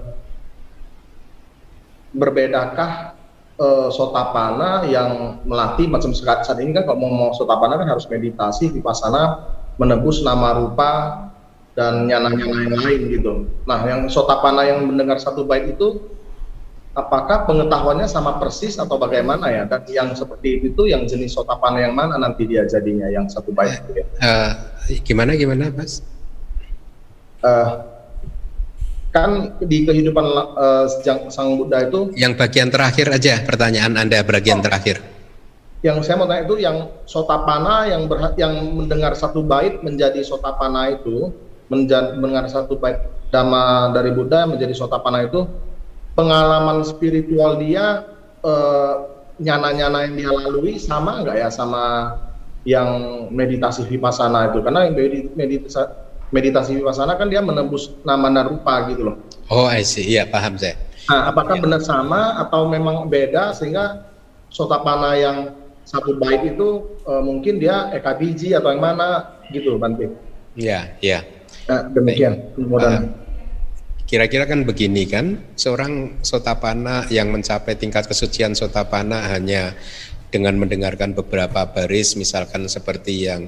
[2.10, 3.14] berbedakah
[3.62, 8.74] uh, sotapana yang melatih macam saat ini kan kalau mau, mau sotapana kan harus meditasi
[8.74, 9.46] di pasana
[9.78, 10.92] menebus nama rupa
[11.78, 13.34] dan nyana-nyana yang lain gitu.
[13.64, 16.19] Nah, yang sotapana yang mendengar satu bait itu
[16.98, 19.64] apakah pengetahuannya sama persis atau bagaimana ya?
[19.70, 23.82] Dan yang seperti itu yang jenis sotapana yang mana nanti dia jadinya yang satu baik
[23.94, 24.06] ya?
[24.24, 24.52] uh,
[25.06, 26.02] gimana gimana mas?
[27.40, 27.86] Uh,
[29.10, 30.86] kan di kehidupan uh,
[31.34, 35.02] sang Buddha itu yang bagian terakhir aja pertanyaan anda bagian oh, terakhir.
[35.80, 40.92] Yang saya mau tanya itu yang sotapana yang berha yang mendengar satu bait menjadi sotapana
[40.92, 41.32] itu
[41.72, 43.00] mendengar satu bait
[43.32, 45.48] dhamma dari Buddha menjadi sotapana itu
[46.20, 48.04] pengalaman spiritual dia
[48.44, 49.08] uh,
[49.40, 52.16] nyana-nyana yang dia lalui sama nggak ya sama
[52.68, 52.90] yang
[53.32, 55.00] meditasi vipassana itu karena yang
[55.40, 55.80] meditasi
[56.30, 59.16] meditasi vipassana kan dia menembus nama dan rupa gitu loh.
[59.50, 60.06] Oh, I see.
[60.06, 60.78] Iya, paham saya.
[61.10, 61.62] Nah, apakah ya.
[61.66, 64.06] benar sama atau memang beda sehingga
[64.54, 65.38] sotapana yang
[65.90, 70.06] satu baik itu uh, mungkin dia EKBG atau yang mana gitu, Bante?
[70.54, 71.26] Iya, iya.
[71.66, 72.54] Nah, demikian.
[72.54, 73.10] Uh,
[74.10, 79.78] Kira-kira kan begini kan, seorang sotapana yang mencapai tingkat kesucian sotapana hanya
[80.34, 83.46] dengan mendengarkan beberapa baris, misalkan seperti yang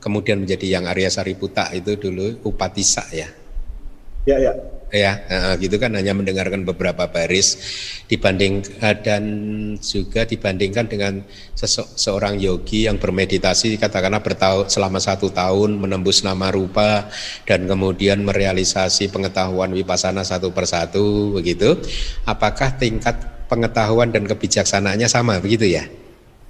[0.00, 3.28] kemudian menjadi yang Arya Sariputa itu dulu Upatisa ya.
[4.24, 5.20] Ya, ya ya
[5.60, 7.60] gitu kan hanya mendengarkan beberapa baris
[8.08, 9.22] dibanding eh, dan
[9.84, 11.20] juga dibandingkan dengan
[11.96, 17.12] seorang yogi yang bermeditasi katakanlah bertahun selama satu tahun menembus nama rupa
[17.44, 21.76] dan kemudian merealisasi pengetahuan wipasana satu persatu begitu
[22.24, 25.84] apakah tingkat pengetahuan dan kebijaksanaannya sama begitu ya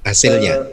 [0.07, 0.67] hasilnya uh,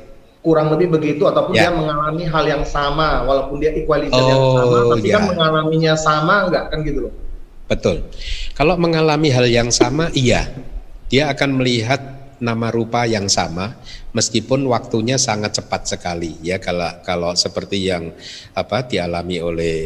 [0.46, 1.70] kurang lebih begitu ataupun ya.
[1.70, 5.14] dia mengalami hal yang sama walaupun dia equalizer oh, yang sama tapi ya.
[5.18, 7.25] kan mengalaminya sama enggak kan gitu loh
[7.66, 8.06] Betul.
[8.54, 10.54] Kalau mengalami hal yang sama, iya,
[11.10, 13.80] dia akan melihat nama rupa yang sama
[14.12, 16.60] meskipun waktunya sangat cepat sekali ya.
[16.60, 18.12] Kalau kalau seperti yang
[18.52, 19.80] apa dialami oleh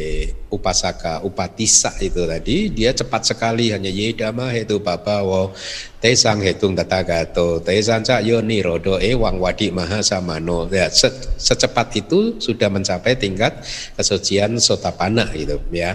[0.50, 5.54] upasaka upatisa itu tadi dia cepat sekali hanya yedama itu babawo
[6.02, 11.06] tesang hitung gato tesang cak yoni rodo ewang wadi maha samano ya se,
[11.38, 13.62] secepat itu sudah mencapai tingkat
[13.94, 15.94] kesucian sotapana gitu ya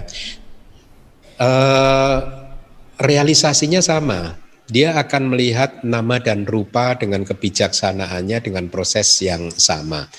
[1.40, 2.18] uh,
[3.00, 4.36] realisasinya sama.
[4.66, 10.10] Dia akan melihat nama dan rupa dengan kebijaksanaannya dengan proses yang sama.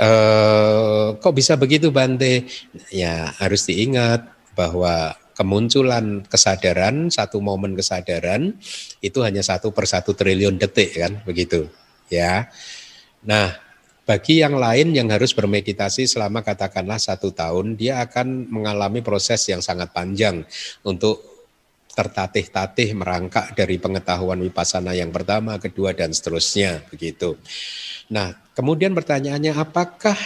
[0.00, 2.48] Uh, kok bisa begitu Bante?
[2.88, 4.24] Ya harus diingat
[4.56, 8.56] bahwa kemunculan kesadaran satu momen kesadaran
[9.04, 11.68] itu hanya satu per satu triliun detik kan begitu
[12.08, 12.48] ya.
[13.24, 13.52] Nah
[14.02, 19.62] bagi yang lain yang harus bermeditasi selama katakanlah satu tahun, dia akan mengalami proses yang
[19.62, 20.42] sangat panjang
[20.82, 21.22] untuk
[21.92, 27.36] tertatih-tatih merangkak dari pengetahuan wipasana yang pertama, kedua, dan seterusnya begitu.
[28.08, 30.16] Nah, kemudian pertanyaannya apakah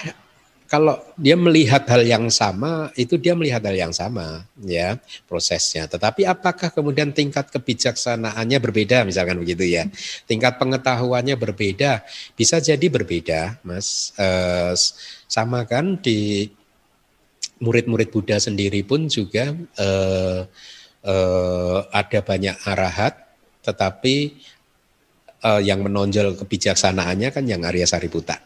[0.66, 4.98] kalau dia melihat hal yang sama, itu dia melihat hal yang sama, ya
[5.30, 5.86] prosesnya.
[5.86, 9.86] Tetapi apakah kemudian tingkat kebijaksanaannya berbeda, misalkan begitu ya?
[10.26, 12.02] Tingkat pengetahuannya berbeda,
[12.34, 14.10] bisa jadi berbeda, mas.
[14.18, 14.74] Eh,
[15.30, 16.50] sama kan di
[17.62, 20.40] murid-murid Buddha sendiri pun juga eh,
[21.06, 23.14] eh, ada banyak arahat,
[23.62, 24.14] tetapi
[25.46, 28.42] eh, yang menonjol kebijaksanaannya kan yang Arya Sariputa,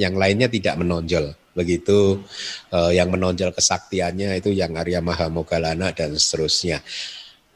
[0.00, 2.22] yang lainnya tidak menonjol begitu
[2.70, 6.78] uh, yang menonjol kesaktiannya itu yang Arya Mahamogalana dan seterusnya.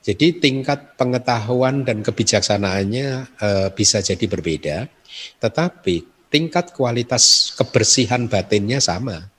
[0.02, 4.90] Jadi tingkat pengetahuan dan kebijaksanaannya uh, bisa jadi berbeda,
[5.38, 9.30] tetapi tingkat kualitas kebersihan batinnya sama.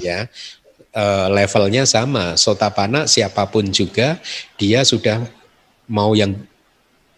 [0.00, 0.32] Ya,
[0.96, 2.40] uh, levelnya sama.
[2.40, 4.16] Sotapana siapa pun juga
[4.56, 5.28] dia sudah
[5.84, 6.32] mau yang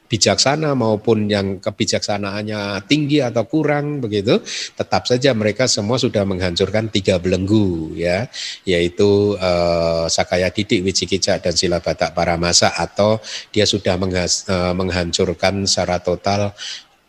[0.09, 4.41] bijaksana maupun yang kebijaksanaannya tinggi atau kurang begitu,
[4.75, 8.27] tetap saja mereka semua sudah menghancurkan tiga belenggu ya,
[8.65, 13.21] yaitu uh, Sakaya Didik, Wicikica dan Sila Batak Paramasa atau
[13.53, 16.57] dia sudah menghas, uh, menghancurkan secara total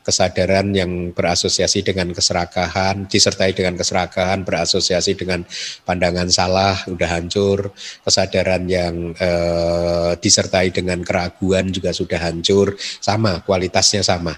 [0.09, 5.45] kesadaran yang berasosiasi dengan keserakahan, disertai dengan keserakahan, berasosiasi dengan
[5.85, 7.69] pandangan salah, udah hancur,
[8.01, 14.33] kesadaran yang eh, disertai dengan keraguan juga sudah hancur, sama, kualitasnya sama.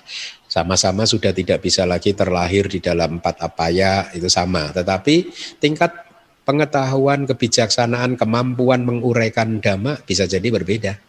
[0.52, 4.76] Sama-sama sudah tidak bisa lagi terlahir di dalam empat apaya, itu sama.
[4.76, 5.32] Tetapi
[5.64, 5.96] tingkat
[6.44, 11.00] pengetahuan, kebijaksanaan, kemampuan menguraikan dhamma bisa jadi berbeda.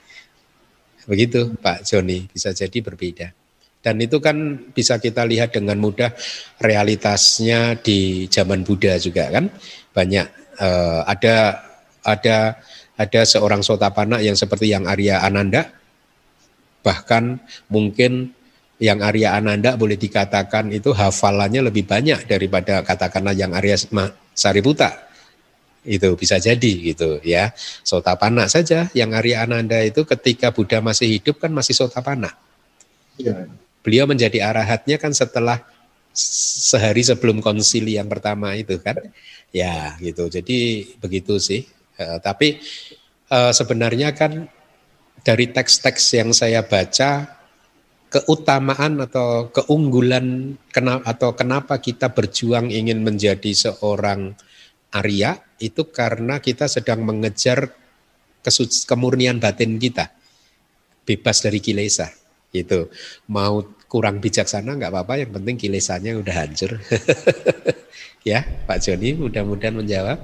[1.11, 3.42] Begitu Pak Joni, bisa jadi berbeda.
[3.83, 6.15] Dan itu kan bisa kita lihat dengan mudah
[6.63, 9.51] realitasnya di zaman Buddha juga kan.
[9.91, 10.27] Banyak
[10.63, 11.67] uh, ada
[12.07, 12.63] ada
[12.95, 15.67] ada seorang sotapana yang seperti yang Arya Ananda.
[16.87, 17.43] Bahkan
[17.75, 18.31] mungkin
[18.79, 23.79] yang Arya Ananda boleh dikatakan itu hafalannya lebih banyak daripada katakanlah yang Arya
[24.35, 25.11] Sariputa.
[25.83, 27.51] Itu bisa jadi gitu ya.
[27.83, 32.31] Sotapana saja yang Arya Ananda itu ketika Buddha masih hidup kan masih sotapana
[33.21, 33.49] ya.
[33.83, 35.63] Beliau menjadi arahatnya kan setelah
[36.15, 38.99] sehari sebelum konsili yang pertama itu kan.
[39.53, 40.31] Ya gitu.
[40.31, 41.67] Jadi begitu sih.
[41.99, 42.63] Uh, tapi
[43.29, 44.49] uh, sebenarnya kan
[45.23, 47.43] dari teks-teks yang saya baca
[48.13, 54.37] keutamaan atau keunggulan kenapa atau kenapa kita berjuang ingin menjadi seorang
[54.93, 57.73] Arya itu karena kita sedang mengejar
[58.85, 60.13] kemurnian batin kita
[61.09, 62.13] bebas dari kilesa
[62.53, 62.93] itu
[63.27, 66.77] mau kurang bijaksana nggak apa-apa yang penting kilesannya udah hancur
[68.29, 70.21] ya Pak Joni mudah-mudahan menjawab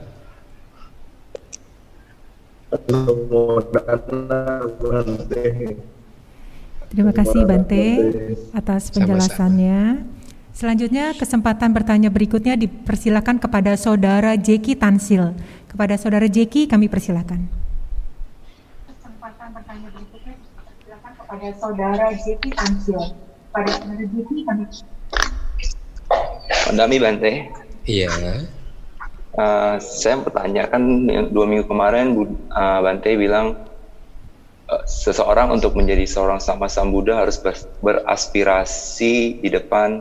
[6.89, 7.85] Terima kasih Bante
[8.53, 10.05] atas penjelasannya.
[10.53, 15.33] Selanjutnya kesempatan bertanya berikutnya dipersilakan kepada Saudara Jeki Tansil.
[15.65, 17.49] Kepada Saudara Jeki kami persilakan.
[18.85, 20.37] Kesempatan bertanya berikutnya
[21.29, 23.13] kepada Saudara Jeki Tansil.
[23.53, 24.65] Kepada Saudara Jeki kami.
[26.65, 27.33] Pandami Bante.
[27.85, 28.49] Iya.
[29.37, 32.17] Uh, saya bertanya kan dua minggu kemarin
[32.49, 33.61] uh, Bante bilang
[34.73, 37.53] uh, seseorang untuk menjadi seorang sama Sang Buddha harus ber,
[37.85, 40.01] beraspirasi di depan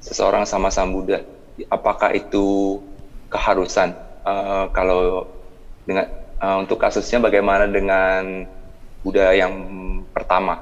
[0.00, 1.20] seseorang sama Sang Buddha.
[1.68, 2.80] Apakah itu
[3.28, 3.92] keharusan?
[4.24, 5.28] Uh, kalau
[5.84, 6.08] dengan
[6.40, 8.48] uh, untuk kasusnya bagaimana dengan
[9.02, 9.52] Buddha yang
[10.14, 10.58] pertama?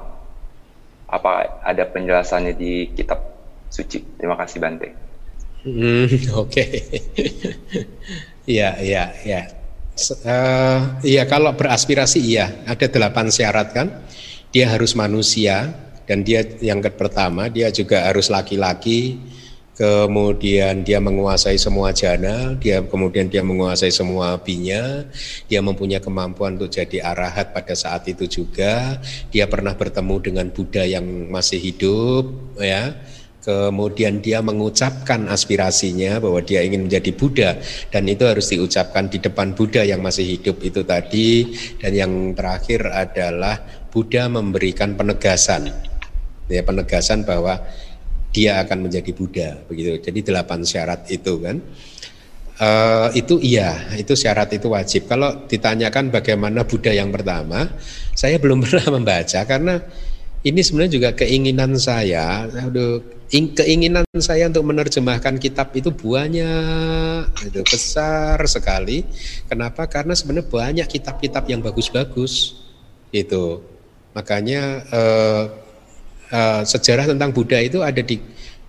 [1.05, 3.21] Apa ada penjelasannya di kitab
[3.69, 4.17] suci?
[4.17, 4.89] Terima kasih Bante.
[5.61, 6.09] Hmm,
[6.41, 6.65] Oke,
[8.49, 9.41] iya iya iya.
[10.25, 13.87] Uh, iya kalau beraspirasi iya ada delapan syarat kan.
[14.51, 15.71] Dia harus manusia
[16.09, 19.21] dan dia yang pertama dia juga harus laki-laki.
[19.81, 25.01] Kemudian dia menguasai semua jana, dia kemudian dia menguasai semua binya,
[25.49, 29.01] dia mempunyai kemampuan untuk jadi arahat pada saat itu juga.
[29.33, 32.29] Dia pernah bertemu dengan Buddha yang masih hidup,
[32.61, 32.93] ya
[33.41, 37.57] kemudian dia mengucapkan aspirasinya bahwa dia ingin menjadi Buddha
[37.89, 41.49] dan itu harus diucapkan di depan Buddha yang masih hidup itu tadi
[41.81, 43.57] dan yang terakhir adalah
[43.89, 45.73] Buddha memberikan penegasan
[46.53, 47.57] ya penegasan bahwa
[48.31, 51.59] dia akan menjadi Buddha begitu jadi delapan syarat itu kan
[52.61, 55.09] Uh, itu iya, itu syarat itu wajib.
[55.09, 57.65] Kalau ditanyakan bagaimana Buddha yang pertama,
[58.13, 59.81] saya belum pernah membaca karena
[60.45, 62.45] ini sebenarnya juga keinginan saya.
[62.45, 63.01] Aduh,
[63.33, 69.09] keinginan saya untuk menerjemahkan kitab itu banyak, itu besar sekali.
[69.49, 69.89] Kenapa?
[69.89, 72.61] Karena sebenarnya banyak kitab-kitab yang bagus-bagus,
[73.09, 73.57] itu.
[74.11, 75.43] Makanya eh,
[76.31, 78.17] eh, sejarah tentang Buddha itu ada di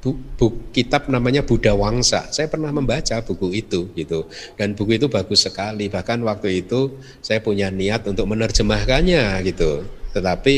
[0.03, 2.29] bu, bu, kitab namanya Buddha Wangsa.
[2.35, 4.27] Saya pernah membaca buku itu, gitu.
[4.59, 5.87] Dan buku itu bagus sekali.
[5.87, 9.87] Bahkan waktu itu saya punya niat untuk menerjemahkannya, gitu.
[10.11, 10.57] Tetapi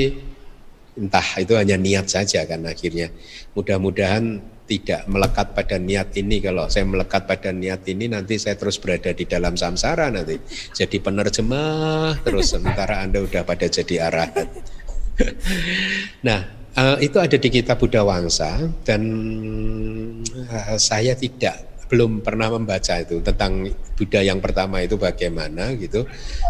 [0.95, 3.11] entah itu hanya niat saja kan akhirnya
[3.59, 8.79] mudah-mudahan tidak melekat pada niat ini kalau saya melekat pada niat ini nanti saya terus
[8.79, 10.39] berada di dalam samsara nanti
[10.73, 14.49] jadi penerjemah terus sementara anda udah pada jadi arahat
[16.27, 19.03] nah uh, itu ada di kitab Buddha Wangsa dan
[20.51, 26.03] uh, saya tidak belum pernah membaca itu tentang Buddha yang pertama itu bagaimana gitu.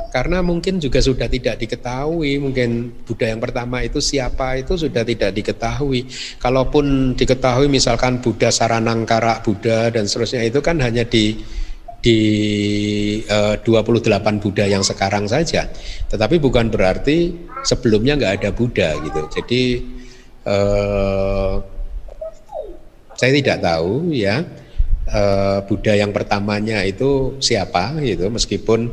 [0.09, 5.37] Karena mungkin juga sudah tidak diketahui, mungkin Buddha yang pertama itu siapa itu sudah tidak
[5.37, 6.09] diketahui.
[6.41, 11.37] Kalaupun diketahui misalkan Buddha Saranangkara Buddha dan seterusnya itu kan hanya di
[12.05, 12.21] di
[13.25, 15.69] eh, 28 Buddha yang sekarang saja.
[16.09, 17.33] Tetapi bukan berarti
[17.65, 19.23] sebelumnya nggak ada Buddha gitu.
[19.41, 19.61] Jadi
[20.49, 21.55] eh,
[23.15, 24.43] saya tidak tahu ya
[25.09, 28.29] uh, Buddha yang pertamanya itu siapa gitu.
[28.29, 28.91] Meskipun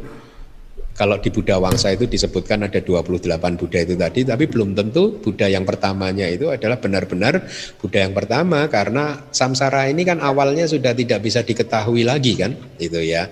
[0.92, 3.26] kalau di Buddha Wangsa itu disebutkan ada 28
[3.58, 7.48] Buddha itu tadi tapi belum tentu Buddha yang pertamanya itu adalah benar-benar
[7.80, 13.02] Buddha yang pertama karena samsara ini kan awalnya sudah tidak bisa diketahui lagi kan itu
[13.02, 13.32] ya.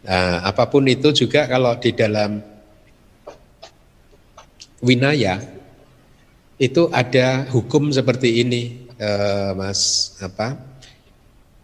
[0.00, 2.40] Nah, apa pun itu juga kalau di dalam
[4.80, 5.59] winaya
[6.60, 10.70] itu ada hukum seperti ini eh, Mas apa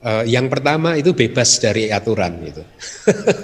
[0.06, 2.62] Uh, yang pertama itu bebas dari aturan gitu.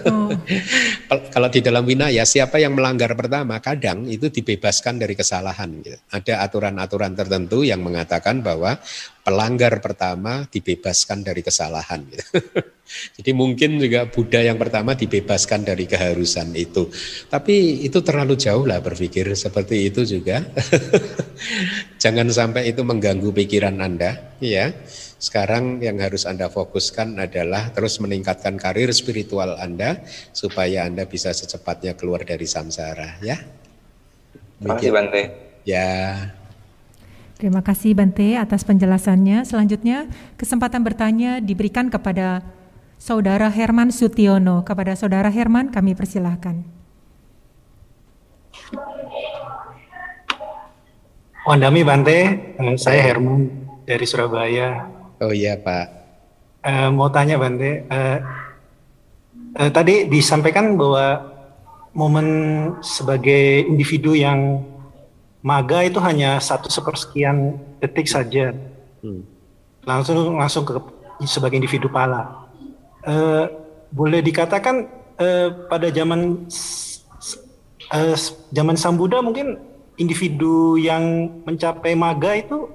[0.07, 0.31] Oh.
[1.35, 5.83] Kalau di dalam winaya siapa yang melanggar pertama kadang itu dibebaskan dari kesalahan.
[5.83, 5.99] Gitu.
[6.15, 8.79] Ada aturan-aturan tertentu yang mengatakan bahwa
[9.23, 12.03] pelanggar pertama dibebaskan dari kesalahan.
[12.07, 12.27] Gitu.
[13.17, 16.91] Jadi mungkin juga Buddha yang pertama dibebaskan dari keharusan itu.
[17.31, 20.43] Tapi itu terlalu jauh lah berpikir seperti itu juga.
[22.03, 24.75] Jangan sampai itu mengganggu pikiran Anda, ya.
[25.23, 30.03] Sekarang yang harus Anda fokuskan adalah terus meningkatkan karir spiritual Anda
[30.35, 33.39] supaya Anda bisa secepatnya keluar dari samsara ya.
[34.59, 35.23] Terima kasih Bante.
[35.63, 36.42] Ya.
[37.43, 39.43] Terima kasih Bante atas penjelasannya.
[39.43, 40.07] Selanjutnya
[40.39, 42.39] kesempatan bertanya diberikan kepada
[43.03, 44.63] Saudara Herman Sutiono.
[44.63, 46.63] Kepada Saudara Herman kami persilahkan.
[51.43, 52.19] Wandami Bante,
[52.55, 53.51] eh, saya Herman
[53.91, 54.87] dari Surabaya.
[55.19, 55.87] Oh iya Pak.
[56.63, 58.19] Uh, mau tanya Bante, uh,
[59.59, 61.27] uh, tadi disampaikan bahwa
[61.91, 62.27] momen
[62.87, 64.63] sebagai individu yang
[65.43, 68.55] maga itu hanya satu sepersekian detik saja,
[69.03, 69.23] hmm.
[69.83, 70.79] langsung langsung ke
[71.27, 72.47] sebagai individu pala.
[73.03, 73.51] Uh,
[73.91, 74.87] boleh dikatakan
[75.19, 76.47] uh, pada zaman
[77.91, 78.17] uh,
[78.55, 79.59] zaman Sang Buddha mungkin
[79.99, 82.71] individu yang mencapai maga itu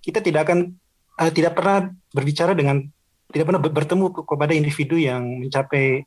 [0.00, 0.78] kita tidak akan
[1.18, 2.86] uh, tidak pernah berbicara dengan
[3.34, 6.06] tidak pernah bertemu kepada individu yang mencapai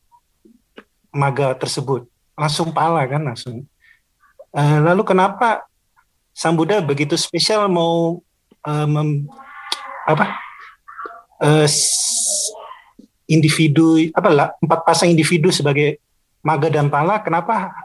[1.12, 2.08] maga tersebut
[2.40, 3.68] langsung pala kan langsung
[4.56, 5.69] lalu kenapa
[6.40, 8.24] Sang Buddha begitu spesial mau
[8.64, 9.28] uh, mem,
[10.07, 10.40] apa
[11.44, 11.68] uh,
[13.28, 15.99] individu apa lah empat pasang individu sebagai
[16.40, 17.84] maga dan pala kenapa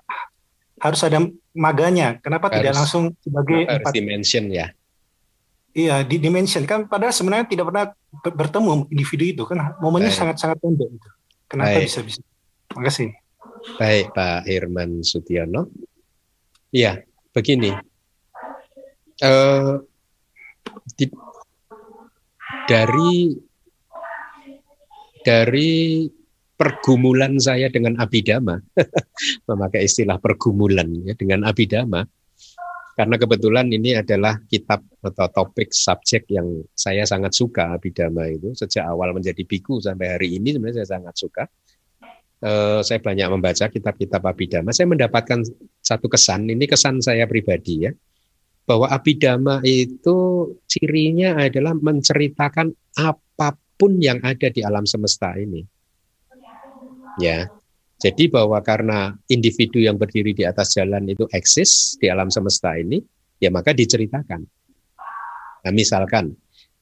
[0.79, 1.19] harus ada
[1.51, 4.71] maganya kenapa harus, tidak langsung sebagai harus empat dimension ya
[5.75, 7.91] Iya, di dimension kan padahal sebenarnya tidak pernah
[8.23, 11.11] bertemu individu itu kan momennya sangat-sangat pendek itu.
[11.51, 12.23] Kenapa bisa bisa?
[12.71, 13.11] Terima kasih.
[13.75, 15.67] Baik Pak Herman Sutiono.
[16.71, 17.03] Iya,
[17.35, 17.75] begini.
[19.23, 19.79] Uh,
[20.99, 21.07] di,
[22.67, 23.31] dari
[25.23, 25.73] dari
[26.55, 28.59] pergumulan saya dengan abidama,
[29.49, 32.03] memakai istilah pergumulan ya dengan abidama,
[32.95, 38.87] karena kebetulan ini adalah kitab atau topik subjek yang saya sangat suka Abhidhamma itu sejak
[38.87, 41.45] awal menjadi biku sampai hari ini sebenarnya saya sangat suka.
[42.45, 44.71] Uh, saya banyak membaca kitab-kitab Abhidhamma.
[44.71, 45.43] Saya mendapatkan
[45.83, 47.91] satu kesan, ini kesan saya pribadi ya,
[48.65, 55.61] bahwa Abhidhamma itu cirinya adalah menceritakan apa pun yang ada di alam semesta ini.
[57.21, 57.47] Ya,
[58.01, 62.99] jadi bahwa karena individu yang berdiri di atas jalan itu eksis di alam semesta ini,
[63.39, 64.43] ya maka diceritakan.
[65.65, 66.35] Nah, misalkan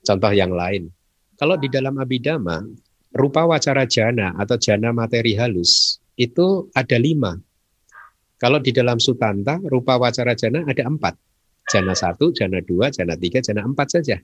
[0.02, 0.88] contoh yang lain,
[1.36, 2.64] kalau di dalam abidama
[3.12, 7.36] rupa wacara jana atau jana materi halus itu ada lima.
[8.40, 11.14] Kalau di dalam sutanta rupa wacara jana ada empat.
[11.72, 14.20] Jana satu, jana dua, jana tiga, jana empat saja.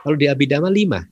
[0.00, 1.04] Kalau di abidama lima.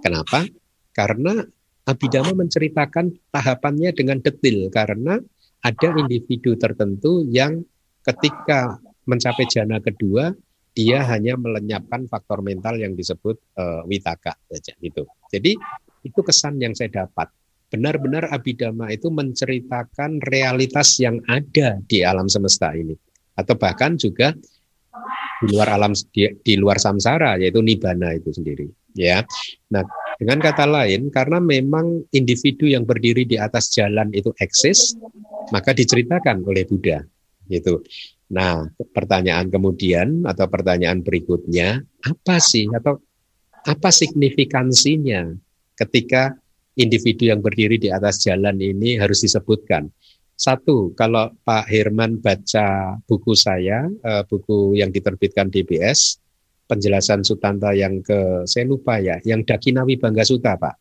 [0.00, 0.48] Kenapa?
[0.96, 1.44] Karena
[1.82, 5.18] Abhidhamma menceritakan tahapannya dengan detil karena
[5.62, 7.62] ada individu tertentu yang
[8.06, 10.30] ketika mencapai jana kedua
[10.72, 15.04] dia hanya melenyapkan faktor mental yang disebut uh, witaka saja gitu.
[15.28, 15.58] Jadi
[16.06, 17.28] itu kesan yang saya dapat.
[17.68, 22.94] Benar-benar Abhidhamma itu menceritakan realitas yang ada di alam semesta ini
[23.32, 24.36] atau bahkan juga
[25.42, 29.24] di luar alam di, di luar samsara yaitu nibana itu sendiri ya.
[29.72, 29.84] Nah,
[30.20, 34.96] dengan kata lain, karena memang individu yang berdiri di atas jalan itu eksis,
[35.50, 37.02] maka diceritakan oleh Buddha.
[37.48, 37.82] Gitu.
[38.32, 38.64] Nah,
[38.94, 43.02] pertanyaan kemudian atau pertanyaan berikutnya, apa sih atau
[43.62, 45.36] apa signifikansinya
[45.76, 46.32] ketika
[46.78, 49.90] individu yang berdiri di atas jalan ini harus disebutkan?
[50.36, 56.18] Satu, kalau Pak Herman baca buku saya, eh, buku yang diterbitkan DBS,
[56.66, 60.76] penjelasan Sutanta yang ke saya lupa ya, yang Dakinawi Bangga Suta Pak.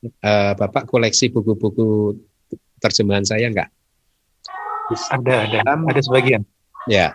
[0.00, 2.16] Uh, Bapak koleksi buku-buku
[2.80, 3.68] terjemahan saya enggak?
[5.12, 6.40] Ada, ada, ada sebagian.
[6.88, 7.12] Ya,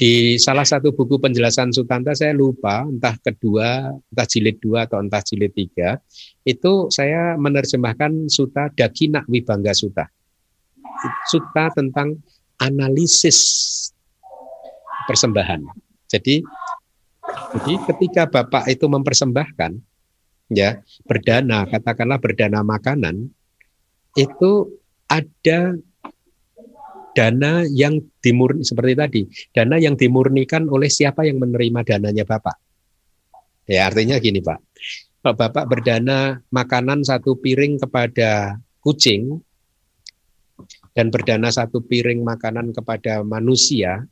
[0.00, 5.20] di salah satu buku penjelasan Sutanta saya lupa, entah kedua, entah jilid dua atau entah
[5.20, 6.00] jilid tiga,
[6.42, 10.08] itu saya menerjemahkan Suta Dakina Wibangga Suta.
[11.28, 12.18] Suta tentang
[12.62, 13.38] analisis
[15.06, 15.66] persembahan.
[16.06, 16.44] Jadi
[17.52, 19.72] jadi ketika Bapak itu mempersembahkan
[20.52, 23.28] ya berdana, katakanlah berdana makanan,
[24.16, 24.52] itu
[25.08, 25.76] ada
[27.12, 32.56] dana yang dimurni seperti tadi, dana yang dimurnikan oleh siapa yang menerima dananya Bapak.
[33.68, 34.58] Ya artinya gini Pak,
[35.22, 39.38] Bapak berdana makanan satu piring kepada kucing
[40.92, 44.04] dan berdana satu piring makanan kepada manusia,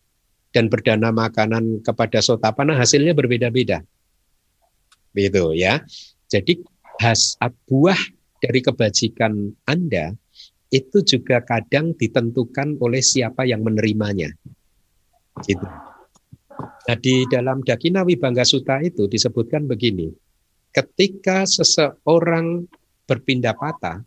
[0.50, 3.86] dan berdana makanan kepada sotapana hasilnya berbeda-beda.
[5.14, 5.82] Begitu ya.
[6.30, 6.62] Jadi
[7.02, 7.98] has buah
[8.42, 10.14] dari kebajikan Anda
[10.70, 14.30] itu juga kadang ditentukan oleh siapa yang menerimanya.
[15.42, 15.66] Gitu.
[16.60, 20.10] Nah, di dalam Dakina Wibangga Sutta itu disebutkan begini.
[20.70, 22.70] Ketika seseorang
[23.10, 24.06] berpindah patah,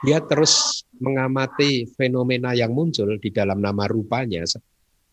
[0.00, 4.44] dia terus mengamati fenomena yang muncul di dalam nama rupanya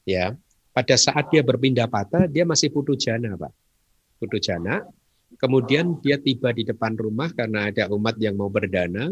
[0.08, 0.32] ya.
[0.72, 3.52] Pada saat dia berpindah patah dia masih putu jana pak.
[4.22, 4.88] Putu jana.
[5.36, 9.12] Kemudian dia tiba di depan rumah karena ada umat yang mau berdana.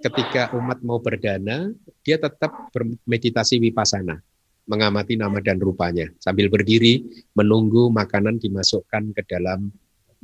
[0.00, 1.68] Ketika umat mau berdana
[2.00, 4.16] dia tetap bermeditasi wipasana
[4.64, 6.08] mengamati nama dan rupanya.
[6.22, 7.04] Sambil berdiri
[7.36, 9.68] menunggu makanan dimasukkan ke dalam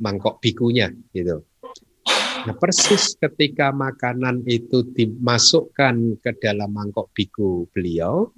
[0.01, 1.45] mangkok bikunya gitu
[2.47, 8.31] Nah, persis ketika makanan itu dimasukkan ke dalam mangkok biku beliau,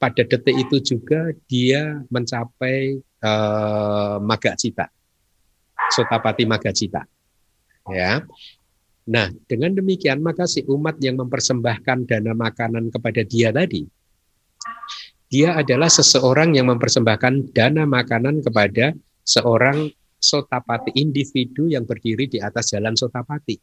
[0.00, 4.88] pada detik itu juga dia mencapai uh, maga cita,
[5.92, 7.04] sotapati maga cita.
[7.92, 8.24] Ya.
[9.04, 13.84] Nah, dengan demikian maka si umat yang mempersembahkan dana makanan kepada dia tadi,
[15.28, 19.92] dia adalah seseorang yang mempersembahkan dana makanan kepada seorang
[20.24, 23.60] sotapati, individu yang berdiri di atas jalan sotapati.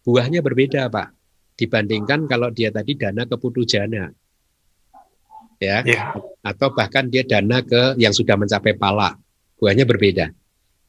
[0.00, 1.08] Buahnya berbeda, Pak,
[1.60, 3.36] dibandingkan kalau dia tadi dana ke
[3.68, 4.08] jana.
[5.60, 6.16] Ya, yeah.
[6.40, 9.12] atau bahkan dia dana ke yang sudah mencapai pala.
[9.60, 10.32] Buahnya berbeda.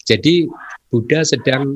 [0.08, 0.48] Jadi
[0.88, 1.76] Buddha sedang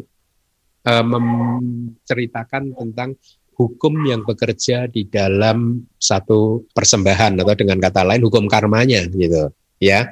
[0.88, 3.20] uh, menceritakan tentang
[3.56, 9.48] hukum yang bekerja di dalam satu persembahan atau dengan kata lain hukum karmanya gitu
[9.80, 10.12] ya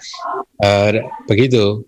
[0.63, 0.89] uh,
[1.27, 1.83] begitu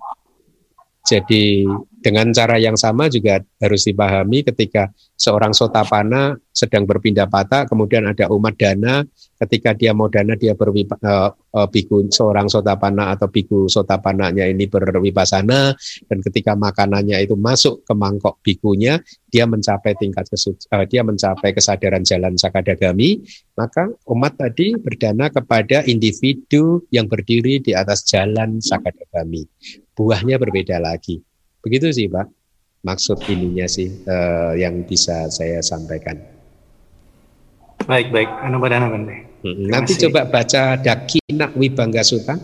[1.05, 1.69] jadi
[2.01, 8.25] dengan cara yang sama juga harus dipahami ketika seorang sotapana sedang berpindah patah, kemudian ada
[8.33, 9.05] umat dana,
[9.41, 11.33] ketika dia mau dana dia berwipa, uh,
[12.09, 15.77] seorang sotapana atau biku sotapananya ini berwipasana,
[16.09, 18.97] dan ketika makanannya itu masuk ke mangkok bikunya,
[19.29, 23.21] dia mencapai tingkat kesuci, uh, dia mencapai kesadaran jalan sakadagami,
[23.57, 29.45] maka umat tadi berdana kepada individu yang berdiri di atas jalan sakadagami
[29.95, 31.23] buahnya berbeda lagi.
[31.63, 32.27] Begitu sih Pak,
[32.85, 36.19] maksud ininya sih uh, yang bisa saya sampaikan.
[37.89, 38.29] Baik, baik.
[38.43, 39.25] Anu badana bande.
[39.41, 40.09] Hmm, nanti kasih.
[40.09, 42.35] coba baca Dakina Wibangga Suta.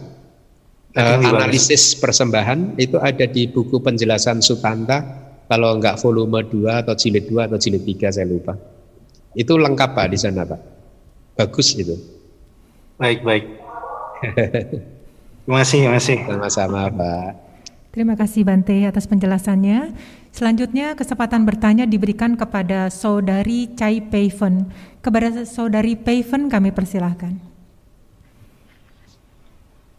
[0.92, 5.00] Uh, analisis persembahan itu ada di buku penjelasan Sutanta
[5.48, 8.60] kalau enggak volume 2 atau jilid 2 atau jilid 3 saya lupa.
[9.32, 10.62] Itu lengkap Pak di sana Pak.
[11.40, 11.96] Bagus itu.
[13.00, 13.46] Baik, baik.
[15.42, 16.18] Terima kasih, terima kasih.
[16.30, 17.30] Sama-sama, Pak.
[17.92, 19.92] Terima kasih Bante atas penjelasannya.
[20.32, 24.72] Selanjutnya kesempatan bertanya diberikan kepada Saudari Chai Peifen.
[25.04, 27.36] Kepada Saudari Peifen kami persilahkan.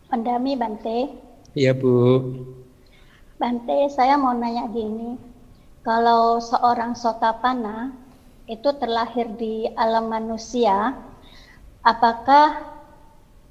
[0.09, 1.13] Pendami Bante.
[1.53, 2.33] Iya Bu.
[3.37, 5.21] Bante, saya mau nanya gini.
[5.85, 7.93] Kalau seorang sotapana
[8.49, 10.97] itu terlahir di alam manusia,
[11.85, 12.73] apakah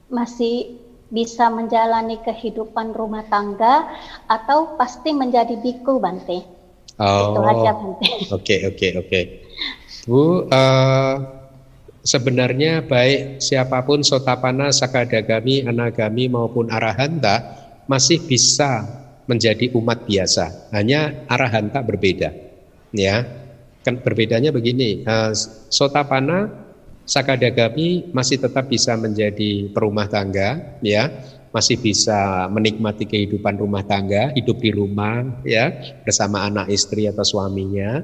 [0.09, 0.81] masih
[1.11, 3.91] bisa menjalani kehidupan rumah tangga
[4.31, 6.39] atau pasti menjadi biku Bante.
[6.95, 8.09] Oh, Itu aja Bante.
[8.31, 9.21] Oke oke oke.
[10.07, 11.13] Bu, uh,
[12.01, 18.87] sebenarnya baik siapa pun sotapana, sakadagami, anagami maupun arahanta masih bisa
[19.27, 20.71] menjadi umat biasa.
[20.73, 22.31] Hanya arahanta berbeda.
[22.95, 23.23] Ya,
[23.83, 25.03] kan berbedanya begini.
[25.03, 25.35] Uh,
[25.67, 26.60] sotapana
[27.05, 31.09] Sakadagami masih tetap bisa menjadi perumah tangga, ya,
[31.51, 35.71] masih bisa menikmati kehidupan rumah tangga, hidup di rumah, ya,
[36.07, 37.99] bersama anak istri atau suaminya.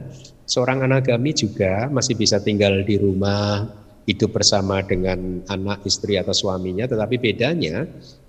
[0.48, 3.68] Seorang anagami juga masih bisa tinggal di rumah,
[4.08, 7.84] hidup bersama dengan anak istri atau suaminya, tetapi bedanya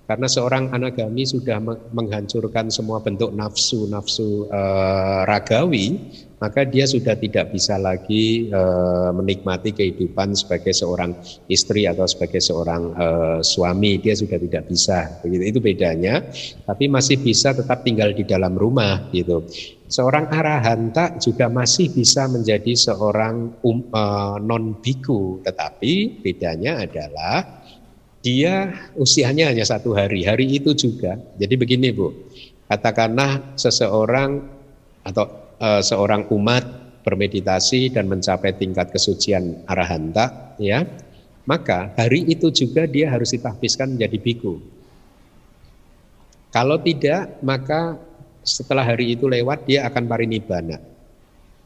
[0.09, 1.61] karena seorang anagami sudah
[1.93, 4.61] menghancurkan semua bentuk nafsu-nafsu e,
[5.29, 6.01] ragawi,
[6.41, 8.61] maka dia sudah tidak bisa lagi e,
[9.13, 11.13] menikmati kehidupan sebagai seorang
[11.45, 13.07] istri atau sebagai seorang e,
[13.45, 14.01] suami.
[14.01, 15.21] Dia sudah tidak bisa.
[15.21, 16.25] Begitu itu bedanya.
[16.65, 19.45] Tapi masih bisa tetap tinggal di dalam rumah gitu.
[19.93, 24.03] Seorang arahanta juga masih bisa menjadi seorang um, e,
[24.41, 27.58] non biku, tetapi bedanya adalah
[28.19, 30.27] dia usianya hanya satu hari.
[30.27, 31.15] Hari itu juga.
[31.39, 32.11] Jadi begini Bu,
[32.67, 34.43] katakanlah seseorang
[35.07, 35.25] atau
[35.59, 36.63] uh, seorang umat
[37.07, 40.83] bermeditasi dan mencapai tingkat kesucian arahanta, ya,
[41.47, 44.59] maka hari itu juga dia harus ditahbiskan menjadi biku.
[46.51, 47.97] Kalau tidak, maka
[48.43, 50.77] setelah hari itu lewat dia akan parinibbana.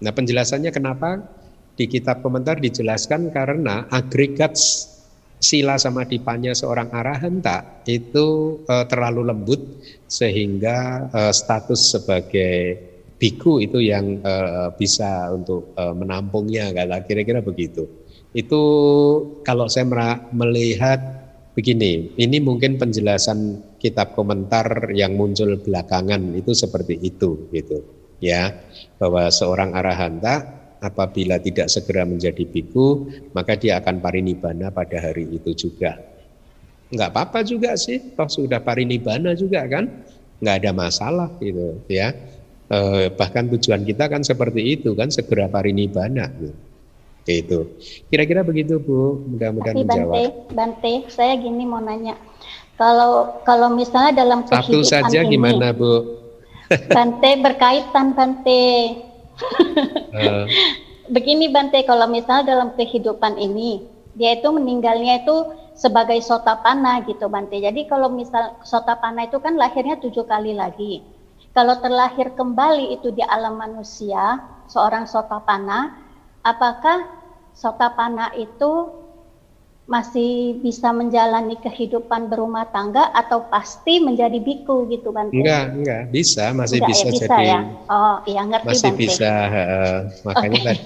[0.03, 1.23] Nah penjelasannya kenapa
[1.79, 4.59] di kitab komentar dijelaskan karena agregat
[5.43, 9.59] sila sama dipanya seorang arahanta itu uh, terlalu lembut
[10.07, 12.79] sehingga uh, status sebagai
[13.19, 17.83] biku itu yang uh, bisa untuk uh, menampungnya kala kira-kira begitu.
[18.31, 18.63] Itu
[19.43, 19.85] kalau saya
[20.31, 20.99] melihat
[21.53, 27.83] begini, ini mungkin penjelasan kitab komentar yang muncul belakangan itu seperti itu gitu
[28.23, 28.63] ya.
[28.97, 35.55] Bahwa seorang arahanta apabila tidak segera menjadi biku, maka dia akan parinibbana pada hari itu
[35.55, 35.95] juga.
[36.91, 39.87] Enggak apa-apa juga sih, toh sudah parinibbana juga kan,
[40.43, 42.11] enggak ada masalah gitu ya.
[42.67, 46.27] Eh, bahkan tujuan kita kan seperti itu kan, segera parinibbana.
[46.35, 46.55] Gitu.
[47.23, 47.59] Itu.
[48.11, 50.11] Kira-kira begitu Bu, mudah-mudahan menjawab.
[50.11, 52.19] Bante, Bante, saya gini mau nanya.
[52.75, 56.19] Kalau kalau misalnya dalam kehidupan Satu saja ini, gimana Bu?
[56.91, 58.63] Bante berkaitan Bante
[59.41, 60.45] uh.
[61.11, 63.83] Begini Bante, kalau misalnya dalam kehidupan ini,
[64.15, 67.59] dia itu meninggalnya itu sebagai sotapana gitu Bante.
[67.59, 71.03] Jadi kalau misal sotapana itu kan lahirnya tujuh kali lagi.
[71.53, 76.01] Kalau terlahir kembali itu di alam manusia, seorang sotapana,
[76.41, 77.05] apakah
[77.53, 79.02] sotapana itu
[79.93, 85.37] masih bisa menjalani kehidupan berumah tangga atau pasti menjadi biku gitu Bante?
[85.37, 87.45] Enggak, enggak, bisa, masih enggak, bisa, ya, bisa jadi.
[87.45, 87.59] Ya?
[87.93, 89.01] Oh, iya ngerti Masih Bante.
[89.05, 90.65] bisa, uh, makanya okay.
[90.65, 90.83] tadi,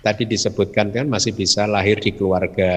[0.00, 2.70] tadi disebutkan kan masih bisa lahir di keluarga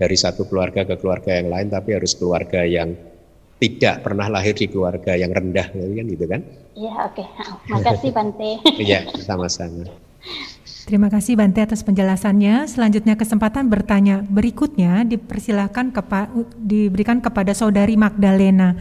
[0.00, 2.96] dari satu keluarga ke keluarga yang lain, tapi harus keluarga yang
[3.60, 6.40] tidak pernah lahir di keluarga yang rendah, kan gitu kan?
[6.72, 7.20] Iya, oke.
[7.20, 7.26] Okay.
[7.68, 8.52] Makasih Bante.
[8.80, 9.84] Iya, sama-sama.
[10.88, 12.64] Terima kasih Bante atas penjelasannya.
[12.64, 18.72] Selanjutnya kesempatan bertanya berikutnya dipersilahkan kepa diberikan kepada Saudari Magdalena.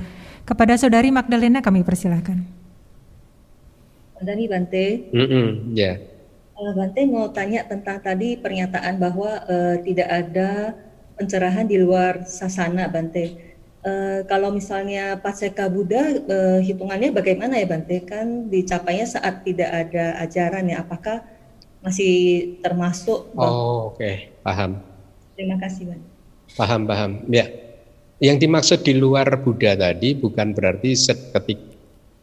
[0.47, 2.47] Kepada Saudari Magdalena kami persilahkan.
[4.15, 5.11] Saudari Bante.
[5.11, 5.99] Mm -mm, yeah.
[6.55, 10.79] Bante mau tanya tentang tadi pernyataan bahwa uh, tidak ada
[11.19, 13.35] pencerahan di luar sasana Bante.
[13.83, 17.99] Uh, kalau misalnya Paseka Buddha uh, hitungannya bagaimana ya Bante?
[18.07, 20.87] Kan dicapainya saat tidak ada ajaran ya.
[20.87, 21.35] Apakah
[21.81, 22.13] masih
[22.61, 23.31] termasuk.
[23.37, 24.33] Oh, oke, okay.
[24.41, 24.81] paham.
[25.37, 26.01] Terima kasih, Bang.
[26.57, 27.11] Paham, paham.
[27.29, 27.45] Ya.
[28.17, 31.69] Yang dimaksud di luar Buddha tadi bukan berarti ketika,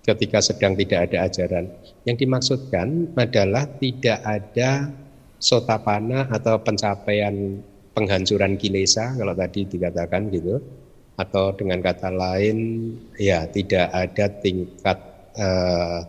[0.03, 1.71] ketika sedang tidak ada ajaran.
[2.03, 4.91] Yang dimaksudkan adalah tidak ada
[5.39, 7.63] sotapana atau pencapaian
[7.95, 10.59] penghancuran kilesa kalau tadi dikatakan gitu
[11.15, 14.99] atau dengan kata lain ya tidak ada tingkat
[15.39, 16.03] uh,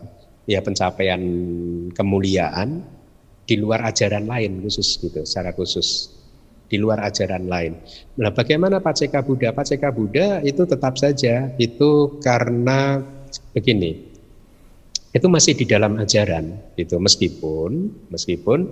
[0.50, 1.22] ya pencapaian
[1.94, 2.82] kemuliaan
[3.46, 6.10] di luar ajaran lain khusus gitu, secara khusus
[6.66, 7.78] di luar ajaran lain.
[8.18, 9.54] Nah, bagaimana Paceka Buddha?
[9.54, 12.98] Paceka Buddha itu tetap saja itu karena
[13.54, 14.16] begini,
[15.16, 18.68] itu masih di dalam ajaran itu meskipun meskipun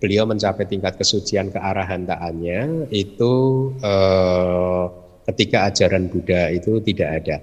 [0.00, 3.32] beliau mencapai tingkat kesucian kearahantaannya itu
[3.76, 4.84] eh,
[5.30, 7.36] ketika ajaran Buddha itu tidak ada.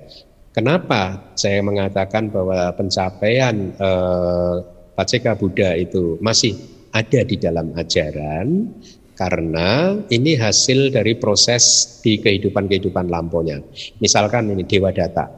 [0.50, 4.56] Kenapa saya mengatakan bahwa pencapaian eh,
[5.00, 6.60] Paceka Buddha itu masih
[6.92, 8.68] ada di dalam ajaran
[9.16, 13.64] karena ini hasil dari proses di kehidupan-kehidupan lampaunya.
[14.04, 15.32] Misalkan ini Dewa Data.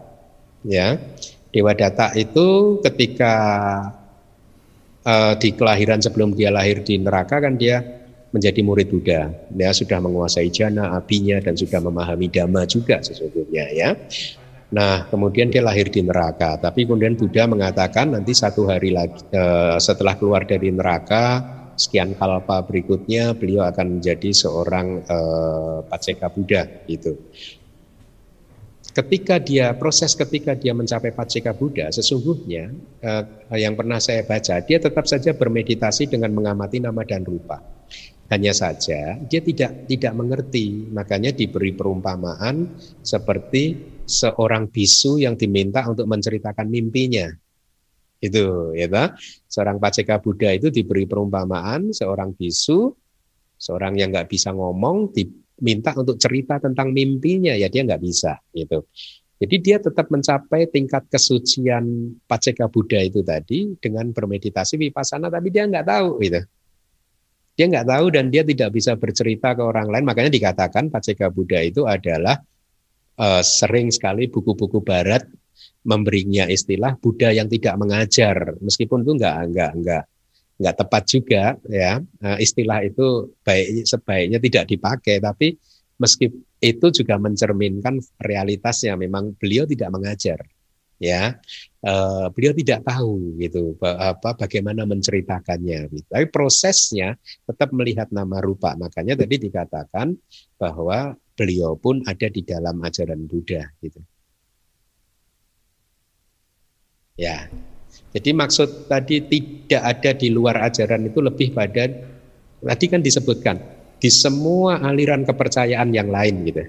[0.66, 0.98] Ya.
[1.54, 3.36] Dewa Data itu ketika
[5.06, 7.86] uh, di kelahiran sebelum dia lahir di neraka kan dia
[8.34, 9.30] menjadi murid Buddha.
[9.54, 13.94] Dia sudah menguasai jana, apinya dan sudah memahami dhamma juga sesungguhnya ya.
[14.72, 16.56] Nah, kemudian dia lahir di neraka.
[16.56, 21.43] Tapi kemudian Buddha mengatakan nanti satu hari lagi eh, setelah keluar dari neraka,
[21.76, 27.19] sekian kalpa berikutnya beliau akan menjadi seorang eh, Paceka Buddha gitu.
[28.91, 32.72] Ketika dia proses ketika dia mencapai Paceka Buddha, sesungguhnya
[33.03, 33.23] eh,
[33.60, 37.60] yang pernah saya baca, dia tetap saja bermeditasi dengan mengamati nama dan rupa.
[38.31, 46.04] Hanya saja dia tidak tidak mengerti, makanya diberi perumpamaan seperti seorang bisu yang diminta untuk
[46.12, 47.32] menceritakan mimpinya.
[48.22, 49.18] Itu, ya toh?
[49.50, 52.94] Seorang paceka Buddha itu diberi perumpamaan seorang bisu,
[53.58, 58.86] seorang yang nggak bisa ngomong diminta untuk cerita tentang mimpinya, ya dia nggak bisa, gitu.
[59.42, 65.66] Jadi dia tetap mencapai tingkat kesucian paceka Buddha itu tadi dengan bermeditasi vipassana, tapi dia
[65.66, 66.46] nggak tahu, gitu.
[67.58, 70.06] Dia nggak tahu dan dia tidak bisa bercerita ke orang lain.
[70.06, 72.38] Makanya dikatakan paceka Buddha itu adalah
[73.18, 75.26] uh, sering sekali buku-buku Barat
[75.82, 80.04] memberinya istilah Buddha yang tidak mengajar, meskipun itu enggak enggak enggak
[80.62, 81.98] enggak tepat juga ya.
[82.22, 85.58] Uh, istilah itu baik sebaiknya tidak dipakai, tapi
[85.98, 86.30] meski
[86.62, 88.94] itu juga mencerminkan realitasnya.
[88.94, 90.40] Memang beliau tidak mengajar
[91.02, 91.34] ya.
[91.82, 96.06] Uh, beliau tidak tahu gitu apa bagaimana menceritakannya gitu.
[96.06, 97.18] tapi prosesnya
[97.50, 98.78] tetap melihat nama rupa.
[98.78, 100.14] Makanya tadi dikatakan
[100.62, 103.97] bahwa beliau pun ada di dalam ajaran Buddha gitu.
[107.18, 107.49] Ya.
[108.13, 111.89] Jadi maksud tadi tidak ada di luar ajaran itu lebih pada
[112.61, 113.57] tadi kan disebutkan
[113.97, 116.63] di semua aliran kepercayaan yang lain gitu.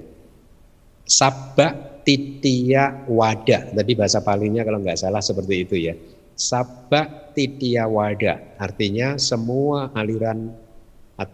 [1.04, 3.68] Sabak titiya wada.
[3.76, 5.94] Tadi bahasa palingnya kalau nggak salah seperti itu ya.
[6.32, 8.56] Sabak titiya wada.
[8.56, 10.61] Artinya semua aliran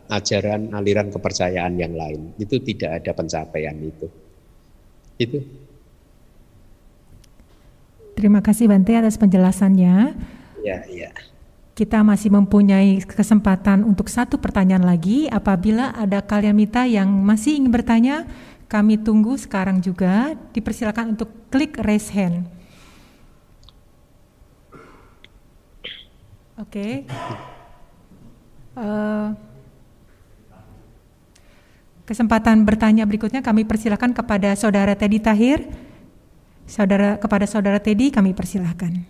[0.09, 2.33] ajaran aliran kepercayaan yang lain.
[2.41, 4.07] Itu tidak ada pencapaian itu.
[5.19, 5.39] Itu.
[8.19, 10.19] Terima kasih Bante atas penjelasannya.
[10.67, 11.11] Ya ya.
[11.79, 15.31] Kita masih mempunyai kesempatan untuk satu pertanyaan lagi.
[15.31, 18.27] Apabila ada kalian mita yang masih ingin bertanya
[18.67, 20.35] kami tunggu sekarang juga.
[20.51, 22.51] Dipersilakan untuk klik raise hand.
[26.59, 27.07] Oke.
[27.07, 27.07] Okay.
[28.79, 29.48] uh, eh,
[32.09, 35.69] Kesempatan bertanya berikutnya kami persilahkan kepada Saudara Teddy Tahir.
[36.65, 39.05] Saudara kepada Saudara Teddy kami persilahkan.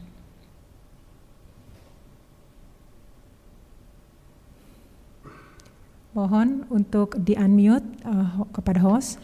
[6.11, 9.23] Mohon untuk di-unmute uh, kepada host.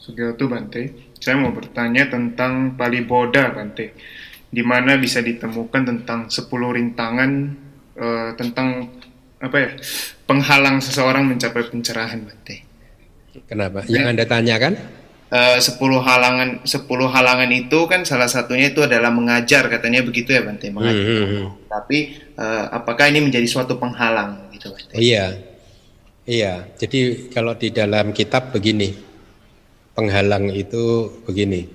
[0.00, 3.92] Sugioto Bante, saya mau bertanya tentang Paliboda Bante,
[4.48, 7.30] di mana bisa ditemukan tentang 10 rintangan
[8.00, 8.88] uh, tentang
[9.36, 9.70] apa ya
[10.24, 12.69] penghalang seseorang mencapai pencerahan Bante.
[13.46, 13.86] Kenapa?
[13.86, 14.74] Yang Anda tanyakan?
[15.30, 20.42] Uh, 10 halangan 10 halangan itu kan salah satunya itu adalah mengajar katanya begitu ya
[20.42, 21.06] Bante mengajar.
[21.06, 21.46] Hmm, hmm, hmm.
[21.70, 21.98] Tapi
[22.34, 24.98] uh, apakah ini menjadi suatu penghalang gitu Bante?
[24.98, 25.50] Oh, iya.
[26.30, 28.92] Iya, jadi kalau di dalam kitab begini,
[29.98, 31.66] penghalang itu begini.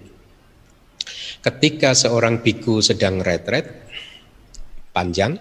[1.44, 3.68] Ketika seorang biku sedang retret
[4.96, 5.36] panjang,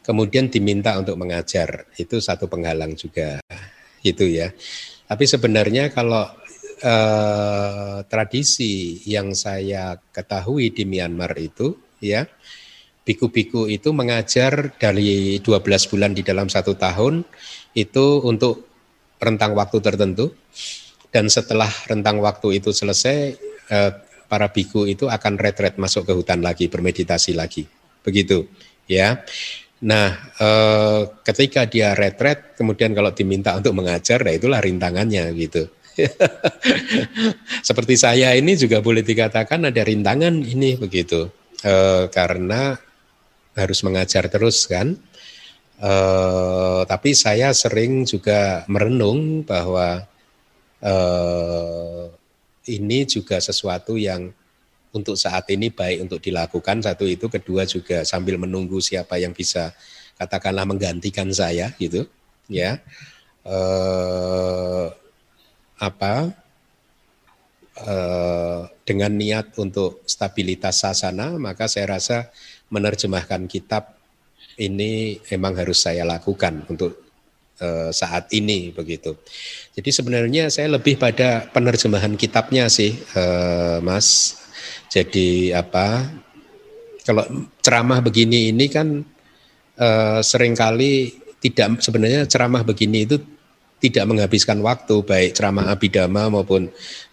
[0.00, 3.36] kemudian diminta untuk mengajar, itu satu penghalang juga,
[4.00, 4.48] itu ya.
[5.08, 6.28] Tapi sebenarnya kalau
[6.84, 12.28] eh, tradisi yang saya ketahui di Myanmar itu, ya,
[13.08, 17.24] biku-biku itu mengajar dari 12 bulan di dalam satu tahun
[17.72, 18.68] itu untuk
[19.16, 20.36] rentang waktu tertentu.
[21.08, 23.16] Dan setelah rentang waktu itu selesai
[23.72, 23.92] eh,
[24.28, 27.64] para biku itu akan retret masuk ke hutan lagi bermeditasi lagi.
[28.04, 28.44] Begitu
[28.84, 29.24] ya
[29.78, 35.70] nah eh, ketika dia retret kemudian kalau diminta untuk mengajar nah itulah rintangannya gitu.
[37.68, 41.26] Seperti saya ini juga boleh dikatakan ada rintangan ini begitu.
[41.58, 42.78] Eh, karena
[43.58, 44.94] harus mengajar terus kan.
[45.78, 50.02] Uh, tapi saya sering juga merenung bahwa
[50.82, 52.10] uh,
[52.66, 54.34] ini juga sesuatu yang
[54.92, 59.72] untuk saat ini baik untuk dilakukan satu itu kedua juga sambil menunggu siapa yang bisa
[60.16, 62.08] katakanlah menggantikan saya gitu
[62.48, 62.80] ya
[63.44, 64.88] uh,
[65.78, 66.32] apa
[67.84, 72.32] uh, dengan niat untuk stabilitas sasana maka saya rasa
[72.72, 73.98] menerjemahkan kitab
[74.58, 76.98] ini emang harus saya lakukan untuk
[77.62, 79.14] uh, saat ini begitu.
[79.78, 84.38] Jadi sebenarnya saya lebih pada penerjemahan kitabnya sih, uh, Mas.
[84.88, 86.08] Jadi apa?
[87.04, 87.24] Kalau
[87.64, 89.00] ceramah begini ini kan
[89.80, 93.16] uh, sering kali tidak sebenarnya ceramah begini itu
[93.78, 96.66] tidak menghabiskan waktu baik ceramah abidama maupun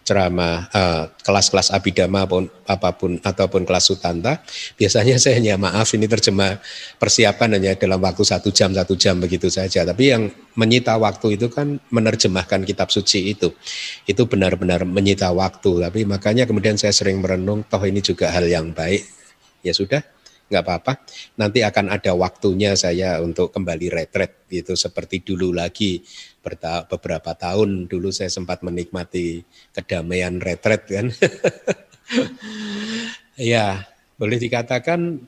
[0.06, 4.38] ceramah uh, kelas-kelas abidama pun apa pun ataupun kelas sutanta
[4.78, 6.62] biasanya saya hanya maaf ini terjemah
[7.02, 9.82] persiapan hanya dalam waktu satu jam satu jam begitu saja.
[9.82, 13.50] Tapi yang menyita waktu itu kan menerjemahkan kitab suci itu.
[14.06, 15.82] Itu benar-benar menyita waktu.
[15.82, 19.02] Tapi makanya kemudian saya sering merenung toh ini juga hal yang baik.
[19.66, 20.00] Ya sudah
[20.46, 20.92] nggak apa-apa.
[21.42, 25.98] Nanti akan ada waktunya saya untuk kembali retret itu seperti dulu lagi
[26.86, 29.42] beberapa tahun dulu saya sempat menikmati
[29.74, 31.06] kedamaian retret kan.
[33.52, 33.82] ya,
[34.14, 35.18] boleh dikatakan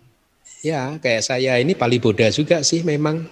[0.62, 3.26] ya kayak saya ini paliboda juga sih memang.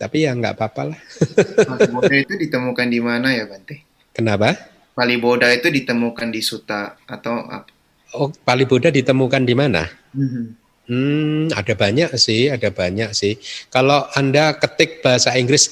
[0.00, 1.00] Tapi ya nggak apa-apa lah.
[1.68, 3.84] Paliboda itu ditemukan di mana ya Bante?
[4.16, 4.56] Kenapa?
[4.96, 7.68] Paliboda itu ditemukan di Suta atau apa?
[8.16, 9.84] Oh, Paliboda ditemukan di mana?
[10.16, 10.44] Mm -hmm.
[10.90, 13.38] Hmm, ada banyak sih, ada banyak sih.
[13.70, 15.70] Kalau Anda ketik bahasa Inggris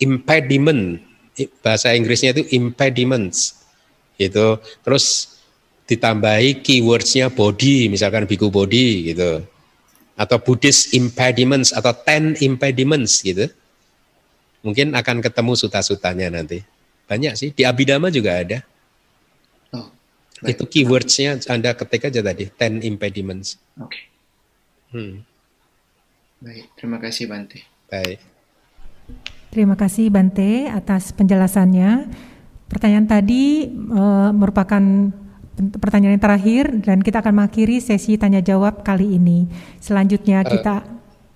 [0.00, 0.98] impediment,
[1.60, 3.60] bahasa Inggrisnya itu impediments,
[4.16, 4.58] gitu.
[4.82, 5.36] Terus
[5.86, 9.44] ditambahi keywordsnya body, misalkan biku body, gitu.
[10.20, 13.48] Atau Buddhist impediments atau ten impediments, gitu.
[14.60, 16.60] Mungkin akan ketemu suta-sutanya nanti.
[17.08, 18.58] Banyak sih, di Abhidhamma juga ada.
[19.72, 19.88] Oh,
[20.44, 23.56] itu keywordsnya Anda ketik aja tadi, ten impediments.
[23.80, 23.88] Oke.
[23.88, 24.04] Okay.
[24.90, 25.14] Hmm.
[26.40, 27.64] Baik, terima kasih Bante.
[27.88, 28.29] Baik.
[29.50, 32.06] Terima kasih Bante atas penjelasannya.
[32.70, 34.82] Pertanyaan tadi uh, merupakan
[35.58, 39.50] pertanyaan yang terakhir dan kita akan mengakhiri sesi tanya jawab kali ini.
[39.82, 40.74] Selanjutnya uh, kita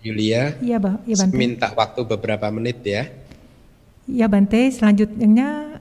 [0.04, 0.54] Yulia.
[0.60, 1.00] Iya, Bang.
[1.08, 1.34] Ya, Bante.
[1.34, 3.08] Minta waktu beberapa menit ya.
[4.04, 4.68] Iya, Bante.
[4.68, 5.80] Selanjutnya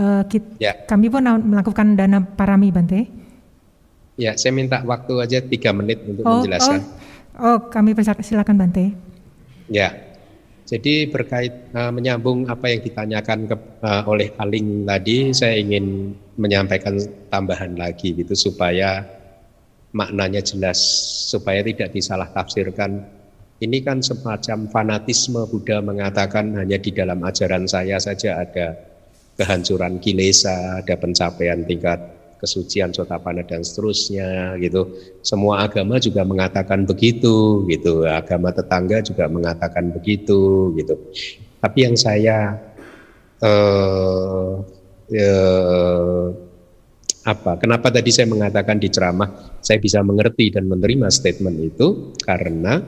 [0.00, 0.72] uh, kita, ya.
[0.88, 3.06] kami pun melakukan dana parami, Bante.
[4.16, 6.80] Ya, saya minta waktu aja tiga menit untuk oh, menjelaskan.
[7.36, 7.92] Oh, oh kami
[8.24, 8.96] silakan Bante.
[9.68, 9.92] Ya,
[10.66, 13.56] jadi berkait uh, menyambung apa yang ditanyakan ke,
[13.86, 16.98] uh, oleh Aling tadi, saya ingin menyampaikan
[17.30, 19.06] tambahan lagi gitu supaya
[19.94, 20.82] maknanya jelas,
[21.30, 22.98] supaya tidak disalah tafsirkan.
[23.62, 28.74] Ini kan semacam fanatisme Buddha mengatakan hanya di dalam ajaran saya saja ada
[29.38, 34.92] kehancuran kilesa, ada pencapaian tingkat kesucian sotapana dan seterusnya gitu.
[35.24, 38.04] Semua agama juga mengatakan begitu gitu.
[38.06, 40.94] Agama tetangga juga mengatakan begitu gitu.
[41.60, 42.56] Tapi yang saya
[43.42, 44.52] eh,
[45.12, 46.26] eh,
[47.26, 47.52] apa?
[47.58, 52.78] Kenapa tadi saya mengatakan di ceramah saya bisa mengerti dan menerima statement itu karena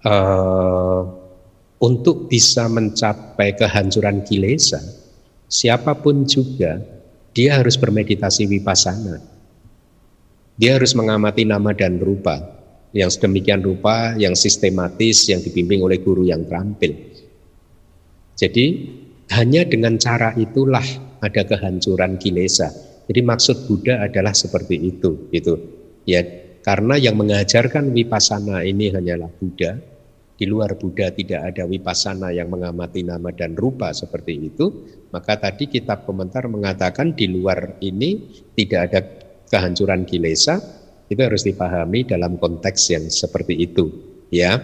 [0.00, 1.02] eh,
[1.82, 4.78] untuk bisa mencapai kehancuran kilesa,
[5.50, 6.78] siapa pun juga
[7.32, 9.20] dia harus bermeditasi vipassana.
[10.56, 16.28] Dia harus mengamati nama dan rupa yang sedemikian rupa, yang sistematis, yang dibimbing oleh guru
[16.28, 16.92] yang terampil.
[18.36, 18.66] Jadi
[19.32, 20.84] hanya dengan cara itulah
[21.24, 22.68] ada kehancuran kilesa.
[23.08, 25.56] Jadi maksud Buddha adalah seperti itu, gitu.
[26.04, 26.22] Ya,
[26.62, 29.80] karena yang mengajarkan vipassana ini hanyalah Buddha,
[30.36, 34.66] di luar Buddha tidak ada vipassana yang mengamati nama dan rupa seperti itu,
[35.12, 39.00] maka tadi kitab komentar mengatakan di luar ini tidak ada
[39.52, 40.56] kehancuran kilesa,
[41.12, 43.92] itu harus dipahami dalam konteks yang seperti itu,
[44.32, 44.56] ya.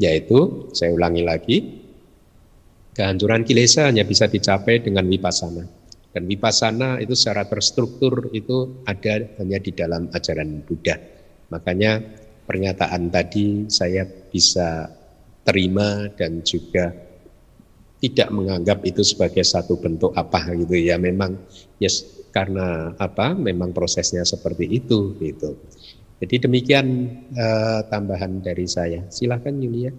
[0.00, 1.56] Yaitu, saya ulangi lagi,
[2.96, 5.68] kehancuran kilesa hanya bisa dicapai dengan vipassana.
[6.14, 10.96] Dan vipassana itu secara terstruktur itu ada hanya di dalam ajaran Buddha.
[11.52, 12.00] Makanya
[12.48, 14.88] pernyataan tadi saya bisa
[15.44, 17.03] terima dan juga
[18.04, 21.00] tidak menganggap itu sebagai satu bentuk apa gitu ya.
[21.00, 21.40] Memang
[21.80, 25.56] yes karena apa memang prosesnya seperti itu gitu.
[26.20, 26.86] Jadi demikian
[27.32, 29.08] uh, tambahan dari saya.
[29.08, 29.92] Silakan Yulia.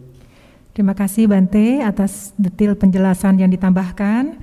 [0.76, 4.36] Terima kasih Bante atas detail penjelasan yang ditambahkan